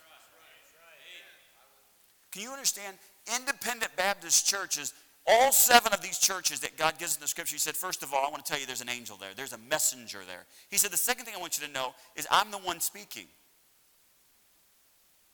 Can 2.32 2.42
you 2.42 2.50
understand? 2.50 2.96
Independent 3.36 3.94
Baptist 3.96 4.46
churches, 4.46 4.94
all 5.26 5.52
seven 5.52 5.92
of 5.92 6.00
these 6.00 6.18
churches 6.18 6.60
that 6.60 6.76
God 6.76 6.98
gives 6.98 7.16
in 7.16 7.20
the 7.20 7.28
scripture, 7.28 7.54
He 7.54 7.58
said, 7.58 7.76
first 7.76 8.02
of 8.02 8.14
all, 8.14 8.24
I 8.24 8.30
want 8.30 8.44
to 8.44 8.50
tell 8.50 8.60
you 8.60 8.66
there's 8.66 8.80
an 8.80 8.88
angel 8.88 9.16
there, 9.16 9.30
there's 9.36 9.52
a 9.52 9.58
messenger 9.58 10.20
there. 10.26 10.46
He 10.70 10.76
said, 10.76 10.90
the 10.90 10.96
second 10.96 11.24
thing 11.24 11.34
I 11.36 11.40
want 11.40 11.58
you 11.60 11.66
to 11.66 11.72
know 11.72 11.94
is 12.16 12.26
I'm 12.30 12.50
the 12.50 12.58
one 12.58 12.80
speaking. 12.80 13.26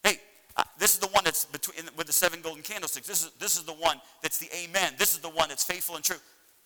Hey, 0.03 0.19
uh, 0.57 0.65
this 0.79 0.95
is 0.95 1.01
the 1.01 1.09
one 1.09 1.25
that's 1.25 1.45
between 1.45 1.77
with 1.97 2.07
the 2.07 2.13
seven 2.13 2.41
golden 2.41 2.63
candlesticks. 2.63 3.07
This 3.07 3.25
is, 3.25 3.31
this 3.39 3.57
is 3.57 3.65
the 3.65 3.73
one 3.73 4.01
that's 4.23 4.39
the 4.39 4.49
amen. 4.57 4.95
This 4.99 5.13
is 5.13 5.21
the 5.21 5.29
one 5.29 5.49
that's 5.49 5.65
faithful 5.65 5.97
and 5.97 6.05
true. 6.05 6.17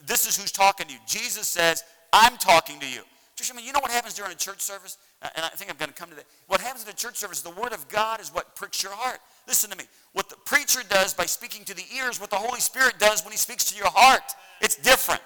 This 0.06 0.28
is 0.28 0.36
who's 0.36 0.52
talking 0.52 0.86
to 0.86 0.92
you. 0.92 0.98
Jesus 1.06 1.48
says, 1.48 1.82
I'm 2.12 2.36
talking 2.36 2.78
to 2.80 2.88
you. 2.88 3.02
Church, 3.40 3.50
I 3.50 3.56
mean, 3.56 3.64
you 3.64 3.72
know 3.72 3.80
what 3.80 3.90
happens 3.90 4.14
during 4.14 4.32
a 4.32 4.36
church 4.36 4.60
service? 4.60 4.98
Uh, 5.22 5.28
and 5.34 5.44
I 5.44 5.48
think 5.48 5.70
I'm 5.70 5.78
going 5.78 5.88
to 5.88 5.94
come 5.94 6.10
to 6.10 6.16
that. 6.16 6.26
What 6.46 6.60
happens 6.60 6.84
in 6.84 6.90
a 6.90 6.94
church 6.94 7.16
service, 7.16 7.40
the 7.40 7.50
Word 7.50 7.72
of 7.72 7.88
God 7.88 8.20
is 8.20 8.28
what 8.28 8.54
pricks 8.54 8.82
your 8.82 8.92
heart. 8.92 9.18
Listen 9.48 9.70
to 9.70 9.76
me. 9.78 9.84
What 10.12 10.28
the 10.28 10.36
preacher 10.44 10.80
does 10.88 11.14
by 11.14 11.24
speaking 11.24 11.64
to 11.64 11.74
the 11.74 11.84
ears, 11.96 12.20
what 12.20 12.28
the 12.28 12.36
Holy 12.36 12.60
Spirit 12.60 12.98
does 12.98 13.24
when 13.24 13.32
he 13.32 13.38
speaks 13.38 13.70
to 13.72 13.76
your 13.78 13.88
heart, 13.88 14.34
it's 14.60 14.76
different. 14.76 15.22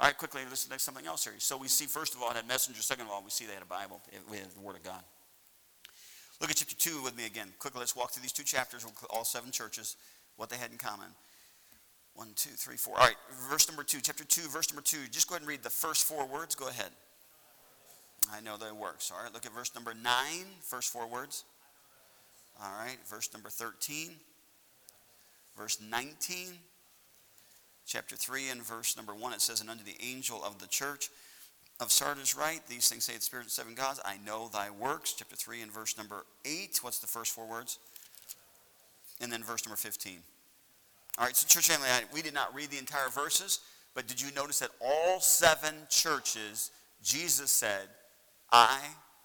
All 0.00 0.06
right, 0.06 0.16
quickly, 0.16 0.40
let's 0.48 0.64
to 0.64 0.78
something 0.78 1.06
else 1.06 1.24
here. 1.24 1.34
So 1.36 1.58
we 1.58 1.68
see, 1.68 1.84
first 1.84 2.14
of 2.14 2.22
all, 2.22 2.30
it 2.30 2.36
had 2.36 2.48
messenger. 2.48 2.80
Second 2.80 3.04
of 3.04 3.10
all, 3.10 3.22
we 3.22 3.28
see 3.28 3.44
they 3.44 3.52
had 3.52 3.62
a 3.62 3.66
Bible. 3.66 4.00
We 4.30 4.38
had 4.38 4.50
the 4.50 4.60
Word 4.60 4.76
of 4.76 4.82
God. 4.82 5.02
Look 6.40 6.50
at 6.50 6.56
chapter 6.56 6.74
2 6.74 7.02
with 7.02 7.14
me 7.14 7.26
again. 7.26 7.48
Quickly, 7.58 7.80
let's 7.80 7.94
walk 7.94 8.12
through 8.12 8.22
these 8.22 8.32
two 8.32 8.44
chapters, 8.44 8.86
all 9.10 9.24
seven 9.24 9.50
churches, 9.50 9.96
what 10.36 10.48
they 10.48 10.56
had 10.56 10.70
in 10.70 10.78
common. 10.78 11.08
One, 12.20 12.28
two, 12.36 12.50
three, 12.50 12.76
four. 12.76 12.98
All 12.98 13.06
right, 13.06 13.16
verse 13.48 13.66
number 13.66 13.82
two, 13.82 13.98
chapter 14.02 14.24
two, 14.24 14.46
verse 14.50 14.70
number 14.70 14.82
two. 14.82 14.98
Just 15.10 15.26
go 15.26 15.36
ahead 15.36 15.40
and 15.40 15.48
read 15.48 15.62
the 15.62 15.70
first 15.70 16.06
four 16.06 16.26
words. 16.26 16.54
Go 16.54 16.68
ahead. 16.68 16.90
I 18.30 18.42
know 18.42 18.58
that 18.58 18.76
works. 18.76 19.10
All 19.10 19.24
right, 19.24 19.32
look 19.32 19.46
at 19.46 19.54
verse 19.54 19.74
number 19.74 19.94
nine, 19.94 20.44
first 20.60 20.92
four 20.92 21.06
words. 21.06 21.44
All 22.62 22.72
right, 22.78 22.98
verse 23.08 23.30
number 23.32 23.48
13, 23.48 24.10
verse 25.56 25.78
19, 25.80 26.48
chapter 27.86 28.16
3 28.16 28.50
and 28.50 28.62
verse 28.66 28.98
number 28.98 29.14
1, 29.14 29.32
it 29.32 29.40
says, 29.40 29.62
And 29.62 29.70
unto 29.70 29.82
the 29.82 29.96
angel 30.06 30.44
of 30.44 30.58
the 30.58 30.66
church 30.66 31.08
of 31.80 31.90
Sardis 31.90 32.36
write, 32.36 32.66
These 32.68 32.90
things 32.90 33.04
say 33.04 33.14
the 33.14 33.22
Spirit 33.22 33.46
of 33.46 33.52
seven 33.52 33.74
gods, 33.74 33.98
I 34.04 34.18
know 34.26 34.50
thy 34.52 34.68
works. 34.68 35.14
Chapter 35.14 35.36
3 35.36 35.62
and 35.62 35.72
verse 35.72 35.96
number 35.96 36.26
8. 36.44 36.80
What's 36.82 36.98
the 36.98 37.06
first 37.06 37.32
four 37.32 37.48
words? 37.48 37.78
And 39.22 39.32
then 39.32 39.42
verse 39.42 39.64
number 39.64 39.76
15. 39.76 40.18
All 41.20 41.26
right, 41.26 41.36
so 41.36 41.46
church 41.46 41.68
family, 41.68 41.86
we 42.14 42.22
did 42.22 42.32
not 42.32 42.54
read 42.54 42.70
the 42.70 42.78
entire 42.78 43.10
verses, 43.10 43.60
but 43.94 44.06
did 44.06 44.22
you 44.22 44.28
notice 44.34 44.60
that 44.60 44.70
all 44.80 45.20
seven 45.20 45.74
churches, 45.90 46.70
Jesus 47.02 47.50
said, 47.50 47.88
I 48.50 48.80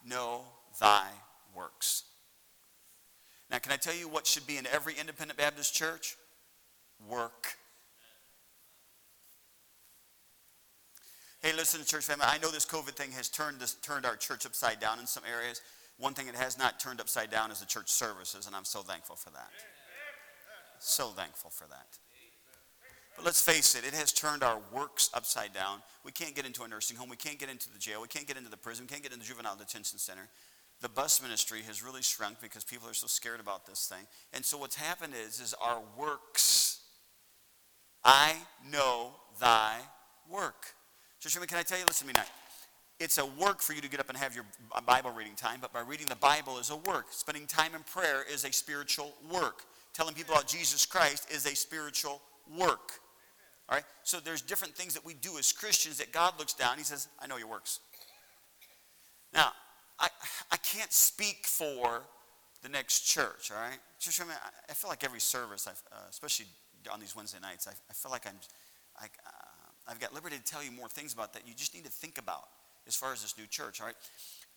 know 0.05 0.41
thy 0.81 1.07
works. 1.55 2.03
Now, 3.49 3.59
can 3.59 3.71
I 3.71 3.77
tell 3.77 3.95
you 3.95 4.09
what 4.09 4.27
should 4.27 4.45
be 4.45 4.57
in 4.57 4.67
every 4.67 4.95
independent 4.99 5.37
Baptist 5.39 5.73
church? 5.73 6.17
Work. 7.07 7.55
Hey, 11.41 11.53
listen, 11.55 11.79
church 11.85 12.03
family, 12.03 12.25
I 12.27 12.39
know 12.39 12.51
this 12.51 12.65
COVID 12.65 12.97
thing 12.97 13.11
has 13.11 13.29
turned, 13.29 13.61
this, 13.61 13.75
turned 13.75 14.05
our 14.05 14.17
church 14.17 14.45
upside 14.45 14.81
down 14.81 14.99
in 14.99 15.07
some 15.07 15.23
areas. 15.31 15.61
One 15.97 16.13
thing 16.13 16.27
it 16.27 16.35
has 16.35 16.57
not 16.57 16.77
turned 16.77 16.99
upside 16.99 17.31
down 17.31 17.51
is 17.51 17.61
the 17.61 17.65
church 17.65 17.87
services, 17.89 18.47
and 18.47 18.55
I'm 18.55 18.65
so 18.65 18.81
thankful 18.81 19.15
for 19.15 19.29
that. 19.29 19.49
So 20.79 21.07
thankful 21.09 21.49
for 21.49 21.67
that. 21.67 21.97
But 23.15 23.25
let's 23.25 23.41
face 23.41 23.75
it, 23.75 23.85
it 23.85 23.93
has 23.93 24.11
turned 24.11 24.43
our 24.43 24.59
works 24.73 25.09
upside 25.13 25.53
down. 25.53 25.81
We 26.03 26.11
can't 26.11 26.35
get 26.35 26.45
into 26.45 26.63
a 26.63 26.67
nursing 26.67 26.97
home. 26.97 27.09
We 27.09 27.15
can't 27.15 27.39
get 27.39 27.49
into 27.49 27.71
the 27.71 27.79
jail. 27.79 28.01
We 28.01 28.07
can't 28.07 28.27
get 28.27 28.37
into 28.37 28.49
the 28.49 28.57
prison. 28.57 28.85
We 28.85 28.89
can't 28.89 29.03
get 29.03 29.13
into 29.13 29.23
the 29.23 29.27
juvenile 29.27 29.55
detention 29.55 29.99
center. 29.99 30.29
The 30.81 30.89
bus 30.89 31.21
ministry 31.21 31.61
has 31.65 31.81
really 31.81 32.01
shrunk 32.01 32.41
because 32.41 32.65
people 32.65 32.89
are 32.89 32.93
so 32.93 33.07
scared 33.07 33.39
about 33.39 33.65
this 33.65 33.87
thing. 33.87 34.05
And 34.33 34.43
so 34.43 34.57
what's 34.57 34.75
happened 34.75 35.13
is, 35.15 35.39
is 35.39 35.55
our 35.61 35.81
works. 35.97 36.81
I 38.03 38.35
know 38.69 39.13
thy 39.39 39.77
work. 40.29 40.73
Church, 41.21 41.35
can 41.47 41.57
I 41.57 41.63
tell 41.63 41.79
you, 41.79 41.85
listen 41.85 42.07
to 42.07 42.13
me 42.13 42.19
now. 42.19 42.25
It's 42.99 43.17
a 43.17 43.25
work 43.25 43.61
for 43.61 43.73
you 43.73 43.81
to 43.81 43.89
get 43.89 43.99
up 43.99 44.09
and 44.09 44.17
have 44.17 44.35
your 44.35 44.45
Bible 44.85 45.11
reading 45.11 45.35
time, 45.35 45.59
but 45.59 45.73
by 45.73 45.81
reading 45.81 46.07
the 46.07 46.15
Bible 46.15 46.59
is 46.59 46.69
a 46.69 46.75
work. 46.75 47.07
Spending 47.09 47.47
time 47.47 47.75
in 47.75 47.81
prayer 47.83 48.23
is 48.31 48.45
a 48.45 48.51
spiritual 48.53 49.13
work. 49.31 49.63
Telling 49.95 50.13
people 50.13 50.35
about 50.35 50.45
Jesus 50.45 50.85
Christ 50.85 51.31
is 51.31 51.45
a 51.45 51.55
spiritual 51.55 52.21
work. 52.59 52.99
All 53.69 53.77
right? 53.77 53.85
So 54.03 54.19
there's 54.19 54.41
different 54.41 54.75
things 54.75 54.93
that 54.93 55.05
we 55.05 55.13
do 55.13 55.37
as 55.39 55.53
Christians 55.53 55.97
that 55.99 56.11
God 56.11 56.33
looks 56.37 56.53
down. 56.53 56.77
He 56.77 56.83
says, 56.83 57.07
I 57.17 57.27
know 57.27 57.37
your 57.37 57.47
works. 57.47 57.79
Now, 59.33 59.53
I, 59.97 60.09
I 60.51 60.57
can't 60.57 60.91
speak 60.91 61.45
for 61.45 62.01
the 62.61 62.69
next 62.69 63.01
church, 63.01 63.51
all 63.51 63.57
right? 63.57 63.77
Church, 63.99 64.19
I, 64.19 64.25
I 64.69 64.73
feel 64.73 64.89
like 64.89 65.03
every 65.03 65.21
service, 65.21 65.67
uh, 65.67 65.95
especially 66.09 66.47
on 66.91 66.99
these 66.99 67.15
Wednesday 67.15 67.39
nights, 67.41 67.67
I, 67.67 67.71
I 67.89 67.93
feel 67.93 68.11
like 68.11 68.27
I'm, 68.27 68.35
I, 68.99 69.05
uh, 69.05 69.89
I've 69.91 69.99
got 69.99 70.13
liberty 70.13 70.35
to 70.37 70.43
tell 70.43 70.63
you 70.63 70.71
more 70.71 70.89
things 70.89 71.13
about 71.13 71.31
that 71.33 71.47
you 71.47 71.53
just 71.53 71.73
need 71.73 71.85
to 71.85 71.91
think 71.91 72.17
about 72.17 72.47
as 72.87 72.95
far 72.95 73.13
as 73.13 73.21
this 73.21 73.37
new 73.37 73.47
church, 73.47 73.79
all 73.79 73.87
right? 73.87 73.95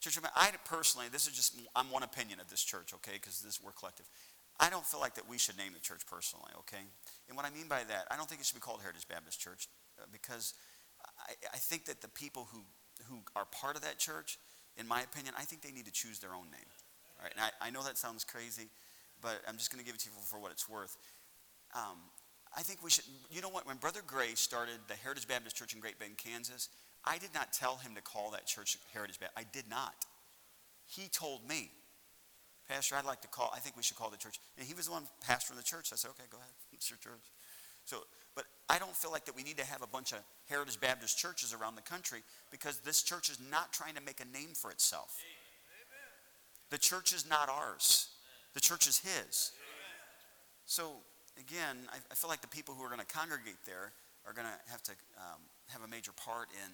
Church, 0.00 0.18
I, 0.34 0.48
I 0.48 0.50
personally, 0.64 1.06
this 1.12 1.26
is 1.26 1.32
just, 1.34 1.60
I'm 1.76 1.90
one 1.90 2.02
opinion 2.02 2.40
of 2.40 2.48
this 2.48 2.64
church, 2.64 2.92
okay, 2.94 3.12
because 3.14 3.40
this 3.40 3.60
we're 3.62 3.72
collective. 3.72 4.06
I 4.60 4.70
don't 4.70 4.84
feel 4.84 5.00
like 5.00 5.14
that 5.14 5.28
we 5.28 5.38
should 5.38 5.56
name 5.56 5.72
the 5.72 5.80
church 5.80 6.02
personally, 6.06 6.50
okay? 6.60 6.82
And 7.28 7.36
what 7.36 7.46
I 7.46 7.50
mean 7.50 7.68
by 7.68 7.84
that, 7.88 8.06
I 8.10 8.16
don't 8.16 8.28
think 8.28 8.40
it 8.40 8.46
should 8.46 8.56
be 8.56 8.60
called 8.60 8.80
Heritage 8.82 9.06
Baptist 9.06 9.40
Church 9.40 9.68
uh, 10.00 10.06
because 10.10 10.54
I, 11.28 11.34
I 11.54 11.58
think 11.58 11.84
that 11.86 12.00
the 12.00 12.08
people 12.08 12.48
who, 12.52 12.60
who 13.08 13.20
are 13.36 13.44
part 13.46 13.76
of 13.76 13.82
that 13.82 13.98
church, 13.98 14.38
in 14.76 14.88
my 14.88 15.02
opinion, 15.02 15.34
I 15.38 15.42
think 15.42 15.62
they 15.62 15.70
need 15.70 15.86
to 15.86 15.92
choose 15.92 16.18
their 16.18 16.34
own 16.34 16.50
name. 16.50 16.70
Right? 17.22 17.32
And 17.34 17.40
I, 17.40 17.68
I 17.68 17.70
know 17.70 17.82
that 17.84 17.98
sounds 17.98 18.24
crazy, 18.24 18.68
but 19.22 19.42
I'm 19.46 19.56
just 19.56 19.70
going 19.72 19.78
to 19.78 19.86
give 19.86 19.94
it 19.94 20.00
to 20.02 20.10
you 20.10 20.16
for 20.26 20.40
what 20.40 20.50
it's 20.50 20.68
worth. 20.68 20.96
Um, 21.74 21.98
I 22.56 22.62
think 22.62 22.82
we 22.82 22.90
should, 22.90 23.04
you 23.30 23.42
know 23.42 23.48
what, 23.48 23.66
when 23.66 23.76
Brother 23.76 24.00
Gray 24.06 24.34
started 24.34 24.78
the 24.88 24.94
Heritage 24.94 25.28
Baptist 25.28 25.56
Church 25.56 25.74
in 25.74 25.80
Great 25.80 25.98
Bend, 25.98 26.16
Kansas, 26.16 26.68
I 27.04 27.18
did 27.18 27.32
not 27.34 27.52
tell 27.52 27.76
him 27.76 27.94
to 27.94 28.02
call 28.02 28.30
that 28.32 28.46
church 28.46 28.78
Heritage 28.92 29.20
Baptist. 29.20 29.38
I 29.38 29.44
did 29.52 29.68
not. 29.68 29.94
He 30.86 31.08
told 31.08 31.46
me. 31.48 31.70
Pastor, 32.68 32.96
I'd 32.96 33.06
like 33.06 33.22
to 33.22 33.28
call, 33.28 33.50
I 33.54 33.60
think 33.60 33.76
we 33.76 33.82
should 33.82 33.96
call 33.96 34.10
the 34.10 34.18
church. 34.18 34.38
And 34.58 34.66
he 34.66 34.74
was 34.74 34.86
the 34.86 34.92
one 34.92 35.04
pastor 35.26 35.54
in 35.54 35.56
the 35.56 35.64
church. 35.64 35.90
I 35.92 35.96
said, 35.96 36.10
okay, 36.10 36.28
go 36.30 36.36
ahead. 36.36 36.52
It's 36.72 36.90
your 36.90 36.98
church. 36.98 37.32
So, 37.84 38.04
but 38.36 38.44
I 38.68 38.78
don't 38.78 38.94
feel 38.94 39.10
like 39.10 39.24
that 39.24 39.34
we 39.34 39.42
need 39.42 39.56
to 39.56 39.64
have 39.64 39.82
a 39.82 39.86
bunch 39.86 40.12
of 40.12 40.18
Heritage 40.48 40.78
Baptist 40.78 41.18
churches 41.18 41.54
around 41.54 41.76
the 41.76 41.82
country 41.82 42.20
because 42.50 42.80
this 42.80 43.02
church 43.02 43.30
is 43.30 43.38
not 43.50 43.72
trying 43.72 43.94
to 43.94 44.02
make 44.02 44.20
a 44.20 44.36
name 44.36 44.52
for 44.54 44.70
itself. 44.70 45.16
The 46.70 46.76
church 46.76 47.14
is 47.14 47.28
not 47.28 47.48
ours. 47.48 48.08
The 48.52 48.60
church 48.60 48.86
is 48.86 48.98
his. 48.98 49.52
So, 50.66 50.96
again, 51.40 51.88
I, 51.90 51.96
I 52.10 52.14
feel 52.14 52.28
like 52.28 52.42
the 52.42 52.48
people 52.48 52.74
who 52.74 52.84
are 52.84 52.88
going 52.88 53.00
to 53.00 53.06
congregate 53.06 53.64
there 53.64 53.92
are 54.26 54.34
going 54.34 54.46
to 54.46 54.70
have 54.70 54.82
to 54.82 54.92
um, 55.16 55.40
have 55.68 55.82
a 55.82 55.88
major 55.88 56.12
part 56.12 56.48
in 56.52 56.70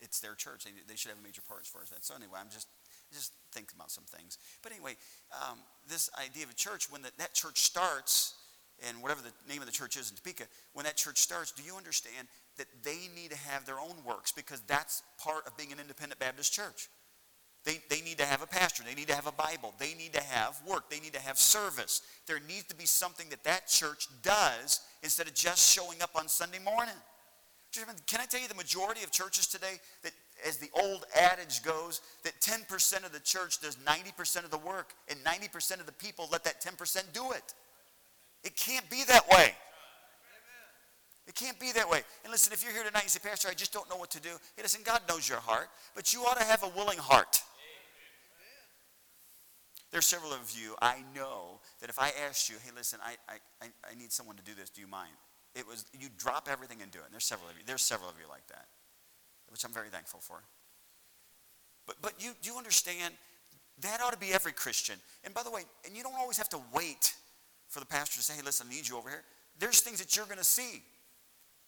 it's 0.00 0.20
their 0.20 0.34
church. 0.34 0.64
They, 0.64 0.70
they 0.86 0.96
should 0.96 1.10
have 1.10 1.18
a 1.18 1.26
major 1.26 1.42
part 1.42 1.62
as 1.62 1.66
far 1.66 1.82
as 1.82 1.90
that. 1.90 2.04
So 2.04 2.14
anyway, 2.14 2.38
I'm 2.38 2.50
just 2.50 2.68
just 3.12 3.32
think 3.52 3.72
about 3.74 3.90
some 3.90 4.04
things. 4.04 4.38
But 4.62 4.72
anyway, 4.72 4.96
um, 5.32 5.58
this 5.88 6.10
idea 6.18 6.44
of 6.44 6.50
a 6.50 6.54
church, 6.54 6.90
when 6.90 7.02
the, 7.02 7.10
that 7.18 7.34
church 7.34 7.60
starts, 7.60 8.34
and 8.88 9.00
whatever 9.02 9.20
the 9.22 9.32
name 9.52 9.60
of 9.60 9.66
the 9.66 9.72
church 9.72 9.96
is 9.96 10.10
in 10.10 10.16
Topeka, 10.16 10.44
when 10.72 10.84
that 10.84 10.96
church 10.96 11.18
starts, 11.18 11.52
do 11.52 11.62
you 11.62 11.76
understand 11.76 12.26
that 12.58 12.66
they 12.82 13.08
need 13.14 13.30
to 13.30 13.36
have 13.36 13.64
their 13.64 13.78
own 13.78 13.94
works 14.06 14.32
because 14.32 14.60
that's 14.62 15.02
part 15.18 15.46
of 15.46 15.56
being 15.56 15.72
an 15.72 15.78
independent 15.80 16.18
Baptist 16.18 16.52
church? 16.52 16.88
They, 17.64 17.80
they 17.88 18.00
need 18.00 18.18
to 18.18 18.24
have 18.24 18.42
a 18.42 18.46
pastor. 18.46 18.82
They 18.82 18.94
need 18.94 19.06
to 19.08 19.14
have 19.14 19.28
a 19.28 19.32
Bible. 19.32 19.72
They 19.78 19.94
need 19.94 20.12
to 20.14 20.22
have 20.22 20.60
work. 20.66 20.90
They 20.90 20.98
need 20.98 21.12
to 21.12 21.20
have 21.20 21.38
service. 21.38 22.02
There 22.26 22.40
needs 22.48 22.64
to 22.64 22.74
be 22.74 22.86
something 22.86 23.28
that 23.30 23.44
that 23.44 23.68
church 23.68 24.08
does 24.22 24.80
instead 25.02 25.28
of 25.28 25.34
just 25.34 25.72
showing 25.72 26.02
up 26.02 26.10
on 26.16 26.26
Sunday 26.26 26.58
morning. 26.58 26.94
Can 28.06 28.20
I 28.20 28.26
tell 28.26 28.40
you 28.40 28.48
the 28.48 28.54
majority 28.54 29.02
of 29.04 29.12
churches 29.12 29.46
today 29.46 29.80
that 30.02 30.12
as 30.46 30.56
the 30.56 30.70
old 30.74 31.04
adage 31.14 31.62
goes, 31.62 32.00
that 32.24 32.40
10% 32.40 33.04
of 33.04 33.12
the 33.12 33.20
church 33.20 33.60
does 33.60 33.76
90% 33.76 34.44
of 34.44 34.50
the 34.50 34.58
work, 34.58 34.94
and 35.08 35.18
90% 35.20 35.80
of 35.80 35.86
the 35.86 35.92
people 35.92 36.28
let 36.30 36.44
that 36.44 36.60
10% 36.60 37.12
do 37.12 37.32
it. 37.32 37.54
It 38.44 38.56
can't 38.56 38.88
be 38.90 39.04
that 39.04 39.28
way. 39.28 39.54
It 41.26 41.34
can't 41.34 41.58
be 41.60 41.70
that 41.72 41.88
way. 41.88 42.02
And 42.24 42.32
listen, 42.32 42.52
if 42.52 42.64
you're 42.64 42.72
here 42.72 42.82
tonight 42.82 43.00
and 43.00 43.04
you 43.04 43.10
say, 43.10 43.20
Pastor, 43.22 43.48
I 43.48 43.54
just 43.54 43.72
don't 43.72 43.88
know 43.88 43.96
what 43.96 44.10
to 44.10 44.20
do. 44.20 44.30
Hey, 44.56 44.62
listen, 44.62 44.80
God 44.84 45.02
knows 45.08 45.28
your 45.28 45.38
heart, 45.38 45.68
but 45.94 46.12
you 46.12 46.22
ought 46.22 46.38
to 46.38 46.44
have 46.44 46.64
a 46.64 46.68
willing 46.70 46.98
heart. 46.98 47.40
There's 49.92 50.06
several 50.06 50.32
of 50.32 50.50
you, 50.58 50.74
I 50.80 51.04
know 51.14 51.60
that 51.80 51.90
if 51.90 51.98
I 51.98 52.12
asked 52.26 52.48
you, 52.48 52.56
hey, 52.64 52.70
listen, 52.74 52.98
I, 53.04 53.16
I, 53.28 53.66
I 53.88 53.94
need 53.94 54.10
someone 54.10 54.36
to 54.36 54.42
do 54.42 54.52
this, 54.58 54.70
do 54.70 54.80
you 54.80 54.86
mind? 54.86 55.12
It 55.54 55.68
was, 55.68 55.84
you 55.98 56.08
drop 56.16 56.48
everything 56.50 56.80
and 56.80 56.90
do 56.90 56.98
it. 56.98 57.04
And 57.04 57.12
there's 57.12 57.26
several 57.26 57.50
of 57.50 57.56
you. 57.56 57.62
There's 57.66 57.82
several 57.82 58.08
of 58.08 58.16
you 58.18 58.26
like 58.28 58.46
that 58.48 58.66
which 59.52 59.64
I'm 59.64 59.72
very 59.72 59.88
thankful 59.88 60.20
for. 60.20 60.42
But, 61.86 61.96
but 62.00 62.14
you, 62.18 62.32
you 62.42 62.56
understand 62.56 63.14
that 63.80 64.00
ought 64.00 64.12
to 64.12 64.18
be 64.18 64.32
every 64.32 64.52
Christian. 64.52 64.96
And 65.24 65.34
by 65.34 65.42
the 65.42 65.50
way, 65.50 65.62
and 65.86 65.96
you 65.96 66.02
don't 66.02 66.14
always 66.18 66.36
have 66.36 66.48
to 66.50 66.60
wait 66.74 67.14
for 67.68 67.80
the 67.80 67.86
pastor 67.86 68.18
to 68.18 68.22
say, 68.22 68.34
hey, 68.34 68.42
listen, 68.44 68.66
I 68.70 68.74
need 68.74 68.88
you 68.88 68.96
over 68.96 69.08
here. 69.08 69.24
There's 69.58 69.80
things 69.80 69.98
that 69.98 70.16
you're 70.16 70.26
going 70.26 70.38
to 70.38 70.44
see. 70.44 70.82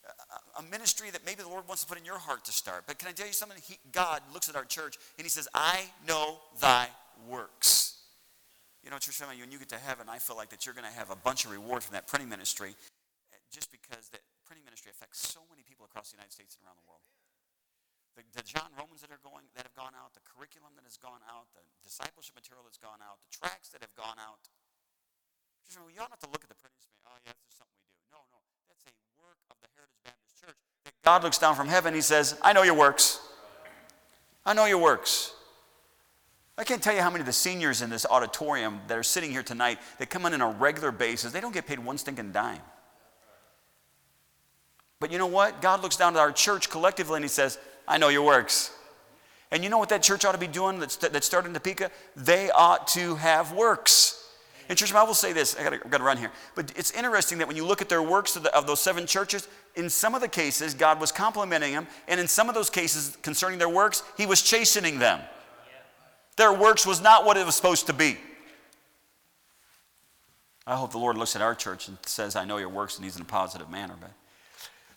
A, 0.04 0.60
a, 0.60 0.62
ministry 0.70 1.08
that 1.10 1.24
maybe 1.24 1.42
the 1.42 1.48
Lord 1.48 1.66
wants 1.66 1.82
to 1.82 1.88
put 1.88 1.96
in 1.96 2.04
your 2.04 2.18
heart 2.18 2.44
to 2.44 2.52
start. 2.52 2.84
But 2.86 2.98
can 2.98 3.08
I 3.08 3.12
tell 3.12 3.26
you 3.26 3.32
something? 3.32 3.56
He, 3.64 3.78
God 3.90 4.20
looks 4.34 4.50
at 4.50 4.56
our 4.56 4.66
church 4.66 4.98
and 5.16 5.24
he 5.24 5.30
says, 5.30 5.48
I 5.54 5.88
know 6.06 6.40
thy 6.60 6.88
works. 7.26 7.96
You 8.84 8.90
know, 8.90 8.98
church 8.98 9.16
family, 9.16 9.40
when 9.40 9.50
you 9.50 9.58
get 9.58 9.70
to 9.70 9.80
heaven, 9.80 10.08
I 10.10 10.18
feel 10.18 10.36
like 10.36 10.50
that 10.50 10.66
you're 10.66 10.74
going 10.74 10.86
to 10.86 10.92
have 10.92 11.10
a 11.10 11.16
bunch 11.16 11.46
of 11.46 11.52
reward 11.52 11.82
from 11.82 11.94
that 11.94 12.06
printing 12.06 12.28
ministry 12.28 12.76
eh, 13.32 13.36
just 13.50 13.72
because 13.72 14.12
that 14.12 14.20
printing 14.44 14.66
ministry 14.66 14.92
affects 14.92 15.26
so 15.26 15.40
many 15.48 15.62
people 15.62 15.86
across 15.86 16.10
the 16.10 16.16
United 16.20 16.32
States 16.36 16.54
and 16.60 16.68
around 16.68 16.76
the 16.76 16.84
world 16.84 17.00
the, 18.14 18.22
the 18.34 18.46
John 18.46 18.70
Romans 18.78 19.02
that 19.02 19.10
are 19.10 19.22
going 19.22 19.46
that 19.58 19.66
have 19.66 19.74
gone 19.74 19.94
out, 19.98 20.14
the 20.14 20.24
curriculum 20.24 20.74
that 20.78 20.86
has 20.86 20.98
gone 20.98 21.22
out, 21.26 21.50
the 21.54 21.62
discipleship 21.82 22.38
material 22.38 22.62
that's 22.62 22.80
gone 22.80 23.02
out, 23.02 23.18
the 23.26 23.34
tracks 23.34 23.70
that 23.74 23.82
have 23.82 23.94
gone 23.98 24.18
out. 24.22 24.46
Just 25.66 25.78
remember, 25.78 25.92
you 25.92 26.00
don't 26.02 26.12
have 26.14 26.22
to 26.22 26.30
look 26.30 26.46
at 26.46 26.50
the 26.50 26.58
printing 26.58 26.78
and 26.78 26.86
say, 26.86 26.96
oh 27.06 27.18
yeah, 27.26 27.34
this 27.34 27.54
is 27.54 27.58
something 27.58 27.74
we 27.78 27.90
do. 27.90 27.98
No, 28.14 28.22
no. 28.30 28.38
That's 28.70 28.86
a 28.86 28.94
work 29.18 29.40
of 29.50 29.58
the 29.60 29.70
Heritage 29.74 30.02
Baptist 30.06 30.38
Church 30.38 30.60
that 30.84 30.94
God 31.02 31.24
looks 31.24 31.38
down 31.38 31.56
from 31.56 31.68
heaven, 31.68 31.94
he 31.94 32.00
says, 32.00 32.38
I 32.42 32.52
know 32.52 32.62
your 32.62 32.76
works. 32.76 33.20
I 34.44 34.54
know 34.54 34.66
your 34.66 34.78
works. 34.78 35.32
I 36.56 36.64
can't 36.64 36.82
tell 36.82 36.94
you 36.94 37.00
how 37.00 37.10
many 37.10 37.20
of 37.20 37.26
the 37.26 37.32
seniors 37.32 37.82
in 37.82 37.90
this 37.90 38.06
auditorium 38.06 38.80
that 38.86 38.96
are 38.96 39.02
sitting 39.02 39.30
here 39.30 39.42
tonight 39.42 39.78
that 39.98 40.08
come 40.10 40.24
in 40.26 40.34
on 40.34 40.40
a 40.40 40.50
regular 40.50 40.92
basis, 40.92 41.32
they 41.32 41.40
don't 41.40 41.54
get 41.54 41.66
paid 41.66 41.78
one 41.78 41.98
stinking 41.98 42.32
dime. 42.32 42.60
But 45.00 45.10
you 45.10 45.18
know 45.18 45.26
what? 45.26 45.60
God 45.60 45.82
looks 45.82 45.96
down 45.96 46.14
at 46.14 46.20
our 46.20 46.32
church 46.32 46.70
collectively 46.70 47.16
and 47.16 47.24
he 47.24 47.28
says, 47.28 47.58
I 47.86 47.98
know 47.98 48.08
your 48.08 48.22
works. 48.22 48.70
And 49.50 49.62
you 49.62 49.70
know 49.70 49.78
what 49.78 49.90
that 49.90 50.02
church 50.02 50.24
ought 50.24 50.32
to 50.32 50.38
be 50.38 50.46
doing 50.46 50.80
that's, 50.80 50.96
that 50.96 51.22
started 51.22 51.48
in 51.48 51.54
Topeka? 51.54 51.90
They 52.16 52.50
ought 52.50 52.88
to 52.88 53.14
have 53.16 53.52
works. 53.52 54.24
And 54.68 54.78
church, 54.78 54.94
I 54.94 55.02
will 55.02 55.14
say 55.14 55.32
this, 55.32 55.56
I 55.56 55.62
gotta, 55.62 55.78
gotta 55.78 56.04
run 56.04 56.16
here. 56.16 56.30
But 56.54 56.72
it's 56.76 56.90
interesting 56.92 57.38
that 57.38 57.46
when 57.46 57.56
you 57.56 57.66
look 57.66 57.82
at 57.82 57.88
their 57.88 58.02
works 58.02 58.34
of, 58.34 58.44
the, 58.44 58.56
of 58.56 58.66
those 58.66 58.80
seven 58.80 59.06
churches, 59.06 59.46
in 59.74 59.90
some 59.90 60.14
of 60.14 60.22
the 60.22 60.28
cases, 60.28 60.72
God 60.72 61.00
was 61.00 61.12
complimenting 61.12 61.72
them. 61.72 61.86
And 62.08 62.18
in 62.18 62.26
some 62.26 62.48
of 62.48 62.54
those 62.54 62.70
cases 62.70 63.16
concerning 63.22 63.58
their 63.58 63.68
works, 63.68 64.02
He 64.16 64.24
was 64.24 64.40
chastening 64.40 64.98
them. 64.98 65.20
Their 66.36 66.52
works 66.52 66.86
was 66.86 67.00
not 67.00 67.24
what 67.24 67.36
it 67.36 67.44
was 67.44 67.54
supposed 67.54 67.86
to 67.86 67.92
be. 67.92 68.16
I 70.66 70.76
hope 70.76 70.92
the 70.92 70.98
Lord 70.98 71.18
looks 71.18 71.36
at 71.36 71.42
our 71.42 71.54
church 71.54 71.88
and 71.88 71.98
says, 72.06 72.34
I 72.34 72.46
know 72.46 72.56
your 72.56 72.70
works, 72.70 72.96
and 72.96 73.04
He's 73.04 73.16
in 73.16 73.22
a 73.22 73.26
positive 73.26 73.68
manner. 73.70 73.94
But 74.00 74.10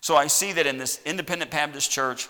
So 0.00 0.16
I 0.16 0.28
see 0.28 0.52
that 0.54 0.66
in 0.66 0.78
this 0.78 1.00
independent 1.04 1.50
Baptist 1.50 1.90
church, 1.90 2.28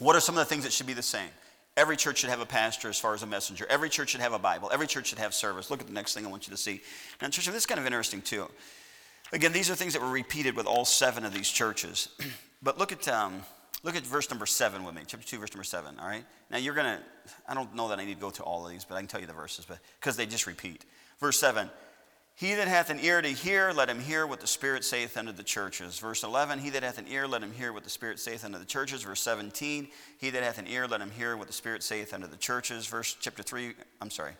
what 0.00 0.16
are 0.16 0.20
some 0.20 0.36
of 0.36 0.40
the 0.40 0.44
things 0.46 0.64
that 0.64 0.72
should 0.72 0.86
be 0.86 0.92
the 0.92 1.02
same? 1.02 1.28
Every 1.76 1.96
church 1.96 2.18
should 2.18 2.30
have 2.30 2.40
a 2.40 2.46
pastor 2.46 2.88
as 2.88 2.98
far 2.98 3.14
as 3.14 3.22
a 3.22 3.26
messenger. 3.26 3.66
Every 3.70 3.88
church 3.88 4.10
should 4.10 4.20
have 4.20 4.32
a 4.32 4.38
Bible. 4.38 4.70
Every 4.72 4.86
church 4.86 5.06
should 5.06 5.18
have 5.18 5.32
service. 5.32 5.70
Look 5.70 5.80
at 5.80 5.86
the 5.86 5.92
next 5.92 6.14
thing 6.14 6.26
I 6.26 6.28
want 6.28 6.46
you 6.46 6.50
to 6.50 6.56
see. 6.56 6.80
Now, 7.22 7.28
church, 7.28 7.46
this 7.46 7.54
is 7.54 7.66
kind 7.66 7.78
of 7.78 7.86
interesting 7.86 8.20
too. 8.20 8.48
Again, 9.32 9.52
these 9.52 9.70
are 9.70 9.76
things 9.76 9.92
that 9.92 10.02
were 10.02 10.10
repeated 10.10 10.56
with 10.56 10.66
all 10.66 10.84
seven 10.84 11.24
of 11.24 11.32
these 11.32 11.48
churches. 11.48 12.08
but 12.62 12.78
look 12.78 12.90
at, 12.90 13.06
um, 13.08 13.40
look 13.84 13.94
at 13.94 14.02
verse 14.02 14.28
number 14.30 14.46
seven 14.46 14.84
with 14.84 14.94
me, 14.94 15.02
chapter 15.06 15.26
2, 15.26 15.38
verse 15.38 15.54
number 15.54 15.64
seven, 15.64 15.96
all 16.00 16.08
right? 16.08 16.24
Now, 16.50 16.58
you're 16.58 16.74
to, 16.74 16.98
I 17.48 17.54
don't 17.54 17.74
know 17.74 17.88
that 17.88 18.00
I 18.00 18.04
need 18.04 18.14
to 18.14 18.20
go 18.20 18.30
through 18.30 18.46
all 18.46 18.66
of 18.66 18.72
these, 18.72 18.84
but 18.84 18.96
I 18.96 18.98
can 18.98 19.06
tell 19.06 19.20
you 19.20 19.28
the 19.28 19.32
verses 19.32 19.64
but 19.64 19.78
because 20.00 20.16
they 20.16 20.26
just 20.26 20.46
repeat. 20.46 20.84
Verse 21.20 21.38
7 21.38 21.70
he 22.40 22.54
that 22.54 22.68
hath 22.68 22.88
an 22.88 22.98
ear 23.02 23.20
to 23.20 23.28
hear, 23.28 23.70
let 23.70 23.90
him 23.90 24.00
hear 24.00 24.26
what 24.26 24.40
the 24.40 24.46
Spirit 24.46 24.82
saith 24.82 25.18
unto 25.18 25.30
the 25.30 25.42
churches. 25.42 25.98
Verse 25.98 26.22
11, 26.22 26.58
he 26.58 26.70
that 26.70 26.82
hath 26.82 26.96
an 26.96 27.04
ear, 27.06 27.28
let 27.28 27.42
him 27.42 27.52
hear 27.52 27.70
what 27.70 27.84
the 27.84 27.90
Spirit 27.90 28.18
saith 28.18 28.46
unto 28.46 28.58
the 28.58 28.64
churches. 28.64 29.02
Verse 29.02 29.20
17, 29.20 29.88
he 30.16 30.30
that 30.30 30.42
hath 30.42 30.56
an 30.56 30.66
ear, 30.66 30.88
let 30.88 31.02
him 31.02 31.10
hear 31.10 31.36
what 31.36 31.48
the 31.48 31.52
Spirit 31.52 31.82
saith 31.82 32.14
unto 32.14 32.26
the 32.26 32.38
churches. 32.38 32.86
Verse 32.86 33.14
chapter 33.20 33.42
3, 33.42 33.74
I'm 34.00 34.08
sorry, 34.08 34.32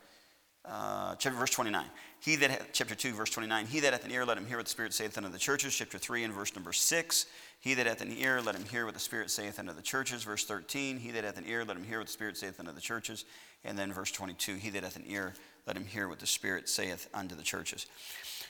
uh, 0.64 1.14
chapter, 1.16 1.38
verse 1.38 1.50
29. 1.50 1.84
He 2.20 2.36
that 2.36 2.72
chapter 2.72 2.94
2, 2.94 3.12
verse 3.12 3.28
29, 3.28 3.66
he 3.66 3.80
that 3.80 3.92
hath 3.92 4.06
an 4.06 4.12
ear, 4.12 4.24
let 4.24 4.38
him 4.38 4.46
hear 4.46 4.56
what 4.56 4.64
the 4.64 4.70
Spirit 4.70 4.94
saith 4.94 5.18
unto 5.18 5.28
the 5.28 5.38
churches. 5.38 5.76
Chapter 5.76 5.98
3 5.98 6.24
and 6.24 6.32
verse 6.32 6.54
number 6.54 6.72
6, 6.72 7.26
he 7.60 7.74
that 7.74 7.86
hath 7.86 8.00
an 8.00 8.16
ear, 8.16 8.40
let 8.40 8.54
him 8.54 8.64
hear 8.64 8.86
what 8.86 8.94
the 8.94 9.00
Spirit 9.00 9.30
saith 9.30 9.58
unto 9.58 9.74
the 9.74 9.82
churches. 9.82 10.22
Verse 10.22 10.46
13, 10.46 10.96
he 10.96 11.10
that 11.10 11.24
hath 11.24 11.36
an 11.36 11.44
ear, 11.46 11.66
let 11.66 11.76
him 11.76 11.84
hear 11.84 11.98
what 11.98 12.06
the 12.06 12.12
Spirit 12.14 12.38
saith 12.38 12.60
unto 12.60 12.72
the 12.72 12.80
churches. 12.80 13.26
And 13.62 13.78
then 13.78 13.92
verse 13.92 14.10
22, 14.10 14.54
he 14.54 14.70
that 14.70 14.84
hath 14.84 14.96
an 14.96 15.04
ear, 15.06 15.34
let 15.66 15.76
him 15.76 15.84
hear 15.84 16.08
what 16.08 16.18
the 16.18 16.26
Spirit 16.26 16.68
saith 16.68 17.08
unto 17.14 17.34
the 17.34 17.42
churches. 17.42 17.86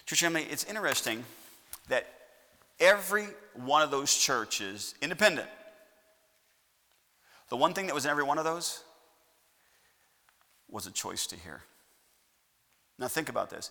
Church 0.07 0.21
family, 0.21 0.47
it's 0.51 0.65
interesting 0.65 1.25
that 1.89 2.07
every 2.79 3.27
one 3.55 3.83
of 3.83 3.91
those 3.91 4.15
churches, 4.17 4.95
independent, 5.03 5.49
the 7.49 7.57
one 7.57 7.75
thing 7.75 7.87
that 7.87 7.95
was 7.95 8.05
in 8.05 8.11
every 8.11 8.25
one 8.25 8.39
of 8.39 8.45
those 8.45 8.83
was 10.71 10.87
a 10.87 10.91
choice 10.91 11.27
to 11.27 11.37
hear. 11.37 11.63
Now 12.99 13.09
think 13.09 13.29
about 13.29 13.51
this. 13.51 13.71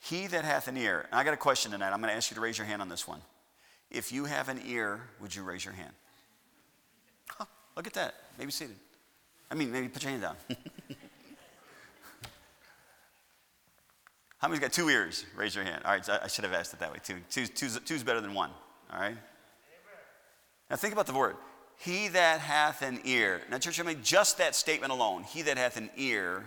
He 0.00 0.26
that 0.28 0.44
hath 0.44 0.66
an 0.68 0.76
ear, 0.76 1.06
and 1.10 1.20
I 1.20 1.24
got 1.24 1.34
a 1.34 1.38
question 1.38 1.72
tonight. 1.72 1.92
I'm 1.92 2.00
going 2.00 2.10
to 2.10 2.16
ask 2.16 2.30
you 2.30 2.34
to 2.34 2.40
raise 2.40 2.58
your 2.58 2.66
hand 2.66 2.82
on 2.82 2.88
this 2.88 3.06
one. 3.06 3.20
If 3.90 4.12
you 4.12 4.24
have 4.24 4.48
an 4.48 4.60
ear, 4.66 5.00
would 5.20 5.34
you 5.34 5.42
raise 5.42 5.64
your 5.64 5.74
hand? 5.74 5.92
Huh, 7.28 7.44
look 7.76 7.86
at 7.86 7.92
that. 7.94 8.14
Maybe 8.38 8.50
seated. 8.50 8.76
I 9.50 9.54
mean, 9.54 9.70
maybe 9.70 9.88
put 9.88 10.02
your 10.02 10.10
hand 10.10 10.22
down. 10.22 10.36
How 14.40 14.48
many's 14.48 14.60
got 14.60 14.72
two 14.72 14.88
ears? 14.88 15.26
Raise 15.36 15.54
your 15.54 15.64
hand. 15.64 15.82
All 15.84 15.92
right, 15.92 16.08
I 16.08 16.26
should 16.26 16.44
have 16.44 16.54
asked 16.54 16.72
it 16.72 16.80
that 16.80 16.90
way. 16.90 16.98
Two. 17.02 17.16
Two's, 17.30 17.50
two's, 17.50 17.78
two's 17.80 18.02
better 18.02 18.20
than 18.20 18.34
one. 18.34 18.50
All 18.92 19.00
right? 19.00 19.16
Now 20.70 20.76
think 20.76 20.92
about 20.92 21.06
the 21.06 21.14
word. 21.14 21.36
He 21.76 22.08
that 22.08 22.40
hath 22.40 22.82
an 22.82 23.00
ear. 23.04 23.42
Now, 23.50 23.58
church, 23.58 23.80
I 23.80 23.82
mean, 23.82 24.00
just 24.02 24.38
that 24.38 24.54
statement 24.54 24.92
alone, 24.92 25.24
he 25.24 25.42
that 25.42 25.56
hath 25.56 25.76
an 25.76 25.90
ear, 25.96 26.46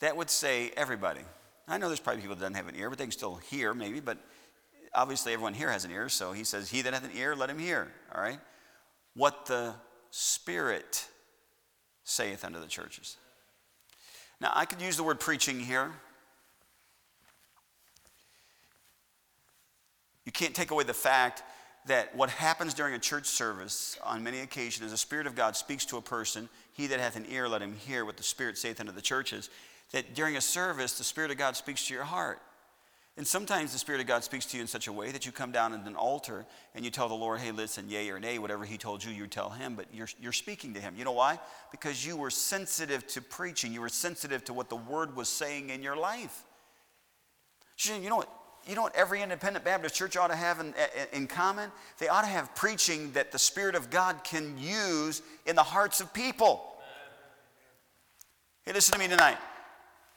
that 0.00 0.16
would 0.16 0.30
say 0.30 0.72
everybody. 0.76 1.20
I 1.66 1.78
know 1.78 1.88
there's 1.88 2.00
probably 2.00 2.20
people 2.22 2.36
that 2.36 2.42
don't 2.42 2.54
have 2.54 2.68
an 2.68 2.76
ear, 2.76 2.90
but 2.90 2.98
they 2.98 3.04
can 3.04 3.12
still 3.12 3.36
hear 3.36 3.72
maybe, 3.74 4.00
but 4.00 4.18
obviously 4.92 5.32
everyone 5.32 5.54
here 5.54 5.70
has 5.70 5.84
an 5.84 5.90
ear, 5.90 6.08
so 6.08 6.32
he 6.32 6.44
says, 6.44 6.68
He 6.68 6.82
that 6.82 6.92
hath 6.92 7.04
an 7.04 7.16
ear, 7.16 7.34
let 7.34 7.48
him 7.48 7.58
hear. 7.58 7.90
All 8.14 8.20
right? 8.20 8.38
What 9.14 9.46
the 9.46 9.74
Spirit 10.10 11.08
saith 12.04 12.44
unto 12.44 12.60
the 12.60 12.66
churches. 12.66 13.16
Now, 14.40 14.52
I 14.54 14.64
could 14.64 14.80
use 14.80 14.96
the 14.96 15.02
word 15.02 15.18
preaching 15.18 15.58
here. 15.58 15.90
You 20.24 20.32
can't 20.32 20.54
take 20.54 20.70
away 20.70 20.84
the 20.84 20.94
fact 20.94 21.42
that 21.86 22.14
what 22.16 22.30
happens 22.30 22.72
during 22.72 22.94
a 22.94 22.98
church 22.98 23.26
service 23.26 23.98
on 24.02 24.22
many 24.22 24.40
occasions 24.40 24.86
is 24.86 24.92
the 24.92 24.98
Spirit 24.98 25.26
of 25.26 25.34
God 25.34 25.54
speaks 25.54 25.84
to 25.86 25.98
a 25.98 26.02
person. 26.02 26.48
He 26.72 26.86
that 26.86 27.00
hath 27.00 27.16
an 27.16 27.26
ear, 27.28 27.48
let 27.48 27.60
him 27.60 27.76
hear 27.76 28.04
what 28.04 28.16
the 28.16 28.22
Spirit 28.22 28.56
saith 28.56 28.80
unto 28.80 28.92
the 28.92 29.02
churches. 29.02 29.50
That 29.92 30.14
during 30.14 30.36
a 30.36 30.40
service, 30.40 30.96
the 30.96 31.04
Spirit 31.04 31.30
of 31.30 31.36
God 31.36 31.56
speaks 31.56 31.86
to 31.86 31.94
your 31.94 32.04
heart. 32.04 32.40
And 33.16 33.24
sometimes 33.24 33.72
the 33.72 33.78
Spirit 33.78 34.00
of 34.00 34.08
God 34.08 34.24
speaks 34.24 34.44
to 34.46 34.56
you 34.56 34.62
in 34.62 34.66
such 34.66 34.88
a 34.88 34.92
way 34.92 35.12
that 35.12 35.24
you 35.24 35.30
come 35.30 35.52
down 35.52 35.72
at 35.72 35.86
an 35.86 35.94
altar 35.94 36.46
and 36.74 36.84
you 36.84 36.90
tell 36.90 37.08
the 37.08 37.14
Lord, 37.14 37.38
hey, 37.38 37.52
listen, 37.52 37.88
yea 37.88 38.10
or 38.10 38.18
nay, 38.18 38.38
whatever 38.40 38.64
He 38.64 38.76
told 38.76 39.04
you, 39.04 39.12
you 39.12 39.28
tell 39.28 39.50
Him, 39.50 39.76
but 39.76 39.86
you're, 39.92 40.08
you're 40.20 40.32
speaking 40.32 40.74
to 40.74 40.80
Him. 40.80 40.94
You 40.96 41.04
know 41.04 41.12
why? 41.12 41.38
Because 41.70 42.04
you 42.04 42.16
were 42.16 42.30
sensitive 42.30 43.06
to 43.08 43.20
preaching, 43.20 43.72
you 43.72 43.82
were 43.82 43.88
sensitive 43.88 44.42
to 44.44 44.52
what 44.52 44.68
the 44.68 44.76
Word 44.76 45.14
was 45.14 45.28
saying 45.28 45.70
in 45.70 45.82
your 45.82 45.96
life. 45.96 46.44
You 47.84 48.08
know 48.08 48.16
what? 48.16 48.30
You 48.66 48.74
know 48.74 48.82
what 48.82 48.96
every 48.96 49.22
independent 49.22 49.64
Baptist 49.64 49.94
church 49.94 50.16
ought 50.16 50.28
to 50.28 50.36
have 50.36 50.60
in, 50.60 50.74
in 51.12 51.26
common? 51.26 51.70
They 51.98 52.08
ought 52.08 52.22
to 52.22 52.28
have 52.28 52.54
preaching 52.54 53.12
that 53.12 53.32
the 53.32 53.38
Spirit 53.38 53.74
of 53.74 53.90
God 53.90 54.24
can 54.24 54.56
use 54.58 55.22
in 55.46 55.56
the 55.56 55.62
hearts 55.62 56.00
of 56.00 56.12
people. 56.14 56.74
Hey, 58.64 58.72
listen 58.72 58.94
to 58.94 58.98
me 58.98 59.08
tonight. 59.08 59.36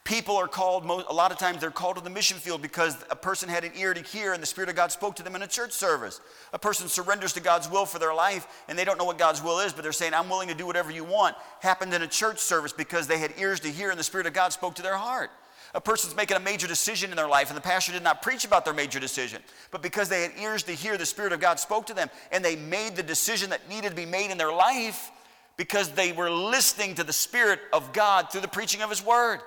People 0.04 0.36
are 0.36 0.48
called, 0.48 0.84
a 0.84 1.12
lot 1.12 1.32
of 1.32 1.38
times 1.38 1.60
they're 1.60 1.70
called 1.70 1.96
to 1.96 2.02
the 2.02 2.08
mission 2.08 2.38
field 2.38 2.62
because 2.62 2.96
a 3.10 3.16
person 3.16 3.46
had 3.46 3.62
an 3.62 3.72
ear 3.76 3.92
to 3.92 4.00
hear 4.00 4.32
and 4.32 4.42
the 4.42 4.46
Spirit 4.46 4.70
of 4.70 4.76
God 4.76 4.90
spoke 4.90 5.16
to 5.16 5.22
them 5.22 5.36
in 5.36 5.42
a 5.42 5.46
church 5.46 5.72
service. 5.72 6.22
A 6.54 6.58
person 6.58 6.88
surrenders 6.88 7.34
to 7.34 7.40
God's 7.40 7.68
will 7.68 7.84
for 7.84 7.98
their 7.98 8.14
life 8.14 8.46
and 8.68 8.78
they 8.78 8.86
don't 8.86 8.96
know 8.96 9.04
what 9.04 9.18
God's 9.18 9.42
will 9.42 9.58
is, 9.58 9.74
but 9.74 9.82
they're 9.82 9.92
saying, 9.92 10.14
I'm 10.14 10.30
willing 10.30 10.48
to 10.48 10.54
do 10.54 10.64
whatever 10.64 10.90
you 10.90 11.04
want. 11.04 11.36
Happened 11.60 11.92
in 11.92 12.00
a 12.00 12.06
church 12.06 12.38
service 12.38 12.72
because 12.72 13.06
they 13.06 13.18
had 13.18 13.34
ears 13.36 13.60
to 13.60 13.68
hear 13.68 13.90
and 13.90 13.98
the 13.98 14.04
Spirit 14.04 14.26
of 14.26 14.32
God 14.32 14.54
spoke 14.54 14.76
to 14.76 14.82
their 14.82 14.96
heart. 14.96 15.30
A 15.74 15.80
person's 15.80 16.16
making 16.16 16.36
a 16.36 16.40
major 16.40 16.66
decision 16.66 17.10
in 17.10 17.16
their 17.16 17.28
life, 17.28 17.48
and 17.48 17.56
the 17.56 17.62
pastor 17.62 17.92
did 17.92 18.02
not 18.02 18.22
preach 18.22 18.44
about 18.44 18.64
their 18.64 18.74
major 18.74 18.98
decision. 18.98 19.42
But 19.70 19.82
because 19.82 20.08
they 20.08 20.22
had 20.22 20.32
ears 20.40 20.62
to 20.64 20.72
hear, 20.72 20.96
the 20.96 21.06
Spirit 21.06 21.32
of 21.32 21.40
God 21.40 21.60
spoke 21.60 21.86
to 21.86 21.94
them, 21.94 22.08
and 22.32 22.44
they 22.44 22.56
made 22.56 22.96
the 22.96 23.02
decision 23.02 23.50
that 23.50 23.68
needed 23.68 23.90
to 23.90 23.94
be 23.94 24.06
made 24.06 24.30
in 24.30 24.38
their 24.38 24.52
life 24.52 25.10
because 25.56 25.90
they 25.90 26.12
were 26.12 26.30
listening 26.30 26.94
to 26.94 27.04
the 27.04 27.12
Spirit 27.12 27.60
of 27.72 27.92
God 27.92 28.30
through 28.30 28.40
the 28.40 28.48
preaching 28.48 28.80
of 28.80 28.90
His 28.90 29.04
Word. 29.04 29.40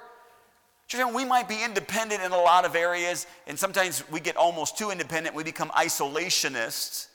We 1.14 1.24
might 1.24 1.48
be 1.48 1.64
independent 1.64 2.22
in 2.22 2.34
a 2.34 2.38
lot 2.38 2.66
of 2.66 2.76
areas, 2.76 3.26
and 3.48 3.58
sometimes 3.58 4.04
we 4.12 4.20
get 4.20 4.36
almost 4.36 4.78
too 4.78 4.92
independent. 4.92 5.34
We 5.34 5.44
become 5.44 5.70
isolationists. 5.70 7.08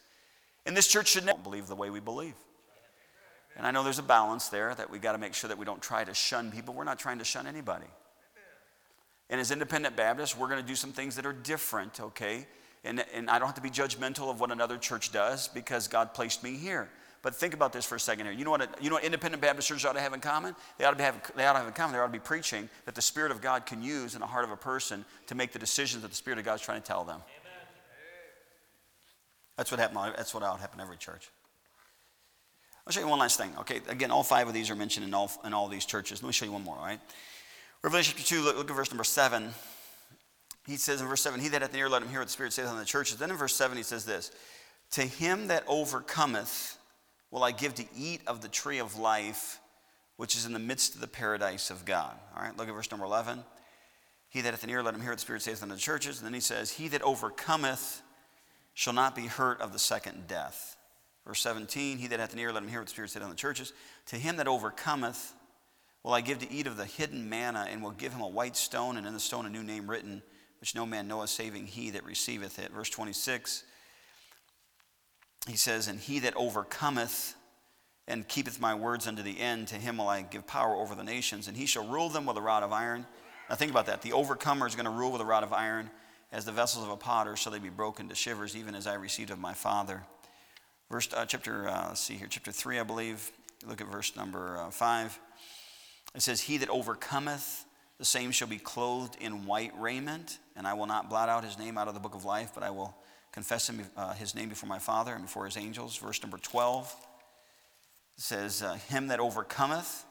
And 0.65 0.77
this 0.77 0.89
church 0.89 1.09
should 1.09 1.27
never 1.27 1.39
believe 1.39 1.69
the 1.69 1.77
way 1.77 1.91
we 1.91 2.01
believe. 2.01 2.35
And 3.55 3.67
I 3.67 3.71
know 3.71 3.85
there's 3.85 3.99
a 3.99 4.03
balance 4.03 4.49
there 4.49 4.75
that 4.75 4.91
we 4.91 4.99
got 4.99 5.13
to 5.13 5.19
make 5.19 5.35
sure 5.35 5.49
that 5.49 5.59
we 5.59 5.65
don't 5.65 5.83
try 5.83 6.05
to 6.05 6.15
shun 6.15 6.51
people. 6.51 6.75
We're 6.75 6.85
not 6.85 6.99
trying 6.99 7.19
to 7.19 7.25
shun 7.25 7.47
anybody. 7.47 7.87
And 9.29 9.41
as 9.41 9.51
independent 9.51 9.97
Baptists, 9.97 10.37
we're 10.37 10.49
going 10.49 10.61
to 10.61 10.66
do 10.66 10.77
some 10.77 10.93
things 10.93 11.16
that 11.16 11.27
are 11.27 11.33
different, 11.33 12.01
okay? 12.01 12.47
And, 12.85 13.05
and 13.12 13.29
I 13.29 13.39
don't 13.39 13.49
have 13.49 13.57
to 13.57 13.61
be 13.61 13.70
judgmental 13.70 14.31
of 14.31 14.41
what 14.41 14.53
another 14.53 14.79
church 14.79 15.11
does 15.11 15.49
because 15.49 15.89
God 15.89 16.14
placed 16.14 16.45
me 16.45 16.57
here. 16.57 16.89
But 17.22 17.35
think 17.35 17.55
about 17.55 17.72
this 17.72 17.85
for 17.85 17.97
a 17.97 18.01
second 18.01 18.27
here. 18.27 18.35
You 18.35 18.45
know 18.45 18.53
what, 18.53 18.81
you 18.81 18.89
know 18.89 18.97
what 18.97 19.05
independent 19.05 19.43
Baptist 19.43 19.66
churches 19.66 19.85
ought 19.85 19.95
to 19.95 20.01
have 20.01 20.12
in 20.12 20.20
common? 20.20 20.55
They 20.79 20.85
ought, 20.85 20.97
to 20.97 21.03
have, 21.03 21.33
they 21.35 21.45
ought 21.45 21.55
to 21.55 21.59
have 21.59 21.66
in 21.66 21.74
common, 21.74 21.95
they 21.95 21.99
ought 21.99 22.07
to 22.07 22.12
be 22.12 22.20
preaching 22.20 22.68
that 22.85 22.95
the 22.95 23.03
Spirit 23.03 23.33
of 23.33 23.41
God 23.41 23.66
can 23.66 23.83
use 23.83 24.14
in 24.14 24.20
the 24.20 24.27
heart 24.27 24.45
of 24.45 24.53
a 24.53 24.57
person 24.57 25.05
to 25.27 25.35
make 25.35 25.51
the 25.51 25.59
decisions 25.59 26.03
that 26.03 26.09
the 26.09 26.16
Spirit 26.16 26.39
of 26.39 26.45
God 26.45 26.55
is 26.55 26.61
trying 26.61 26.81
to 26.81 26.87
tell 26.87 27.03
them. 27.03 27.16
Amen. 27.16 27.47
That's 29.57 29.72
what 29.72 29.81
happened. 29.81 30.14
That's 30.16 30.35
what 30.35 30.45
ought 30.45 30.57
to 30.57 30.61
happen 30.61 30.79
in 30.79 30.85
every 30.85 30.99
church. 30.99 31.31
I'll 32.87 32.93
show 32.93 33.01
you 33.01 33.09
one 33.09 33.18
last 33.18 33.39
thing. 33.39 33.53
Okay, 33.61 33.81
again, 33.89 34.12
all 34.12 34.22
five 34.22 34.47
of 34.47 34.55
these 34.55 34.70
are 34.70 34.77
mentioned 34.77 35.05
in 35.05 35.12
all, 35.12 35.33
in 35.45 35.53
all 35.53 35.66
these 35.66 35.85
churches. 35.85 36.22
Let 36.22 36.29
me 36.29 36.33
show 36.33 36.45
you 36.45 36.53
one 36.53 36.62
more, 36.62 36.77
all 36.77 36.85
right? 36.85 37.01
Revelation 37.83 38.14
chapter 38.16 38.37
2, 38.37 38.43
look, 38.43 38.57
look, 38.57 38.70
at 38.70 38.77
verse 38.77 38.91
number 38.91 39.05
7. 39.05 39.51
He 40.66 40.77
says 40.77 41.01
in 41.01 41.07
verse 41.07 41.22
7, 41.22 41.41
He 41.41 41.49
that 41.49 41.62
hath 41.62 41.72
an 41.72 41.79
ear, 41.79 41.89
let 41.89 42.03
him 42.03 42.09
hear 42.09 42.18
what 42.18 42.27
the 42.27 42.33
Spirit 42.33 42.53
saith 42.53 42.66
on 42.66 42.79
the 42.79 42.85
churches. 42.85 43.18
Then 43.18 43.31
in 43.31 43.37
verse 43.37 43.55
7, 43.55 43.77
he 43.77 43.83
says 43.83 44.05
this 44.05 44.33
To 44.93 45.03
him 45.03 45.49
that 45.49 45.64
overcometh 45.68 46.79
will 47.31 47.45
I 47.45 47.53
give 47.53 47.74
to 47.74 47.85
eat 47.97 48.22
of 48.27 48.41
the 48.41 48.49
tree 48.49 48.79
of 48.79 48.99
life, 48.99 49.61
which 50.16 50.35
is 50.37 50.47
in 50.47 50.53
the 50.53 50.59
midst 50.59 50.95
of 50.95 51.01
the 51.01 51.07
paradise 51.07 51.70
of 51.70 51.85
God. 51.85 52.14
All 52.37 52.43
right, 52.43 52.57
look 52.57 52.68
at 52.68 52.74
verse 52.74 52.91
number 52.91 53.07
11. 53.07 53.45
He 54.29 54.41
that 54.41 54.53
hath 54.53 54.64
an 54.64 54.70
ear, 54.70 54.83
let 54.83 54.95
him 54.95 55.01
hear 55.01 55.11
what 55.11 55.18
the 55.18 55.22
Spirit 55.22 55.43
saith 55.43 55.62
unto 55.62 55.74
the 55.74 55.81
churches. 55.81 56.18
And 56.18 56.27
then 56.27 56.35
he 56.35 56.41
says, 56.41 56.72
He 56.72 56.89
that 56.89 57.03
overcometh 57.03 58.03
shall 58.74 58.93
not 58.93 59.14
be 59.14 59.27
hurt 59.27 59.61
of 59.61 59.72
the 59.72 59.79
second 59.79 60.27
death. 60.27 60.77
Verse 61.27 61.41
17, 61.41 61.99
He 61.99 62.07
that 62.09 62.20
hath 62.20 62.33
an 62.33 62.39
ear, 62.39 62.53
let 62.53 62.62
him 62.62 62.68
hear 62.68 62.81
what 62.81 62.87
the 62.87 62.93
Spirit 62.93 63.11
saith 63.11 63.22
unto 63.22 63.35
the 63.35 63.39
churches. 63.39 63.72
To 64.07 64.16
him 64.16 64.37
that 64.37 64.49
overcometh, 64.49 65.33
will 66.07 66.15
I 66.15 66.21
give 66.21 66.39
to 66.39 66.53
eat 66.53 66.69
of 66.69 66.77
the 66.77 66.85
hidden 66.85 67.29
manna, 67.29 67.67
and 67.69 67.83
will 67.83 67.91
give 67.91 68.13
him 68.13 68.21
a 68.21 68.29
white 68.29 68.57
stone, 68.57 68.97
and 68.97 69.09
in 69.09 69.13
the 69.13 69.19
stone 69.19 69.45
a 69.45 69.51
new 69.51 69.65
name 69.65 69.91
written, 69.91 70.23
which 70.61 70.73
no 70.73 70.87
man 70.87 71.09
knoweth, 71.09 71.31
saving 71.31 71.67
he 71.67 71.91
that 71.91 72.05
receiveth 72.05 72.61
it. 72.61 72.71
Verse 72.71 72.89
26, 72.91 73.65
he 75.49 75.57
says, 75.57 75.89
And 75.89 75.99
he 75.99 76.21
that 76.21 76.37
overcometh 76.37 77.35
and 78.07 78.27
keepeth 78.29 78.61
my 78.61 78.73
words 78.73 79.09
unto 79.09 79.21
the 79.21 79.41
end, 79.41 79.67
to 79.69 79.75
him 79.75 79.99
will 79.99 80.07
I 80.07 80.23
give 80.23 80.47
power 80.47 80.77
over 80.77 80.95
the 80.95 81.03
nations, 81.03 81.49
and 81.49 81.57
he 81.57 81.67
shall 81.67 81.85
rule 81.85 82.09
them 82.09 82.25
with 82.25 82.37
a 82.37 82.41
rod 82.41 82.63
of 82.63 82.73
iron. 82.73 83.05
Now 83.51 83.57
think 83.57 83.73
about 83.73 83.87
that. 83.87 84.03
The 84.03 84.13
overcomer 84.13 84.69
is 84.69 84.77
going 84.77 84.87
to 84.87 84.93
rule 84.93 85.11
with 85.11 85.21
a 85.21 85.27
rod 85.27 85.43
of 85.43 85.53
iron. 85.53 85.91
As 86.31 86.45
the 86.45 86.53
vessels 86.53 86.85
of 86.85 86.91
a 86.93 86.97
potter 86.97 87.35
shall 87.35 87.51
they 87.51 87.59
be 87.59 87.69
broken 87.69 88.09
to 88.11 88.15
shivers, 88.15 88.55
even 88.55 88.77
as 88.77 88.87
I 88.87 88.95
received 88.95 89.31
of 89.31 89.41
my 89.41 89.55
Father. 89.55 90.05
Verse, 90.89 91.13
uh, 91.13 91.27
chapter, 91.27 91.69
uh, 91.69 91.89
let's 91.89 92.01
see 92.01 92.15
here, 92.15 92.29
chapter 92.31 92.53
3, 92.53 92.79
I 92.79 92.85
believe. 92.85 93.33
Look 93.67 93.81
at 93.81 93.89
verse 93.89 94.15
number 94.15 94.59
uh, 94.59 94.71
5. 94.71 95.19
It 96.15 96.23
says, 96.23 96.41
He 96.41 96.59
that 96.59 96.71
overcometh, 96.71 97.65
the 97.99 98.05
same 98.05 98.31
shall 98.31 98.49
be 98.49 98.59
clothed 98.59 99.17
in 99.21 99.47
white 99.47 99.73
raiment, 99.79 100.39
and 100.55 100.67
I 100.67 100.75
will 100.75 100.87
not 100.87 101.09
blot 101.09 101.29
out 101.29 101.45
his 101.45 101.59
name 101.59 101.79
out 101.79 101.89
of 101.89 101.95
the 101.95 102.01
book 102.01 102.15
of 102.15 102.25
life, 102.25 102.53
but 102.55 102.63
I 102.63 102.71
will 102.71 102.95
confess 103.33 103.69
him, 103.69 103.83
uh, 103.97 104.15
his 104.15 104.35
name 104.35 104.49
before 104.49 104.69
my 104.69 104.79
Father 104.79 105.13
and 105.13 105.23
before 105.25 105.45
his 105.45 105.57
angels. 105.57 105.97
Verse 105.97 106.23
number 106.23 106.39
12 106.39 106.95
says, 108.17 108.63
uh, 108.63 108.75
Him 108.75 109.09
that 109.09 109.21
overcometh 109.21 110.05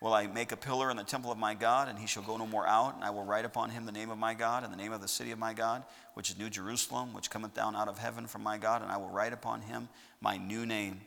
will 0.00 0.14
I 0.14 0.26
make 0.26 0.52
a 0.52 0.56
pillar 0.56 0.90
in 0.90 0.96
the 0.96 1.04
temple 1.04 1.32
of 1.32 1.38
my 1.38 1.54
God, 1.54 1.88
and 1.88 1.98
he 1.98 2.06
shall 2.06 2.22
go 2.22 2.36
no 2.36 2.46
more 2.46 2.66
out. 2.66 2.94
And 2.94 3.02
I 3.02 3.10
will 3.10 3.24
write 3.24 3.44
upon 3.44 3.70
him 3.70 3.84
the 3.84 3.92
name 3.92 4.10
of 4.10 4.18
my 4.18 4.34
God 4.34 4.62
and 4.62 4.72
the 4.72 4.76
name 4.76 4.92
of 4.92 5.00
the 5.00 5.08
city 5.08 5.32
of 5.32 5.38
my 5.38 5.54
God, 5.54 5.82
which 6.14 6.30
is 6.30 6.38
New 6.38 6.50
Jerusalem, 6.50 7.12
which 7.12 7.30
cometh 7.30 7.54
down 7.54 7.74
out 7.74 7.88
of 7.88 7.98
heaven 7.98 8.26
from 8.26 8.42
my 8.42 8.58
God, 8.58 8.82
and 8.82 8.90
I 8.90 8.96
will 8.96 9.10
write 9.10 9.32
upon 9.32 9.60
him 9.62 9.88
my 10.20 10.36
new 10.36 10.66
name. 10.66 11.00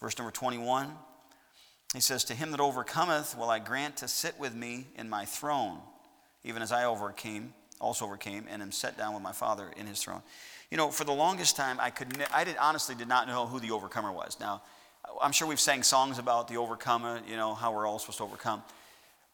Verse 0.00 0.16
number 0.16 0.30
21, 0.30 0.90
he 1.94 2.00
says, 2.00 2.24
To 2.24 2.34
him 2.34 2.50
that 2.52 2.60
overcometh 2.60 3.36
will 3.36 3.50
I 3.50 3.58
grant 3.58 3.96
to 3.98 4.08
sit 4.08 4.38
with 4.38 4.54
me 4.54 4.86
in 4.96 5.08
my 5.08 5.24
throne, 5.24 5.78
even 6.44 6.62
as 6.62 6.72
I 6.72 6.84
overcame, 6.84 7.52
also 7.80 8.04
overcame, 8.04 8.46
and 8.48 8.62
am 8.62 8.72
set 8.72 8.96
down 8.96 9.14
with 9.14 9.22
my 9.22 9.32
Father 9.32 9.72
in 9.76 9.86
his 9.86 10.02
throne. 10.02 10.22
You 10.70 10.76
know, 10.76 10.90
for 10.90 11.04
the 11.04 11.12
longest 11.12 11.56
time, 11.56 11.78
I 11.80 11.90
could, 11.90 12.24
I 12.32 12.44
did, 12.44 12.56
honestly 12.58 12.94
did 12.94 13.08
not 13.08 13.26
know 13.26 13.46
who 13.46 13.58
the 13.58 13.72
overcomer 13.72 14.12
was. 14.12 14.36
Now, 14.38 14.62
I'm 15.20 15.32
sure 15.32 15.48
we've 15.48 15.58
sang 15.58 15.82
songs 15.82 16.18
about 16.18 16.46
the 16.46 16.56
overcomer, 16.56 17.20
you 17.26 17.36
know, 17.36 17.54
how 17.54 17.72
we're 17.72 17.86
all 17.86 17.98
supposed 17.98 18.18
to 18.18 18.24
overcome. 18.24 18.62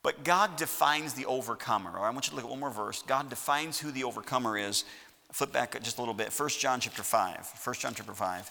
But 0.02 0.24
God 0.24 0.56
defines 0.56 1.14
the 1.14 1.26
overcomer. 1.26 1.90
Right, 1.90 2.06
I 2.06 2.10
want 2.10 2.26
you 2.26 2.30
to 2.30 2.36
look 2.36 2.44
at 2.44 2.50
one 2.50 2.60
more 2.60 2.70
verse. 2.70 3.02
God 3.02 3.28
defines 3.28 3.78
who 3.78 3.90
the 3.90 4.04
overcomer 4.04 4.56
is. 4.56 4.84
Flip 5.32 5.52
back 5.52 5.82
just 5.82 5.98
a 5.98 6.00
little 6.00 6.14
bit. 6.14 6.32
1 6.32 6.48
John 6.50 6.80
chapter 6.80 7.02
5. 7.02 7.60
1 7.62 7.74
John 7.74 7.92
chapter 7.94 8.14
5. 8.14 8.50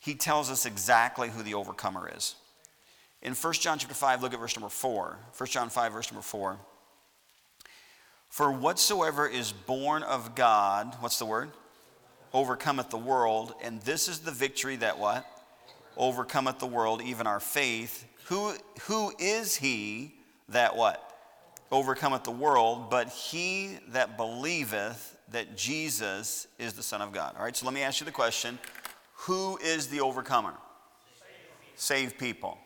He 0.00 0.14
tells 0.14 0.50
us 0.50 0.66
exactly 0.66 1.30
who 1.30 1.42
the 1.42 1.54
overcomer 1.54 2.10
is. 2.14 2.34
In 3.22 3.34
1 3.34 3.52
John 3.54 3.78
chapter 3.78 3.94
5, 3.94 4.22
look 4.22 4.32
at 4.32 4.40
verse 4.40 4.56
number 4.56 4.70
4. 4.70 5.18
1 5.36 5.48
John 5.48 5.68
5, 5.68 5.92
verse 5.92 6.10
number 6.10 6.22
4. 6.22 6.58
For 8.28 8.52
whatsoever 8.52 9.26
is 9.26 9.52
born 9.52 10.02
of 10.02 10.34
God, 10.34 10.96
what's 11.00 11.18
the 11.18 11.26
word? 11.26 11.50
Overcometh 12.32 12.90
the 12.90 12.96
world, 12.96 13.54
and 13.62 13.82
this 13.82 14.08
is 14.08 14.20
the 14.20 14.30
victory 14.30 14.76
that 14.76 14.98
what? 14.98 15.26
overcometh 15.96 16.58
the 16.58 16.66
world, 16.66 17.02
even 17.02 17.26
our 17.26 17.40
faith. 17.40 18.06
Who, 18.26 18.54
who 18.82 19.12
is 19.18 19.56
he 19.56 20.14
that 20.48 20.76
what? 20.76 21.06
Overcometh 21.70 22.24
the 22.24 22.30
world, 22.30 22.90
but 22.90 23.08
he 23.08 23.78
that 23.88 24.16
believeth 24.16 25.16
that 25.30 25.56
Jesus 25.56 26.48
is 26.58 26.72
the 26.72 26.82
Son 26.82 27.00
of 27.00 27.12
God. 27.12 27.34
All 27.36 27.44
right, 27.44 27.56
so 27.56 27.66
let 27.66 27.74
me 27.74 27.82
ask 27.82 28.00
you 28.00 28.06
the 28.06 28.12
question 28.12 28.58
Who 29.14 29.58
is 29.58 29.86
the 29.88 30.00
overcomer? 30.00 30.54
Save 31.76 32.18
people. 32.18 32.58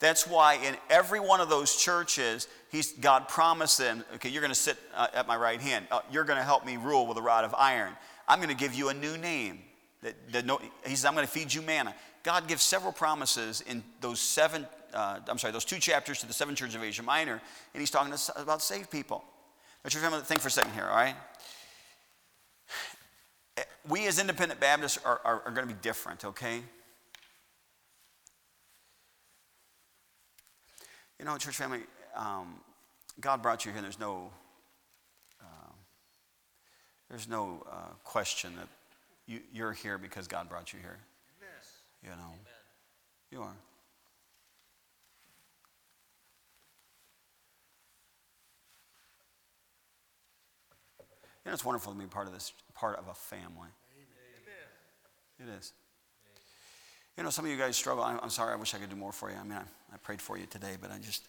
That's 0.00 0.26
why 0.26 0.54
in 0.54 0.76
every 0.90 1.20
one 1.20 1.40
of 1.40 1.48
those 1.48 1.76
churches, 1.76 2.48
he's, 2.70 2.92
God 2.92 3.28
promised 3.28 3.78
them, 3.78 4.04
okay, 4.16 4.28
you're 4.28 4.42
going 4.42 4.52
to 4.52 4.58
sit 4.58 4.76
uh, 4.94 5.06
at 5.14 5.26
my 5.26 5.36
right 5.36 5.60
hand. 5.60 5.86
Uh, 5.90 6.00
you're 6.10 6.24
going 6.24 6.38
to 6.38 6.44
help 6.44 6.66
me 6.66 6.76
rule 6.76 7.06
with 7.06 7.16
a 7.16 7.22
rod 7.22 7.44
of 7.44 7.54
iron. 7.56 7.92
I'm 8.28 8.38
going 8.38 8.50
to 8.50 8.56
give 8.56 8.74
you 8.74 8.88
a 8.88 8.94
new 8.94 9.16
name. 9.16 9.60
That, 10.02 10.14
that 10.32 10.46
no, 10.46 10.60
he 10.84 10.90
says, 10.90 11.04
I'm 11.04 11.14
going 11.14 11.26
to 11.26 11.32
feed 11.32 11.54
you 11.54 11.62
manna. 11.62 11.94
God 12.22 12.48
gives 12.48 12.62
several 12.62 12.92
promises 12.92 13.62
in 13.62 13.82
those 14.00 14.20
seven, 14.20 14.66
uh, 14.92 15.20
I'm 15.28 15.38
sorry, 15.38 15.52
those 15.52 15.64
two 15.64 15.78
chapters 15.78 16.20
to 16.20 16.26
the 16.26 16.32
seven 16.32 16.54
churches 16.54 16.74
of 16.74 16.82
Asia 16.82 17.02
Minor, 17.02 17.40
and 17.72 17.80
he's 17.80 17.90
talking 17.90 18.12
about 18.36 18.62
saved 18.62 18.90
people. 18.90 19.24
Now, 19.84 19.90
church 19.90 20.02
family, 20.02 20.20
think 20.20 20.40
for 20.40 20.48
a 20.48 20.50
second 20.50 20.72
here, 20.72 20.86
all 20.86 20.96
right? 20.96 21.14
We 23.88 24.06
as 24.06 24.18
independent 24.18 24.60
Baptists 24.60 24.98
are, 25.04 25.20
are, 25.24 25.42
are 25.44 25.50
going 25.52 25.68
to 25.68 25.74
be 25.74 25.80
different, 25.82 26.24
okay? 26.24 26.62
You 31.18 31.24
know, 31.24 31.36
church 31.38 31.56
family, 31.56 31.80
um, 32.16 32.56
God 33.20 33.42
brought 33.42 33.64
you 33.64 33.70
here, 33.70 33.78
and 33.78 33.84
there's 33.84 34.00
no, 34.00 34.30
uh, 35.40 35.72
there's 37.08 37.28
no 37.28 37.64
uh, 37.70 37.92
question 38.02 38.54
that 38.56 38.68
you, 39.26 39.40
you're 39.52 39.72
here 39.72 39.96
because 39.98 40.26
God 40.26 40.48
brought 40.48 40.72
you 40.72 40.80
here. 40.80 40.98
You 42.02 42.10
know, 42.10 42.16
Amen. 42.16 42.36
you 43.30 43.40
are. 43.40 43.56
You 51.44 51.50
know, 51.50 51.52
it's 51.52 51.64
wonderful 51.64 51.94
to 51.94 51.98
be 51.98 52.06
part 52.06 52.26
of 52.26 52.34
this, 52.34 52.52
part 52.74 52.98
of 52.98 53.08
a 53.08 53.14
family. 53.14 53.70
Amen. 55.38 55.54
It 55.54 55.58
is. 55.58 55.72
You 57.16 57.22
know, 57.22 57.30
some 57.30 57.44
of 57.44 57.50
you 57.50 57.56
guys 57.56 57.76
struggle. 57.76 58.02
I'm, 58.02 58.18
I'm, 58.22 58.30
sorry. 58.30 58.52
I 58.52 58.56
wish 58.56 58.74
I 58.74 58.78
could 58.78 58.90
do 58.90 58.96
more 58.96 59.12
for 59.12 59.30
you. 59.30 59.36
I 59.36 59.44
mean, 59.44 59.52
I, 59.52 59.94
I, 59.94 59.96
prayed 60.02 60.20
for 60.20 60.36
you 60.36 60.46
today, 60.46 60.76
but 60.80 60.90
I 60.90 60.98
just, 60.98 61.28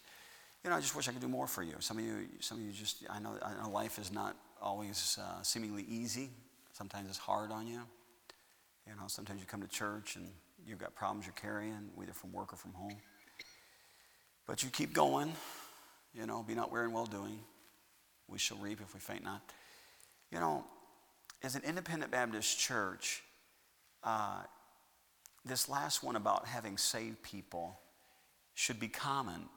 you 0.64 0.70
know, 0.70 0.76
I 0.76 0.80
just 0.80 0.96
wish 0.96 1.08
I 1.08 1.12
could 1.12 1.20
do 1.20 1.28
more 1.28 1.46
for 1.46 1.62
you. 1.62 1.74
Some 1.78 1.98
of 1.98 2.04
you, 2.04 2.26
some 2.40 2.58
of 2.58 2.64
you 2.64 2.72
just, 2.72 3.04
I 3.08 3.20
know, 3.20 3.38
I 3.40 3.62
know 3.62 3.70
life 3.70 3.98
is 3.98 4.12
not 4.12 4.36
always 4.60 5.18
uh, 5.20 5.42
seemingly 5.42 5.84
easy. 5.88 6.30
Sometimes 6.72 7.08
it's 7.08 7.18
hard 7.18 7.52
on 7.52 7.68
you. 7.68 7.80
You 8.86 8.94
know, 8.94 9.06
sometimes 9.06 9.40
you 9.40 9.46
come 9.46 9.62
to 9.62 9.68
church 9.68 10.16
and 10.16 10.28
you've 10.66 10.78
got 10.78 10.94
problems 10.94 11.24
you're 11.24 11.34
carrying, 11.34 11.90
either 12.00 12.12
from 12.12 12.32
work 12.32 12.52
or 12.52 12.56
from 12.56 12.72
home. 12.72 12.96
But 14.46 14.62
you 14.62 14.70
keep 14.70 14.92
going, 14.92 15.32
you 16.14 16.26
know, 16.26 16.42
be 16.42 16.54
not 16.54 16.72
weary 16.72 16.86
in 16.86 16.92
well 16.92 17.06
doing. 17.06 17.40
We 18.28 18.38
shall 18.38 18.58
reap 18.58 18.80
if 18.80 18.92
we 18.92 19.00
faint 19.00 19.22
not. 19.22 19.42
You 20.32 20.40
know, 20.40 20.64
as 21.42 21.54
an 21.54 21.62
independent 21.64 22.10
Baptist 22.10 22.58
church, 22.58 23.22
uh, 24.02 24.42
this 25.46 25.68
last 25.68 26.02
one 26.02 26.16
about 26.16 26.46
having 26.46 26.76
saved 26.76 27.22
people 27.22 27.78
should 28.54 28.80
be 28.80 28.88
common. 28.88 29.48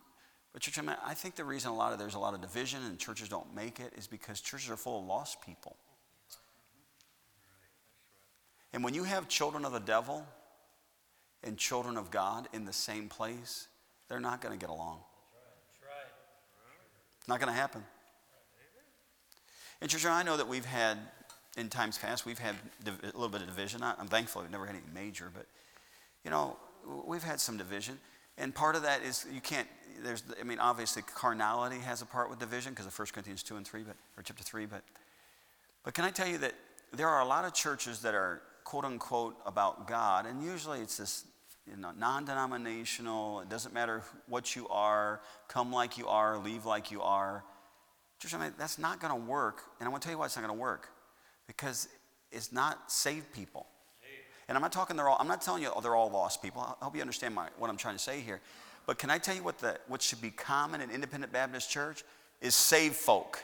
But 0.53 0.61
church, 0.61 0.79
I, 1.05 1.13
think 1.13 1.35
the 1.35 1.43
reason 1.43 1.71
a 1.71 1.75
lot 1.75 1.93
of 1.93 1.99
there's 1.99 2.15
a 2.15 2.19
lot 2.19 2.33
of 2.33 2.41
division 2.41 2.83
and 2.85 2.97
churches 2.97 3.29
don't 3.29 3.53
make 3.55 3.79
it 3.79 3.93
is 3.97 4.07
because 4.07 4.41
churches 4.41 4.69
are 4.69 4.77
full 4.77 4.99
of 4.99 5.05
lost 5.05 5.41
people. 5.41 5.77
And 8.73 8.83
when 8.83 8.93
you 8.93 9.03
have 9.03 9.27
children 9.27 9.65
of 9.65 9.71
the 9.71 9.79
devil 9.79 10.25
and 11.43 11.57
children 11.57 11.97
of 11.97 12.11
God 12.11 12.47
in 12.53 12.65
the 12.65 12.73
same 12.73 13.09
place, 13.09 13.67
they're 14.07 14.19
not 14.19 14.41
going 14.41 14.57
to 14.57 14.59
get 14.59 14.69
along. 14.69 14.99
It's 17.19 17.27
not 17.27 17.39
going 17.39 17.51
to 17.51 17.59
happen. 17.59 17.83
And 19.81 19.89
church, 19.89 20.05
I 20.05 20.23
know 20.23 20.37
that 20.37 20.47
we've 20.47 20.65
had, 20.65 20.97
in 21.57 21.69
times 21.69 21.97
past, 21.97 22.25
we've 22.25 22.39
had 22.39 22.55
a 22.85 23.05
little 23.05 23.29
bit 23.29 23.41
of 23.41 23.47
division. 23.47 23.81
I'm 23.81 24.07
thankful 24.07 24.41
we've 24.41 24.51
never 24.51 24.65
had 24.65 24.75
any 24.75 24.83
major, 24.93 25.31
but, 25.33 25.45
you 26.23 26.31
know, 26.31 26.57
we've 27.05 27.23
had 27.23 27.39
some 27.39 27.57
division. 27.57 27.97
And 28.37 28.53
part 28.53 28.75
of 28.75 28.83
that 28.83 29.03
is 29.03 29.25
you 29.31 29.41
can't, 29.41 29.67
there's, 30.03 30.23
I 30.39 30.43
mean, 30.43 30.59
obviously 30.59 31.01
carnality 31.01 31.79
has 31.79 32.01
a 32.01 32.05
part 32.05 32.29
with 32.29 32.39
division 32.39 32.73
because 32.73 32.85
of 32.85 32.97
1 32.97 33.07
Corinthians 33.13 33.43
2 33.43 33.57
and 33.57 33.67
3, 33.67 33.83
but, 33.83 33.95
or 34.17 34.23
chapter 34.23 34.43
3, 34.43 34.65
but, 34.65 34.81
but 35.83 35.93
can 35.93 36.05
I 36.05 36.11
tell 36.11 36.27
you 36.27 36.37
that 36.39 36.53
there 36.93 37.09
are 37.09 37.21
a 37.21 37.25
lot 37.25 37.45
of 37.45 37.53
churches 37.53 38.01
that 38.01 38.15
are 38.15 38.41
quote 38.63 38.85
unquote 38.85 39.35
about 39.45 39.87
God, 39.87 40.25
and 40.25 40.43
usually 40.43 40.79
it's 40.79 40.97
this 40.97 41.25
you 41.69 41.77
know, 41.77 41.91
non 41.97 42.25
denominational, 42.25 43.41
it 43.41 43.49
doesn't 43.49 43.73
matter 43.73 44.03
what 44.27 44.55
you 44.55 44.67
are, 44.69 45.21
come 45.47 45.71
like 45.71 45.97
you 45.97 46.07
are, 46.07 46.37
leave 46.37 46.65
like 46.65 46.91
you 46.91 47.01
are. 47.01 47.43
Church, 48.19 48.33
I 48.33 48.39
mean, 48.39 48.53
that's 48.57 48.77
not 48.77 48.99
going 48.99 49.13
to 49.13 49.29
work. 49.29 49.63
And 49.79 49.87
I 49.87 49.91
want 49.91 50.01
to 50.01 50.07
tell 50.07 50.13
you 50.13 50.19
why 50.19 50.25
it's 50.25 50.35
not 50.35 50.45
going 50.45 50.55
to 50.55 50.59
work. 50.61 50.89
Because 51.47 51.87
it's 52.31 52.51
not 52.51 52.91
saved 52.91 53.31
people. 53.33 53.65
And 54.49 54.57
I'm 54.57 54.61
not 54.61 54.73
talking 54.73 54.97
they're 54.97 55.07
all, 55.07 55.17
I'm 55.17 55.27
not 55.27 55.41
telling 55.41 55.63
you 55.63 55.69
oh, 55.73 55.79
they're 55.79 55.95
all 55.95 56.09
lost 56.09 56.41
people. 56.41 56.61
I 56.61 56.83
hope 56.83 56.95
you 56.95 57.01
understand 57.01 57.33
my, 57.33 57.47
what 57.57 57.69
I'm 57.69 57.77
trying 57.77 57.95
to 57.95 58.03
say 58.03 58.19
here. 58.19 58.41
But 58.85 58.97
can 58.97 59.09
I 59.09 59.17
tell 59.17 59.35
you 59.35 59.43
what, 59.43 59.59
the, 59.59 59.79
what 59.87 60.01
should 60.01 60.21
be 60.21 60.31
common 60.31 60.81
in 60.81 60.91
independent 60.91 61.31
Baptist 61.31 61.69
church? 61.69 62.03
Is 62.41 62.55
saved 62.55 62.95
folk. 62.95 63.41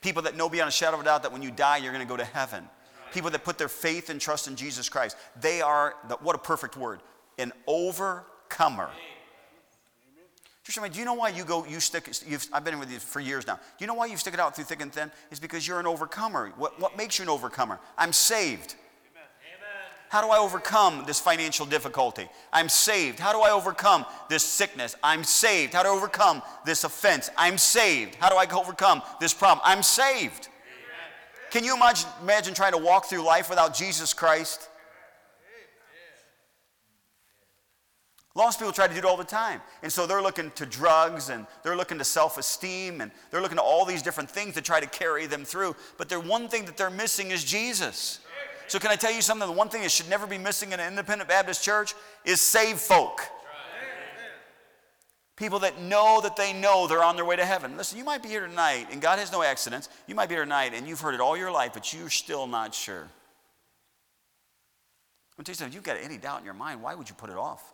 People 0.00 0.22
that 0.22 0.36
know 0.36 0.48
beyond 0.48 0.68
a 0.68 0.72
shadow 0.72 0.94
of 0.96 1.02
a 1.02 1.04
doubt 1.04 1.22
that 1.22 1.32
when 1.32 1.42
you 1.42 1.50
die, 1.50 1.76
you're 1.78 1.92
going 1.92 2.04
to 2.04 2.08
go 2.08 2.16
to 2.16 2.24
heaven 2.24 2.66
people 3.12 3.30
that 3.30 3.44
put 3.44 3.58
their 3.58 3.68
faith 3.68 4.10
and 4.10 4.20
trust 4.20 4.48
in 4.48 4.56
Jesus 4.56 4.88
Christ. 4.88 5.16
They 5.40 5.60
are, 5.60 5.94
the, 6.08 6.16
what 6.16 6.36
a 6.36 6.38
perfect 6.38 6.76
word, 6.76 7.00
an 7.38 7.52
overcomer. 7.66 8.90
do 10.64 10.98
you 10.98 11.04
know 11.04 11.14
why 11.14 11.30
you 11.30 11.44
go, 11.44 11.64
you 11.64 11.80
stick, 11.80 12.10
I've 12.52 12.64
been 12.64 12.78
with 12.78 12.90
you 12.90 12.98
for 12.98 13.20
years 13.20 13.46
now. 13.46 13.54
Do 13.56 13.60
you 13.80 13.86
know 13.86 13.94
why 13.94 14.06
you 14.06 14.16
stick 14.16 14.34
it 14.34 14.40
out 14.40 14.54
through 14.54 14.64
thick 14.64 14.82
and 14.82 14.92
thin? 14.92 15.10
It's 15.30 15.40
because 15.40 15.66
you're 15.66 15.80
an 15.80 15.86
overcomer. 15.86 16.52
What, 16.56 16.80
what 16.80 16.96
makes 16.96 17.18
you 17.18 17.24
an 17.24 17.28
overcomer? 17.28 17.78
I'm 17.96 18.12
saved. 18.12 18.74
How 20.08 20.22
do 20.22 20.28
I 20.28 20.38
overcome 20.38 21.04
this 21.06 21.20
financial 21.20 21.66
difficulty? 21.66 22.28
I'm 22.52 22.68
saved. 22.68 23.18
How 23.18 23.32
do 23.32 23.40
I 23.40 23.50
overcome 23.50 24.06
this 24.28 24.42
sickness? 24.42 24.96
I'm 25.02 25.22
saved. 25.22 25.74
How 25.74 25.82
do 25.82 25.90
I 25.90 25.92
overcome 25.92 26.42
this 26.64 26.84
offense? 26.84 27.30
I'm 27.36 27.58
saved. 27.58 28.14
How 28.14 28.30
do 28.30 28.36
I 28.36 28.46
overcome 28.50 29.02
this 29.20 29.34
problem? 29.34 29.60
I'm 29.64 29.82
saved. 29.82 30.48
Can 31.50 31.64
you 31.64 31.76
imagine, 31.76 32.54
trying 32.54 32.72
to 32.72 32.78
walk 32.78 33.06
through 33.06 33.22
life 33.22 33.48
without 33.48 33.74
Jesus 33.74 34.12
Christ? 34.12 34.68
Lost 38.34 38.60
people 38.60 38.72
try 38.72 38.86
to 38.86 38.92
do 38.92 39.00
it 39.00 39.04
all 39.04 39.16
the 39.16 39.24
time. 39.24 39.60
And 39.82 39.90
so 39.90 40.06
they're 40.06 40.22
looking 40.22 40.52
to 40.52 40.64
drugs 40.64 41.28
and 41.28 41.44
they're 41.64 41.76
looking 41.76 41.98
to 41.98 42.04
self 42.04 42.38
esteem 42.38 43.00
and 43.00 43.10
they're 43.30 43.40
looking 43.40 43.56
to 43.56 43.62
all 43.62 43.84
these 43.84 44.02
different 44.02 44.30
things 44.30 44.54
to 44.54 44.62
try 44.62 44.78
to 44.78 44.86
carry 44.86 45.26
them 45.26 45.44
through. 45.44 45.74
But 45.96 46.08
the 46.08 46.20
one 46.20 46.48
thing 46.48 46.64
that 46.66 46.76
they're 46.76 46.88
missing 46.88 47.32
is 47.32 47.42
Jesus. 47.42 48.20
So, 48.68 48.78
can 48.78 48.90
I 48.90 48.96
tell 48.96 49.12
you 49.12 49.22
something? 49.22 49.48
The 49.48 49.52
one 49.52 49.68
thing 49.68 49.82
that 49.82 49.90
should 49.90 50.08
never 50.08 50.26
be 50.26 50.38
missing 50.38 50.72
in 50.72 50.80
an 50.80 50.88
independent 50.88 51.28
Baptist 51.28 51.64
church 51.64 51.94
is 52.24 52.40
saved 52.40 52.80
folk. 52.80 53.22
People 55.36 55.60
that 55.60 55.80
know 55.80 56.20
that 56.22 56.36
they 56.36 56.52
know 56.52 56.86
they're 56.86 57.04
on 57.04 57.16
their 57.16 57.24
way 57.24 57.36
to 57.36 57.46
heaven. 57.46 57.76
Listen, 57.76 57.96
you 57.96 58.04
might 58.04 58.22
be 58.22 58.28
here 58.28 58.46
tonight, 58.46 58.88
and 58.90 59.00
God 59.00 59.18
has 59.20 59.30
no 59.30 59.42
accidents. 59.42 59.88
You 60.06 60.14
might 60.14 60.28
be 60.28 60.34
here 60.34 60.44
tonight, 60.44 60.72
and 60.74 60.86
you've 60.86 61.00
heard 61.00 61.14
it 61.14 61.20
all 61.20 61.36
your 61.36 61.50
life, 61.50 61.72
but 61.74 61.92
you're 61.92 62.10
still 62.10 62.46
not 62.46 62.74
sure. 62.74 63.08
I'm 65.38 65.44
tell 65.44 65.52
you 65.52 65.56
something, 65.56 65.70
if 65.70 65.74
you've 65.76 65.84
got 65.84 65.96
any 66.02 66.18
doubt 66.18 66.40
in 66.40 66.44
your 66.44 66.54
mind, 66.54 66.82
why 66.82 66.96
would 66.96 67.08
you 67.08 67.14
put 67.14 67.30
it 67.30 67.36
off? 67.36 67.72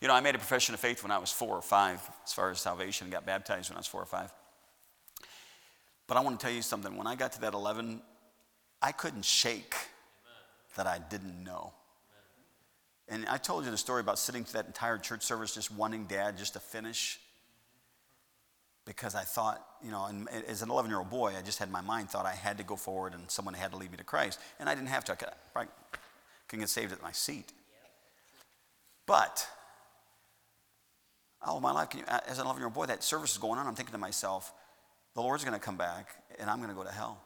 You 0.00 0.08
know, 0.08 0.14
I 0.14 0.20
made 0.20 0.34
a 0.34 0.38
profession 0.38 0.74
of 0.74 0.80
faith 0.80 1.04
when 1.04 1.12
I 1.12 1.18
was 1.18 1.30
four 1.30 1.54
or 1.54 1.62
five, 1.62 2.00
as 2.24 2.32
far 2.32 2.50
as 2.50 2.60
salvation, 2.60 3.04
and 3.04 3.12
got 3.12 3.24
baptized 3.24 3.70
when 3.70 3.76
I 3.76 3.80
was 3.80 3.86
four 3.86 4.02
or 4.02 4.06
five. 4.06 4.32
But 6.06 6.16
I 6.16 6.20
want 6.20 6.38
to 6.38 6.46
tell 6.46 6.54
you 6.54 6.62
something. 6.62 6.96
When 6.96 7.06
I 7.06 7.14
got 7.14 7.32
to 7.32 7.40
that 7.42 7.54
11, 7.54 8.02
I 8.80 8.92
couldn't 8.92 9.24
shake 9.24 9.74
that 10.76 10.86
I 10.86 10.98
didn't 10.98 11.44
know. 11.44 11.72
And 13.08 13.26
I 13.26 13.36
told 13.36 13.64
you 13.64 13.70
the 13.70 13.76
story 13.76 14.00
about 14.00 14.18
sitting 14.18 14.44
through 14.44 14.62
that 14.62 14.66
entire 14.66 14.98
church 14.98 15.22
service 15.22 15.54
just 15.54 15.70
wanting 15.70 16.04
dad 16.04 16.38
just 16.38 16.54
to 16.54 16.60
finish. 16.60 17.20
Because 18.84 19.14
I 19.14 19.22
thought, 19.22 19.64
you 19.84 19.90
know, 19.90 20.06
and 20.06 20.28
as 20.48 20.62
an 20.62 20.70
11 20.70 20.90
year 20.90 20.98
old 20.98 21.10
boy, 21.10 21.34
I 21.38 21.42
just 21.42 21.58
had 21.58 21.70
my 21.70 21.82
mind 21.82 22.10
thought 22.10 22.26
I 22.26 22.34
had 22.34 22.58
to 22.58 22.64
go 22.64 22.74
forward 22.74 23.14
and 23.14 23.30
someone 23.30 23.54
had 23.54 23.70
to 23.72 23.76
lead 23.76 23.90
me 23.90 23.96
to 23.98 24.04
Christ. 24.04 24.40
And 24.58 24.68
I 24.68 24.74
didn't 24.74 24.88
have 24.88 25.04
to. 25.04 25.12
I 25.12 25.14
could, 25.14 25.28
I 25.54 25.64
could 26.48 26.58
get 26.58 26.68
saved 26.68 26.92
at 26.92 27.02
my 27.02 27.12
seat. 27.12 27.52
But 29.06 29.46
all 31.44 31.60
my 31.60 31.72
life, 31.72 31.88
you, 31.94 32.02
as 32.26 32.38
an 32.38 32.46
11 32.46 32.60
year 32.60 32.66
old 32.66 32.74
boy, 32.74 32.86
that 32.86 33.04
service 33.04 33.32
is 33.32 33.38
going 33.38 33.58
on. 33.58 33.66
I'm 33.66 33.74
thinking 33.74 33.92
to 33.92 33.98
myself, 33.98 34.52
the 35.14 35.20
Lord's 35.20 35.44
going 35.44 35.58
to 35.58 35.64
come 35.64 35.76
back 35.76 36.16
and 36.38 36.48
I'm 36.48 36.58
going 36.58 36.70
to 36.70 36.76
go 36.76 36.84
to 36.84 36.92
hell. 36.92 37.20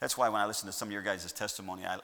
That's 0.00 0.16
why 0.16 0.28
when 0.28 0.40
I 0.40 0.46
listen 0.46 0.66
to 0.66 0.72
some 0.72 0.88
of 0.88 0.92
your 0.92 1.02
guys' 1.02 1.30
testimony, 1.32 1.84
I, 1.86 1.98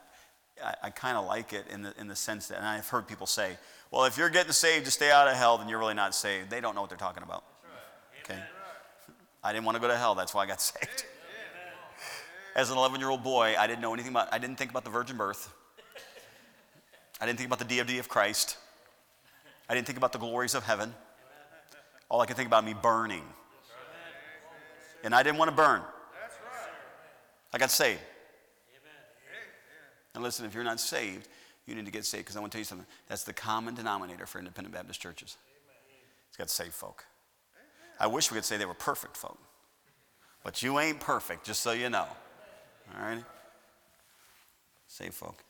I, 0.62 0.74
I 0.84 0.90
kind 0.90 1.16
of 1.16 1.26
like 1.26 1.52
it 1.52 1.66
in 1.70 1.82
the, 1.82 1.94
in 1.98 2.08
the 2.08 2.16
sense 2.16 2.48
that, 2.48 2.58
and 2.58 2.66
I've 2.66 2.88
heard 2.88 3.06
people 3.06 3.26
say, 3.26 3.58
well, 3.90 4.04
if 4.04 4.16
you're 4.16 4.30
getting 4.30 4.52
saved 4.52 4.86
to 4.86 4.90
stay 4.90 5.10
out 5.10 5.28
of 5.28 5.34
hell, 5.34 5.58
then 5.58 5.68
you're 5.68 5.78
really 5.78 5.94
not 5.94 6.14
saved. 6.14 6.48
They 6.48 6.60
don't 6.60 6.74
know 6.74 6.80
what 6.80 6.90
they're 6.90 6.98
talking 6.98 7.22
about. 7.22 7.44
Okay? 8.24 8.38
I 9.44 9.52
didn't 9.52 9.66
want 9.66 9.76
to 9.76 9.80
go 9.80 9.88
to 9.88 9.96
hell. 9.96 10.14
That's 10.14 10.34
why 10.34 10.44
I 10.44 10.46
got 10.46 10.60
saved. 10.60 11.04
As 12.54 12.70
an 12.70 12.76
11 12.76 13.00
year 13.00 13.10
old 13.10 13.22
boy, 13.22 13.54
I 13.58 13.66
didn't 13.66 13.80
know 13.80 13.92
anything 13.94 14.12
about, 14.12 14.28
I 14.32 14.38
didn't 14.38 14.56
think 14.56 14.70
about 14.70 14.84
the 14.84 14.90
virgin 14.90 15.16
birth. 15.16 15.52
I 17.20 17.26
didn't 17.26 17.38
think 17.38 17.48
about 17.48 17.58
the 17.58 17.64
deity 17.64 17.98
of 17.98 18.08
Christ. 18.08 18.56
I 19.68 19.74
didn't 19.74 19.86
think 19.86 19.96
about 19.96 20.12
the 20.12 20.18
glories 20.18 20.54
of 20.54 20.64
heaven. 20.64 20.94
All 22.12 22.20
I 22.20 22.26
could 22.26 22.36
think 22.36 22.46
about 22.46 22.62
me 22.66 22.74
burning. 22.74 23.24
And 25.02 25.14
I 25.14 25.22
didn't 25.22 25.38
want 25.38 25.50
to 25.50 25.56
burn. 25.56 25.80
I 27.54 27.58
got 27.58 27.70
saved. 27.70 28.00
And 30.14 30.22
listen, 30.22 30.44
if 30.44 30.54
you're 30.54 30.62
not 30.62 30.78
saved, 30.78 31.26
you 31.64 31.74
need 31.74 31.86
to 31.86 31.90
get 31.90 32.04
saved 32.04 32.24
because 32.24 32.36
I 32.36 32.40
want 32.40 32.52
to 32.52 32.56
tell 32.56 32.60
you 32.60 32.66
something. 32.66 32.86
That's 33.08 33.24
the 33.24 33.32
common 33.32 33.74
denominator 33.74 34.26
for 34.26 34.38
independent 34.38 34.74
Baptist 34.74 35.00
churches. 35.00 35.38
It's 36.28 36.36
got 36.36 36.50
saved 36.50 36.74
folk. 36.74 37.06
I 37.98 38.08
wish 38.08 38.30
we 38.30 38.34
could 38.34 38.44
say 38.44 38.58
they 38.58 38.66
were 38.66 38.74
perfect 38.74 39.16
folk. 39.16 39.38
But 40.44 40.62
you 40.62 40.78
ain't 40.80 41.00
perfect, 41.00 41.46
just 41.46 41.62
so 41.62 41.72
you 41.72 41.88
know. 41.88 42.06
All 42.94 43.02
right? 43.02 43.24
Saved 44.86 45.14
folk. 45.14 45.42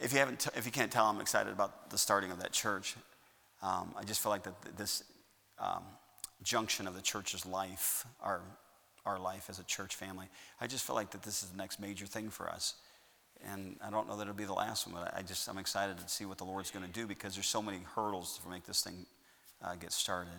If 0.00 0.12
you, 0.12 0.20
haven't 0.20 0.38
t- 0.38 0.50
if 0.54 0.64
you 0.64 0.70
can't 0.70 0.92
tell, 0.92 1.06
I'm 1.06 1.20
excited 1.20 1.52
about 1.52 1.90
the 1.90 1.98
starting 1.98 2.30
of 2.30 2.40
that 2.40 2.52
church. 2.52 2.94
Um, 3.62 3.94
I 3.96 4.04
just 4.04 4.20
feel 4.22 4.30
like 4.30 4.44
that 4.44 4.76
this 4.76 5.02
um, 5.58 5.82
junction 6.42 6.86
of 6.86 6.94
the 6.94 7.02
church's 7.02 7.44
life, 7.44 8.04
our, 8.20 8.40
our 9.04 9.18
life 9.18 9.46
as 9.48 9.58
a 9.58 9.64
church 9.64 9.96
family, 9.96 10.26
I 10.60 10.66
just 10.66 10.86
feel 10.86 10.96
like 10.96 11.10
that 11.10 11.22
this 11.22 11.42
is 11.42 11.50
the 11.50 11.56
next 11.56 11.80
major 11.80 12.06
thing 12.06 12.30
for 12.30 12.48
us. 12.48 12.74
And 13.52 13.76
I 13.84 13.90
don't 13.90 14.08
know 14.08 14.16
that 14.16 14.22
it'll 14.22 14.34
be 14.34 14.44
the 14.44 14.52
last 14.52 14.86
one, 14.86 14.96
but 15.02 15.14
I 15.16 15.22
just, 15.22 15.48
I'm 15.48 15.58
excited 15.58 15.98
to 15.98 16.08
see 16.08 16.24
what 16.24 16.38
the 16.38 16.44
Lord's 16.44 16.70
going 16.70 16.84
to 16.84 16.92
do 16.92 17.06
because 17.06 17.34
there's 17.34 17.46
so 17.46 17.62
many 17.62 17.80
hurdles 17.94 18.38
to 18.42 18.48
make 18.48 18.64
this 18.64 18.82
thing 18.82 19.06
uh, 19.62 19.74
get 19.76 19.92
started. 19.92 20.32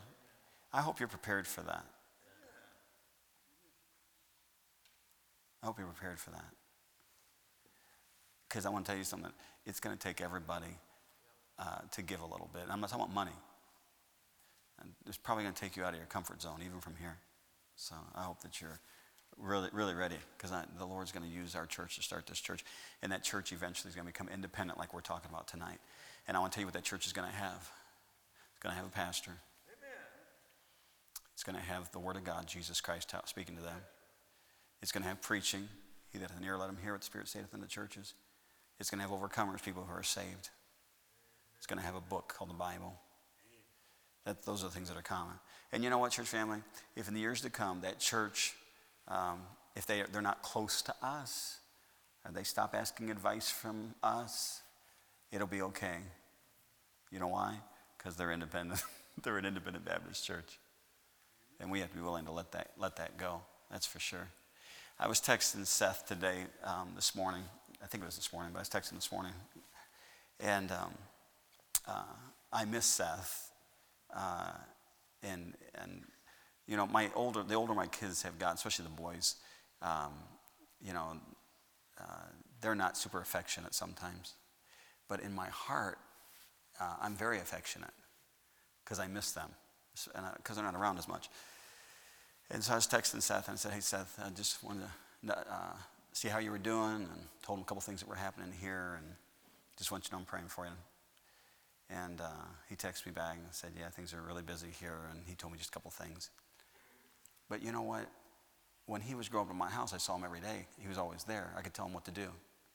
I 0.74 0.82
hope 0.82 1.00
you're 1.00 1.08
prepared 1.08 1.48
for 1.48 1.62
that. 1.62 1.86
I 5.62 5.66
hope 5.66 5.78
you're 5.78 5.88
prepared 5.88 6.20
for 6.20 6.30
that. 6.32 6.46
Because 8.48 8.66
I 8.66 8.70
want 8.70 8.86
to 8.86 8.92
tell 8.92 8.98
you 8.98 9.04
something. 9.04 9.32
It's 9.66 9.80
going 9.80 9.96
to 9.96 10.02
take 10.02 10.22
everybody 10.22 10.78
uh, 11.60 11.80
to 11.92 12.02
give 12.02 12.22
a 12.22 12.26
little 12.26 12.50
bit. 12.54 12.64
I'm 12.70 12.80
not 12.80 12.90
talking 12.90 13.04
about 13.04 13.14
money. 13.14 13.36
And 14.82 14.92
it's 15.06 15.18
probably 15.18 15.44
going 15.44 15.54
to 15.54 15.62
take 15.62 15.76
you 15.76 15.84
out 15.84 15.94
of 15.94 15.98
your 15.98 16.08
comfort 16.08 16.42
zone, 16.42 16.62
even 16.66 16.80
from 16.80 16.96
here. 16.96 17.18
So 17.76 17.96
I 18.16 18.24
hope 18.24 18.42
that 18.42 18.62
you're 18.62 18.80
really, 19.38 19.70
really 19.74 19.94
ready 19.94 20.16
because 20.38 20.52
the 20.78 20.86
Lord's 20.86 21.12
going 21.12 21.30
to 21.30 21.32
use 21.32 21.56
our 21.56 21.66
church 21.66 21.98
to 21.98 22.02
start 22.02 22.28
this 22.28 22.40
church. 22.40 22.64
And 23.02 23.12
that 23.12 23.24
church 23.24 23.52
eventually 23.52 23.90
is 23.90 23.96
going 23.96 24.08
to 24.08 24.14
become 24.14 24.30
independent, 24.34 24.80
like 24.80 24.94
we're 24.94 25.02
talking 25.02 25.30
about 25.30 25.48
tonight. 25.48 25.80
And 26.28 26.38
I 26.38 26.40
want 26.40 26.52
to 26.54 26.56
tell 26.56 26.62
you 26.62 26.68
what 26.68 26.74
that 26.74 26.84
church 26.84 27.06
is 27.06 27.14
going 27.14 27.30
to 27.30 27.36
have 27.36 27.70
it's 28.60 28.64
going 28.64 28.74
to 28.74 28.78
have 28.78 28.88
a 28.88 28.92
pastor, 28.92 29.32
Amen. 29.32 29.96
it's 31.34 31.46
going 31.46 31.56
to 31.56 31.62
have 31.62 31.90
the 31.94 32.00
Word 32.00 32.18
of 32.18 32.26
God, 32.26 32.46
Jesus 32.46 32.82
Christ, 32.82 33.16
speaking 33.24 33.56
to 33.56 33.62
them. 33.62 33.78
It's 34.82 34.92
going 34.92 35.04
to 35.04 35.08
have 35.08 35.22
preaching. 35.22 35.70
He 36.12 36.18
that 36.18 36.30
hath 36.30 36.38
an 36.38 36.46
ear, 36.46 36.58
let 36.58 36.68
him 36.68 36.76
hear 36.84 36.92
what 36.92 37.00
the 37.00 37.06
Spirit 37.06 37.30
saith 37.30 37.54
in 37.54 37.62
the 37.62 37.68
churches. 37.68 38.16
It's 38.78 38.90
going 38.90 39.02
to 39.02 39.08
have 39.08 39.18
overcomers, 39.18 39.64
people 39.64 39.86
who 39.88 39.94
are 39.94 40.04
saved. 40.04 40.50
It's 41.60 41.68
going 41.68 41.80
to 41.80 41.86
have 41.86 41.96
a 41.96 42.02
book 42.02 42.34
called 42.36 42.50
the 42.50 42.56
Bible. 42.56 42.96
That, 44.26 44.44
those 44.44 44.64
are 44.64 44.68
the 44.68 44.74
things 44.74 44.90
that 44.90 44.98
are 44.98 45.04
common. 45.04 45.36
And 45.72 45.84
you 45.84 45.92
know 45.92 46.00
what, 46.00 46.12
church 46.12 46.28
family? 46.28 46.60
If 46.96 47.08
in 47.08 47.14
the 47.14 47.20
years 47.20 47.42
to 47.42 47.52
come 47.52 47.82
that 47.82 48.00
church, 48.00 48.56
um, 49.08 49.42
if 49.76 49.86
they, 49.86 50.04
they're 50.12 50.22
not 50.22 50.42
close 50.42 50.82
to 50.84 50.96
us, 51.04 51.60
they 52.34 52.44
stop 52.44 52.76
asking 52.76 53.10
advice 53.10 53.50
from 53.50 53.96
us, 54.04 54.62
it'll 55.32 55.48
be 55.48 55.62
okay. 55.62 55.98
You 57.12 57.20
know 57.20 57.28
why? 57.28 57.56
Because 57.98 58.16
they're 58.16 58.32
independent. 58.32 58.84
they're 59.24 59.38
an 59.38 59.46
independent 59.46 59.86
Baptist 59.86 60.26
church. 60.26 60.60
And 61.60 61.72
we 61.72 61.80
have 61.80 61.90
to 61.90 61.98
be 61.98 62.04
willing 62.04 62.26
to 62.26 62.32
let 62.32 62.52
that, 62.54 62.72
let 62.78 62.96
that 62.98 63.18
go. 63.18 63.42
That's 63.72 63.86
for 63.86 64.00
sure. 64.00 64.30
I 65.00 65.08
was 65.08 65.20
texting 65.20 65.66
Seth 65.66 66.06
today, 66.08 66.44
um, 66.64 66.90
this 66.96 67.16
morning, 67.16 67.44
I 67.84 67.88
think 67.88 68.04
it 68.04 68.06
was 68.06 68.16
this 68.16 68.32
morning, 68.34 68.52
but 68.54 68.60
I 68.60 68.62
was 68.62 68.70
texting 68.70 68.96
this 68.96 69.12
morning. 69.12 69.34
And 70.40 70.72
um, 70.72 70.94
uh, 71.90 72.04
I 72.52 72.66
miss 72.66 72.86
Seth. 72.86 73.52
Uh, 74.16 74.52
and, 75.24 75.54
and, 75.76 76.04
you 76.68 76.78
know, 76.78 76.88
my 76.88 77.10
older, 77.16 77.44
the 77.44 77.56
older 77.56 77.74
my 77.74 77.88
kids 77.88 78.22
have 78.24 78.40
gotten, 78.40 78.56
especially 78.56 78.86
the 78.86 79.02
boys, 79.02 79.36
um, 79.82 80.14
you 80.82 80.94
know, 80.94 81.18
uh, 82.00 82.04
they're 82.62 82.76
not 82.76 82.98
super 82.98 83.20
affectionate 83.20 83.74
sometimes. 83.74 84.34
But 85.08 85.22
in 85.22 85.34
my 85.34 85.48
heart, 85.48 85.98
uh, 86.80 86.96
I'm 87.02 87.16
very 87.16 87.40
affectionate 87.40 87.94
because 88.84 89.00
I 89.00 89.08
miss 89.08 89.32
them, 89.32 89.50
because 90.38 90.56
they're 90.56 90.66
not 90.66 90.76
around 90.76 90.98
as 90.98 91.08
much. 91.08 91.30
And 92.52 92.64
so 92.64 92.74
I 92.74 92.76
was 92.76 92.88
texting 92.88 93.22
Seth 93.22 93.48
and 93.48 93.56
I 93.56 93.58
said, 93.58 93.74
Hey, 93.74 93.80
Seth, 93.80 94.20
I 94.24 94.30
just 94.30 94.64
wanted 94.64 94.86
to 95.28 95.38
uh, 95.38 95.76
see 96.14 96.28
how 96.28 96.40
you 96.40 96.52
were 96.52 96.58
doing, 96.58 96.96
and 96.96 97.28
told 97.44 97.60
him 97.60 97.64
a 97.64 97.66
couple 97.66 97.82
things 97.82 98.00
that 98.00 98.10
were 98.10 98.16
happening 98.16 98.52
here, 98.60 98.96
and 98.98 99.08
just 99.78 99.92
want 99.92 100.04
you 100.04 100.10
to 100.10 100.16
know 100.16 100.20
I'm 100.20 100.26
praying 100.26 100.48
for 100.48 100.66
you. 100.66 100.72
And 101.90 102.22
uh, 102.22 102.46
he 102.70 102.76
texted 102.76 103.08
me 103.08 103.12
back 103.12 103.38
and 103.38 103.48
said, 103.52 103.72
Yeah, 103.78 103.90
things 103.90 104.14
are 104.14 104.22
really 104.22 104.44
busy 104.44 104.68
here, 104.80 104.98
and 105.12 105.22
he 105.26 105.36
told 105.36 105.52
me 105.54 105.58
just 105.58 105.70
a 105.70 105.74
couple 105.74 105.92
things. 105.92 106.30
But 107.50 107.64
you 107.64 107.72
know 107.72 107.82
what? 107.82 108.06
When 108.86 109.02
he 109.02 109.16
was 109.16 109.28
growing 109.28 109.48
up 109.48 109.52
in 109.52 109.58
my 109.58 109.70
house, 109.70 109.94
I 109.94 109.98
saw 109.98 110.16
him 110.16 110.24
every 110.24 110.40
day. 110.40 110.68
He 110.80 110.88
was 110.88 110.98
always 110.98 111.24
there. 111.24 111.52
I 111.58 111.62
could 111.62 111.74
tell 111.74 111.86
him 111.86 111.94
what 111.94 112.06
to 112.06 112.12
do 112.12 112.28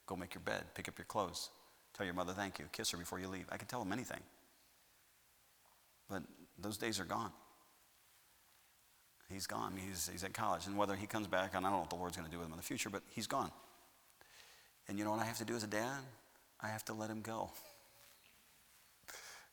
go 0.05 0.15
make 0.15 0.35
your 0.35 0.41
bed, 0.41 0.63
pick 0.75 0.87
up 0.87 0.97
your 0.99 1.05
clothes, 1.05 1.49
tell 1.95 2.05
your 2.05 2.13
mother 2.13 2.31
thank 2.31 2.59
you, 2.59 2.65
kiss 2.71 2.91
her 2.91 2.97
before 2.97 3.19
you 3.19 3.27
leave. 3.27 3.45
I 3.51 3.57
could 3.57 3.67
tell 3.67 3.81
him 3.81 3.91
anything. 3.91 4.19
But 6.09 6.21
those 6.59 6.77
days 6.77 6.99
are 6.99 7.05
gone. 7.05 7.31
He's 9.31 9.47
gone. 9.47 9.73
He's, 9.75 10.07
he's 10.11 10.23
at 10.23 10.33
college. 10.33 10.67
And 10.67 10.77
whether 10.77 10.95
he 10.95 11.07
comes 11.07 11.27
back, 11.27 11.55
and 11.55 11.65
I 11.65 11.69
don't 11.69 11.77
know 11.77 11.81
what 11.81 11.89
the 11.89 11.95
Lord's 11.95 12.15
going 12.15 12.27
to 12.27 12.31
do 12.31 12.37
with 12.37 12.47
him 12.47 12.53
in 12.53 12.57
the 12.57 12.63
future, 12.63 12.89
but 12.89 13.01
he's 13.09 13.25
gone. 13.25 13.51
And 14.87 14.99
you 14.99 15.03
know 15.03 15.11
what 15.11 15.19
I 15.19 15.25
have 15.25 15.39
to 15.39 15.45
do 15.45 15.55
as 15.55 15.63
a 15.63 15.67
dad? 15.67 16.03
I 16.61 16.67
have 16.67 16.85
to 16.85 16.93
let 16.93 17.09
him 17.09 17.21
go. 17.21 17.49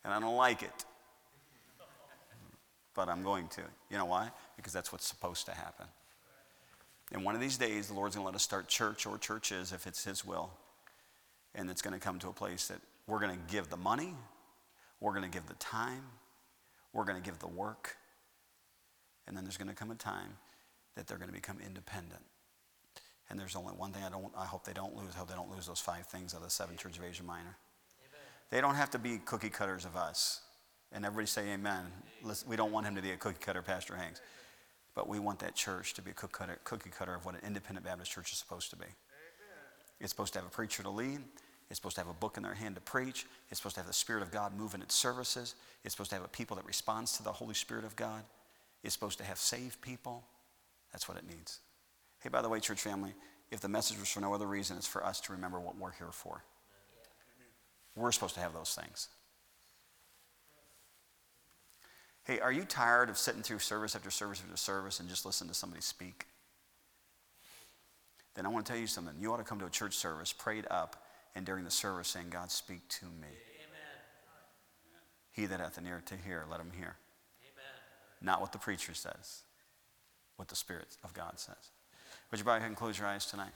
And 0.04 0.12
I 0.12 0.20
don't 0.20 0.36
like 0.36 0.62
it. 0.62 0.84
But 2.94 3.08
I'm 3.08 3.22
going 3.22 3.48
to. 3.48 3.62
You 3.90 3.98
know 3.98 4.04
why? 4.04 4.30
Because 4.56 4.72
that's 4.72 4.92
what's 4.92 5.06
supposed 5.06 5.46
to 5.46 5.52
happen. 5.52 5.86
And 7.12 7.24
one 7.24 7.34
of 7.34 7.40
these 7.40 7.56
days, 7.56 7.88
the 7.88 7.94
Lord's 7.94 8.16
going 8.16 8.24
to 8.24 8.26
let 8.26 8.34
us 8.34 8.42
start 8.42 8.68
church 8.68 9.06
or 9.06 9.18
churches 9.18 9.72
if 9.72 9.86
it's 9.86 10.04
His 10.04 10.24
will. 10.24 10.50
And 11.54 11.70
it's 11.70 11.82
going 11.82 11.94
to 11.94 12.00
come 12.00 12.18
to 12.20 12.28
a 12.28 12.32
place 12.32 12.68
that 12.68 12.78
we're 13.06 13.20
going 13.20 13.32
to 13.34 13.52
give 13.52 13.68
the 13.68 13.76
money, 13.76 14.14
we're 15.00 15.12
going 15.12 15.24
to 15.24 15.30
give 15.30 15.46
the 15.46 15.54
time, 15.54 16.04
we're 16.92 17.04
going 17.04 17.20
to 17.20 17.22
give 17.22 17.38
the 17.38 17.48
work, 17.48 17.96
and 19.26 19.36
then 19.36 19.44
there's 19.44 19.56
going 19.56 19.68
to 19.68 19.74
come 19.74 19.90
a 19.90 19.94
time 19.94 20.36
that 20.94 21.06
they're 21.06 21.18
going 21.18 21.28
to 21.28 21.34
become 21.34 21.58
independent. 21.64 22.22
And 23.30 23.40
there's 23.40 23.56
only 23.56 23.72
one 23.72 23.92
thing 23.92 24.04
I 24.04 24.10
don't 24.10 24.30
I 24.36 24.44
hope 24.44 24.64
they 24.64 24.72
don't 24.72 24.94
lose. 24.94 25.14
I 25.14 25.18
hope 25.18 25.28
they 25.28 25.34
don't 25.34 25.50
lose 25.50 25.66
those 25.66 25.80
five 25.80 26.06
things 26.06 26.34
of 26.34 26.42
the 26.42 26.50
seven 26.50 26.76
church 26.76 26.98
of 26.98 27.04
Asia 27.04 27.22
Minor. 27.22 27.56
They 28.52 28.60
don't 28.60 28.74
have 28.74 28.90
to 28.90 28.98
be 28.98 29.16
cookie 29.24 29.48
cutters 29.48 29.86
of 29.86 29.96
us. 29.96 30.42
And 30.92 31.06
everybody 31.06 31.26
say 31.26 31.48
amen. 31.54 31.86
Listen, 32.22 32.50
we 32.50 32.54
don't 32.54 32.70
want 32.70 32.86
him 32.86 32.94
to 32.96 33.00
be 33.00 33.12
a 33.12 33.16
cookie 33.16 33.38
cutter, 33.40 33.62
Pastor 33.62 33.96
Hanks. 33.96 34.20
But 34.94 35.08
we 35.08 35.18
want 35.18 35.38
that 35.38 35.54
church 35.54 35.94
to 35.94 36.02
be 36.02 36.10
a 36.10 36.14
cookie 36.14 36.34
cutter, 36.34 36.58
cookie 36.62 36.90
cutter 36.90 37.14
of 37.14 37.24
what 37.24 37.34
an 37.34 37.40
independent 37.46 37.86
Baptist 37.86 38.12
church 38.12 38.30
is 38.30 38.36
supposed 38.36 38.68
to 38.68 38.76
be. 38.76 38.84
Amen. 38.84 38.92
It's 40.00 40.10
supposed 40.10 40.34
to 40.34 40.40
have 40.40 40.46
a 40.46 40.50
preacher 40.50 40.82
to 40.82 40.90
lead. 40.90 41.20
It's 41.70 41.78
supposed 41.78 41.94
to 41.96 42.02
have 42.02 42.10
a 42.10 42.14
book 42.14 42.36
in 42.36 42.42
their 42.42 42.52
hand 42.52 42.74
to 42.74 42.82
preach. 42.82 43.24
It's 43.48 43.58
supposed 43.58 43.76
to 43.76 43.80
have 43.80 43.86
the 43.86 43.94
Spirit 43.94 44.22
of 44.22 44.30
God 44.30 44.54
move 44.54 44.74
in 44.74 44.82
its 44.82 44.94
services. 44.94 45.54
It's 45.82 45.94
supposed 45.94 46.10
to 46.10 46.16
have 46.16 46.24
a 46.24 46.28
people 46.28 46.54
that 46.56 46.66
responds 46.66 47.16
to 47.16 47.22
the 47.22 47.32
Holy 47.32 47.54
Spirit 47.54 47.86
of 47.86 47.96
God. 47.96 48.22
It's 48.84 48.92
supposed 48.92 49.16
to 49.16 49.24
have 49.24 49.38
saved 49.38 49.80
people. 49.80 50.24
That's 50.92 51.08
what 51.08 51.16
it 51.16 51.24
needs. 51.26 51.60
Hey, 52.20 52.28
by 52.28 52.42
the 52.42 52.50
way, 52.50 52.60
church 52.60 52.82
family, 52.82 53.14
if 53.50 53.60
the 53.60 53.68
message 53.68 53.98
was 53.98 54.10
for 54.10 54.20
no 54.20 54.34
other 54.34 54.46
reason, 54.46 54.76
it's 54.76 54.86
for 54.86 55.02
us 55.06 55.22
to 55.22 55.32
remember 55.32 55.58
what 55.58 55.78
we're 55.78 55.92
here 55.92 56.12
for. 56.12 56.44
We're 57.94 58.12
supposed 58.12 58.34
to 58.34 58.40
have 58.40 58.54
those 58.54 58.74
things. 58.74 59.08
Hey, 62.24 62.38
are 62.38 62.52
you 62.52 62.64
tired 62.64 63.10
of 63.10 63.18
sitting 63.18 63.42
through 63.42 63.58
service 63.58 63.96
after 63.96 64.10
service 64.10 64.40
after 64.44 64.56
service 64.56 65.00
and 65.00 65.08
just 65.08 65.26
listen 65.26 65.48
to 65.48 65.54
somebody 65.54 65.82
speak? 65.82 66.26
Then 68.34 68.46
I 68.46 68.48
want 68.48 68.64
to 68.64 68.72
tell 68.72 68.80
you 68.80 68.86
something. 68.86 69.14
You 69.18 69.32
ought 69.32 69.38
to 69.38 69.44
come 69.44 69.58
to 69.58 69.66
a 69.66 69.70
church 69.70 69.94
service, 69.94 70.32
prayed 70.32 70.66
up, 70.70 71.04
and 71.34 71.44
during 71.44 71.64
the 71.64 71.70
service 71.70 72.08
saying, 72.08 72.26
God, 72.30 72.50
speak 72.50 72.86
to 72.88 73.04
me. 73.04 73.28
Amen. 73.28 74.00
He 75.32 75.46
that 75.46 75.60
hath 75.60 75.78
an 75.78 75.86
ear 75.86 76.02
to 76.06 76.14
hear, 76.16 76.44
let 76.50 76.60
him 76.60 76.70
hear. 76.74 76.96
Amen. 77.42 78.22
Not 78.22 78.40
what 78.40 78.52
the 78.52 78.58
preacher 78.58 78.94
says, 78.94 79.42
what 80.36 80.48
the 80.48 80.56
Spirit 80.56 80.96
of 81.04 81.12
God 81.12 81.38
says. 81.38 81.70
Would 82.30 82.38
you 82.38 82.44
bow 82.44 82.52
your 82.52 82.60
head 82.60 82.68
and 82.68 82.76
close 82.76 82.98
your 82.98 83.08
eyes 83.08 83.26
tonight? 83.26 83.52